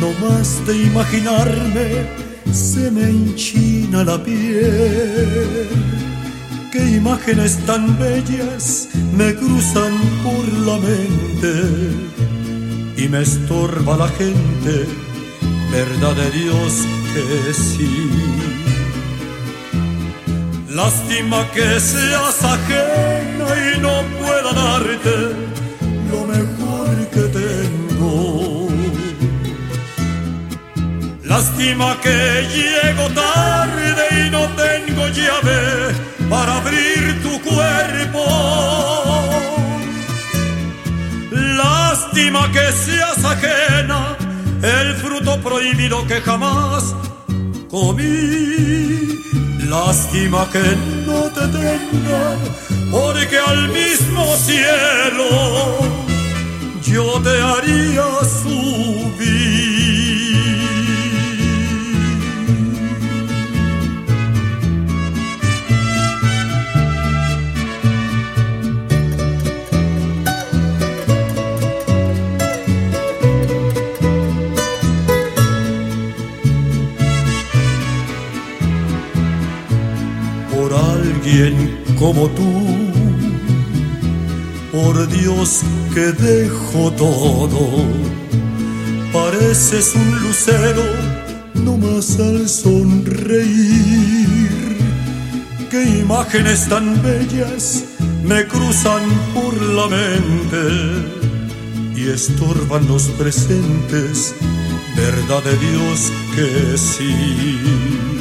No 0.00 0.08
más 0.26 0.66
de 0.66 0.76
imaginarme 0.76 2.06
se 2.52 2.90
me 2.90 3.10
enchina 3.10 4.04
la 4.04 4.22
piel. 4.22 5.68
Qué 6.72 6.96
imágenes 6.96 7.58
tan 7.66 7.98
bellas 7.98 8.88
me 9.16 9.34
cruzan 9.34 9.94
por 10.24 10.44
la 10.66 10.76
mente 10.78 11.54
y 12.96 13.08
me 13.08 13.22
estorba 13.22 13.96
la 13.96 14.08
gente, 14.08 14.86
verdad 15.72 16.14
de 16.16 16.30
Dios 16.30 16.72
que 17.12 17.54
sí. 17.54 18.67
Lástima 20.68 21.50
que 21.52 21.80
seas 21.80 22.44
ajena 22.44 23.46
y 23.74 23.80
no 23.80 24.02
pueda 24.18 24.52
darte 24.52 25.16
lo 26.10 26.26
mejor 26.26 27.08
que 27.10 27.22
tengo. 27.40 28.68
Lástima 31.24 31.98
que 32.02 32.46
llego 32.54 33.08
tarde 33.14 34.26
y 34.26 34.30
no 34.30 34.46
tengo 34.56 35.08
llave 35.08 35.94
para 36.28 36.56
abrir 36.58 37.22
tu 37.22 37.40
cuerpo. 37.40 38.24
Lástima 41.30 42.52
que 42.52 42.72
seas 42.72 43.24
ajena, 43.24 44.16
el 44.62 44.94
fruto 44.96 45.40
prohibido 45.40 46.06
que 46.06 46.20
jamás 46.20 46.94
comí. 47.70 49.18
Lástima 49.68 50.48
que 50.50 50.64
no 51.04 51.24
te 51.24 51.46
tenga, 51.48 52.36
porque 52.90 53.38
al 53.38 53.68
mismo 53.68 54.34
cielo 54.38 55.28
yo 56.82 57.20
te 57.20 57.38
haría 57.38 58.06
subir. 58.42 59.97
Alguien 81.28 81.76
como 81.98 82.28
tú. 82.28 82.52
Por 84.72 85.08
Dios 85.08 85.62
que 85.94 86.12
dejo 86.12 86.92
todo, 86.92 87.84
pareces 89.12 89.94
un 89.94 90.22
lucero 90.22 90.84
no 91.54 91.76
más 91.76 92.18
al 92.20 92.48
sonreír. 92.48 93.48
Qué 95.70 95.82
imágenes 96.00 96.68
tan 96.68 97.02
bellas 97.02 97.84
me 98.24 98.46
cruzan 98.46 99.02
por 99.34 99.60
la 99.62 99.88
mente 99.88 100.58
y 101.96 102.08
estorban 102.08 102.86
los 102.86 103.08
presentes, 103.18 104.34
verdad 104.96 105.42
de 105.42 105.56
Dios 105.56 106.12
que 106.34 106.78
sí. 106.78 108.17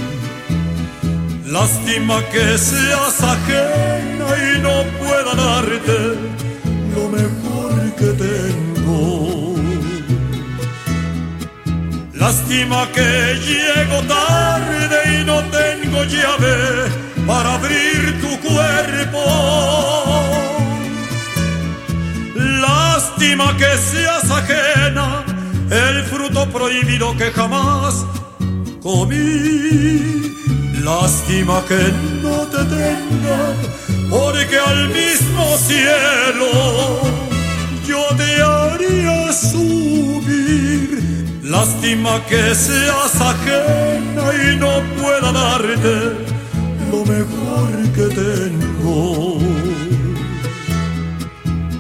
Lástima 1.48 2.22
que 2.30 2.58
seas 2.58 3.24
ajena 3.24 4.28
y 4.38 4.60
no 4.60 4.84
pueda 5.00 5.34
darte 5.34 6.00
lo 6.94 7.08
mejor 7.08 7.96
que 7.96 8.08
tengo. 8.26 9.56
Lástima 12.14 12.86
que 12.92 13.40
llego 13.48 14.04
tarde 14.08 15.22
y 15.22 15.24
no 15.24 15.42
tengo 15.46 16.04
llave 16.04 16.90
para 17.26 17.54
abrir 17.54 18.20
tu 18.20 18.40
cuerpo. 18.46 19.24
Lástima 22.36 23.56
que 23.56 23.78
seas 23.78 24.30
ajena, 24.30 25.24
el 25.72 26.04
fruto 26.04 26.46
prohibido 26.50 27.16
que 27.16 27.32
jamás 27.32 28.06
comí. 28.84 30.28
Lástima 30.84 31.64
que 31.68 31.92
no 32.22 32.38
te 32.48 32.64
tenga, 32.66 33.54
porque 34.10 34.58
al 34.58 34.90
mismo 34.90 35.58
cielo 35.58 37.02
yo 37.86 38.06
te 38.16 38.42
haría 38.42 39.34
subir. 39.34 40.90
Lástima 41.44 42.24
que 42.26 42.54
seas 42.54 43.16
ajena 43.20 44.24
y 44.44 44.58
no 44.58 44.82
pueda 45.00 45.32
darte 45.32 45.98
lo 46.92 47.06
mejor 47.06 47.72
que 47.96 48.08
tengo. 48.16 49.40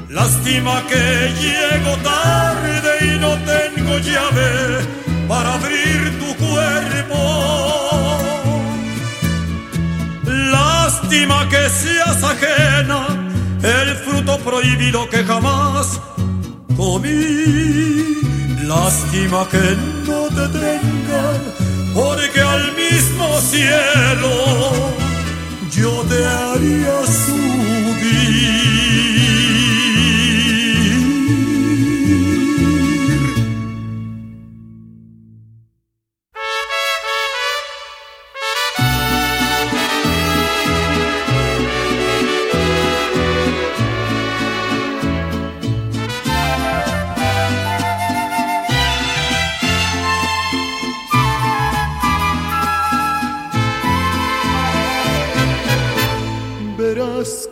Lástima 0.10 0.84
que 0.88 1.32
llego 1.42 1.96
tarde 1.98 2.92
y 3.02 3.20
no 3.20 3.38
tengo 3.46 4.00
llave 4.00 4.80
para 5.28 5.54
abrir 5.54 6.18
tu 6.20 6.36
cuerpo. 6.44 8.07
Lástima 11.08 11.48
que 11.48 11.70
seas 11.70 12.22
ajena, 12.22 13.08
el 13.64 13.96
fruto 13.96 14.38
prohibido 14.40 15.08
que 15.10 15.24
jamás 15.24 16.02
comí. 16.76 18.18
Lástima 18.64 19.48
que 19.48 19.78
no 20.06 20.28
te 20.28 20.50
tenga, 20.60 21.24
por 21.94 22.18
porque 22.18 22.42
al 22.42 22.76
mismo 22.76 23.40
cielo 23.40 24.34
yo 25.72 26.04
te 26.10 26.26
haría 26.26 27.06
subir. 27.06 28.87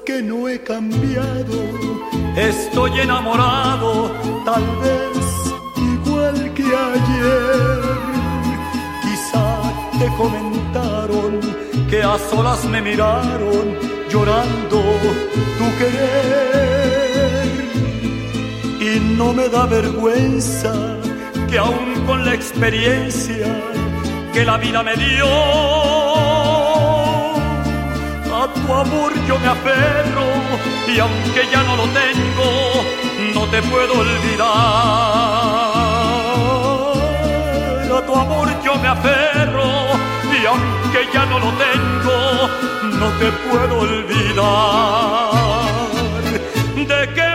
Que 0.05 0.21
no 0.21 0.47
he 0.47 0.61
cambiado, 0.61 1.57
estoy 2.37 2.99
enamorado, 2.99 4.11
tal 4.45 4.63
vez 4.83 5.17
igual 5.75 6.53
que 6.53 6.63
ayer. 6.63 7.81
Quizá 9.01 9.45
te 9.99 10.07
comentaron 10.15 11.41
que 11.89 12.03
a 12.03 12.17
solas 12.29 12.63
me 12.65 12.81
miraron 12.81 13.77
llorando 14.09 14.81
tu 15.57 15.67
querer. 15.79 17.45
Y 18.79 18.99
no 19.17 19.33
me 19.33 19.49
da 19.49 19.65
vergüenza 19.65 20.73
que 21.49 21.57
aún 21.57 22.05
con 22.05 22.23
la 22.23 22.33
experiencia 22.33 23.47
que 24.31 24.45
la 24.45 24.57
vida 24.57 24.83
me 24.83 24.95
dio, 24.95 25.25
tu 28.65 28.73
amor 28.73 29.13
yo 29.27 29.39
me 29.39 29.47
aferro 29.47 30.25
y 30.87 30.99
aunque 30.99 31.47
ya 31.51 31.63
no 31.63 31.75
lo 31.77 31.83
tengo, 32.01 32.83
no 33.33 33.45
te 33.49 33.61
puedo 33.63 33.99
olvidar. 33.99 34.45
A 37.97 38.01
tu 38.05 38.13
amor 38.13 38.49
yo 38.63 38.75
me 38.75 38.87
aferro 38.87 39.67
y 40.37 40.45
aunque 40.45 41.07
ya 41.13 41.25
no 41.25 41.39
lo 41.39 41.51
tengo, 41.65 42.49
no 42.99 43.07
te 43.19 43.31
puedo 43.47 43.79
olvidar. 43.79 45.35
¿De 46.75 47.13
qué 47.13 47.34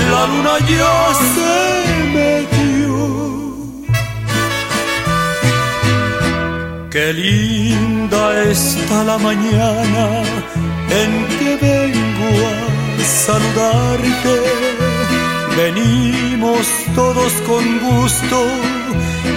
la 0.00 0.26
luna 0.26 0.58
ya 0.68 1.14
se 1.34 1.54
metió. 2.16 2.94
Qué 6.90 7.12
linda 7.12 8.42
está 8.50 9.04
la 9.04 9.18
mañana 9.18 10.04
en 11.02 11.10
que 11.38 11.56
vengo 11.68 12.30
a 12.46 13.04
saludarte. 13.04 14.36
Venimos 15.56 16.66
todos 16.94 17.32
con 17.46 17.64
gusto 17.78 18.38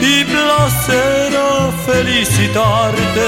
y 0.01 0.23
placer 0.25 1.37
a 1.37 1.71
felicitarte. 1.85 3.27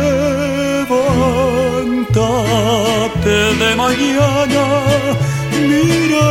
Levántate 2.13 3.55
de 3.55 3.75
mañana, 3.75 4.65
mira 5.67 6.27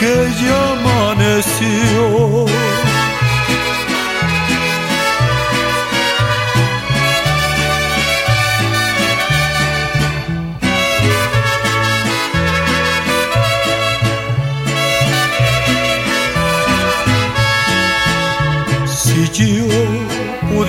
que 0.00 0.14
ya 0.42 0.72
amaneció. 0.72 2.46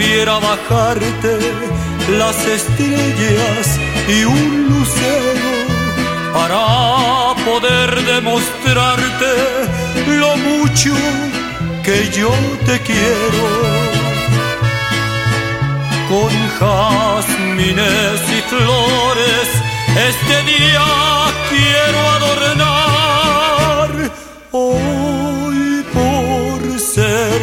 quisiera 0.08 0.40
bajarte 0.40 1.38
las 2.18 2.46
estrellas 2.46 3.80
y 4.08 4.24
un 4.24 4.70
lucero 4.70 5.52
para 6.34 7.36
poder 7.44 8.06
demostrarte 8.06 9.34
lo 10.08 10.38
mucho 10.38 10.96
que 11.84 12.10
yo 12.12 12.32
te 12.66 12.80
quiero. 12.82 13.48
Con 16.10 16.32
jazmines 16.58 18.22
y 18.38 18.42
flores 18.50 19.48
este 20.10 20.36
día 20.54 20.88
quiero 21.50 22.00
adornar. 22.18 23.90
Hoy 24.52 25.84
por 25.94 26.80
ser 26.80 27.42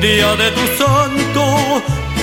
día 0.00 0.36
de 0.36 0.50
tu 0.52 0.64
santo 0.78 1.42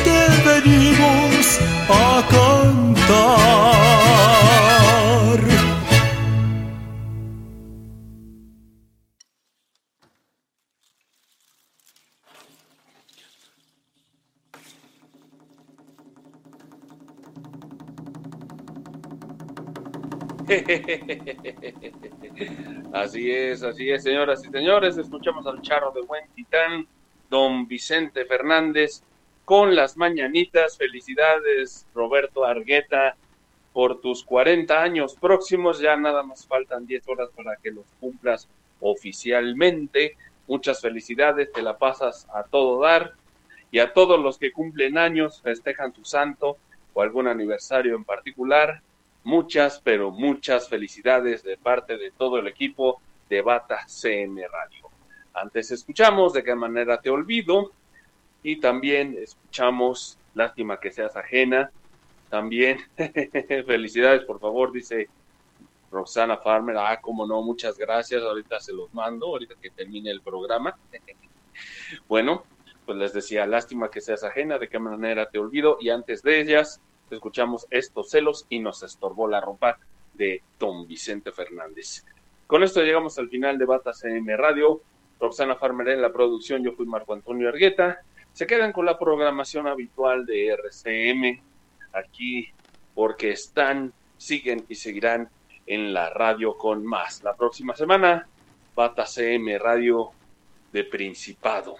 te 0.04 0.20
venimos 0.50 1.60
a 1.90 2.28
cantar. 2.30 3.90
Así 22.94 23.30
es, 23.30 23.62
así 23.62 23.92
es, 23.92 24.02
señoras 24.02 24.44
y 24.44 24.50
señores. 24.50 24.98
Escuchamos 24.98 25.46
al 25.46 25.62
charro 25.62 25.92
de 25.92 26.02
buen 26.02 26.28
titán, 26.34 26.88
don 27.30 27.68
Vicente 27.68 28.26
Fernández, 28.26 29.04
con 29.50 29.76
las 29.76 29.98
mañanitas. 29.98 30.78
Felicidades, 30.78 31.88
Roberto 31.96 32.46
Argueta, 32.46 33.16
por 33.74 34.00
tus 34.00 34.24
40 34.24 34.80
años 34.80 35.16
próximos. 35.16 35.80
Ya 35.80 35.98
nada 35.98 36.22
más 36.22 36.46
faltan 36.46 36.86
10 36.86 37.08
horas 37.08 37.30
para 37.36 37.56
que 37.56 37.72
los 37.72 37.88
cumplas 38.00 38.48
oficialmente. 38.80 40.18
Muchas 40.48 40.82
felicidades, 40.82 41.52
te 41.52 41.64
la 41.64 41.80
pasas 41.80 42.28
a 42.32 42.44
todo 42.44 42.82
dar. 42.82 43.14
Y 43.72 43.80
a 43.80 43.92
todos 43.92 44.20
los 44.20 44.38
que 44.38 44.52
cumplen 44.52 45.00
años, 45.00 45.42
festejan 45.42 45.96
su 45.96 46.06
santo 46.06 46.58
o 46.94 47.02
algún 47.02 47.26
aniversario 47.26 47.96
en 47.96 48.04
particular, 48.04 48.84
muchas, 49.24 49.82
pero 49.84 50.12
muchas 50.12 50.70
felicidades 50.70 51.42
de 51.42 51.58
parte 51.58 51.98
de 51.98 52.12
todo 52.12 52.38
el 52.38 52.46
equipo 52.46 53.02
de 53.28 53.42
Bata 53.42 53.88
CM 53.88 54.48
Radio. 54.48 54.90
Antes 55.34 55.72
escuchamos 55.72 56.34
De 56.34 56.44
qué 56.44 56.54
manera 56.54 57.02
te 57.02 57.10
olvido 57.10 57.72
y 58.44 58.60
también 58.60 59.18
escuchamos 59.20 60.20
Lástima 60.34 60.80
que 60.80 60.92
seas 60.92 61.16
ajena. 61.16 61.72
También 62.30 62.80
felicidades, 63.66 64.24
por 64.24 64.40
favor, 64.40 64.72
dice 64.72 65.10
Roxana 65.92 66.38
Farmer. 66.38 66.78
Ah, 66.78 67.00
como 67.02 67.26
no, 67.26 67.42
muchas 67.42 67.78
gracias. 67.78 68.22
Ahorita 68.22 68.60
se 68.60 68.74
los 68.74 68.94
mando, 68.94 69.28
ahorita 69.28 69.56
que 69.62 69.70
termine 69.70 70.12
el 70.12 70.22
programa. 70.22 70.78
bueno, 72.08 72.44
pues 72.86 72.98
les 72.98 73.14
decía, 73.14 73.46
lástima 73.48 73.90
que 73.90 74.02
seas 74.02 74.24
ajena, 74.24 74.58
de 74.60 74.70
qué 74.70 74.80
manera 74.80 75.30
te 75.30 75.40
olvido. 75.40 75.78
Y 75.82 75.90
antes 75.90 76.22
de 76.22 76.40
ellas, 76.40 76.80
escuchamos 77.10 77.66
estos 77.72 78.12
celos 78.12 78.46
y 78.50 78.60
nos 78.60 78.84
estorbó 78.84 79.28
la 79.28 79.42
ropa 79.42 79.80
de 80.14 80.44
Don 80.60 80.88
Vicente 80.88 81.32
Fernández. 81.32 82.06
Con 82.46 82.64
esto 82.64 82.82
llegamos 82.82 83.18
al 83.18 83.30
final 83.30 83.58
de 83.58 83.66
Bata 83.66 83.94
CM 83.94 84.38
Radio. 84.38 84.82
Roxana 85.20 85.56
Farmer 85.56 85.90
en 85.90 86.02
la 86.02 86.14
producción, 86.14 86.64
yo 86.64 86.72
fui 86.72 86.86
Marco 86.86 87.14
Antonio 87.14 87.50
Argueta. 87.50 88.00
Se 88.34 88.48
quedan 88.48 88.72
con 88.72 88.86
la 88.86 88.98
programación 88.98 89.68
habitual 89.68 90.26
de 90.26 90.48
RCM 90.50 91.42
aquí 91.94 92.48
porque 92.94 93.32
están, 93.32 93.94
siguen 94.18 94.66
y 94.70 94.76
seguirán 94.76 95.30
en 95.66 95.94
la 95.94 96.10
radio 96.10 96.58
con 96.58 96.86
más. 96.86 97.24
La 97.24 97.36
próxima 97.36 97.76
semana, 97.76 98.28
Bata 98.76 99.06
CM 99.06 99.58
Radio 99.58 100.12
de 100.72 100.84
Principado 100.84 101.76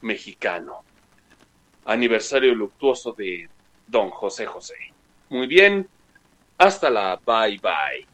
Mexicano. 0.00 0.82
Aniversario 1.84 2.54
luctuoso 2.54 3.12
de 3.12 3.48
Don 3.86 4.10
José 4.10 4.46
José. 4.46 4.76
Muy 5.28 5.46
bien, 5.46 5.88
hasta 6.58 6.90
la 6.90 7.20
bye 7.24 7.58
bye. 7.58 8.13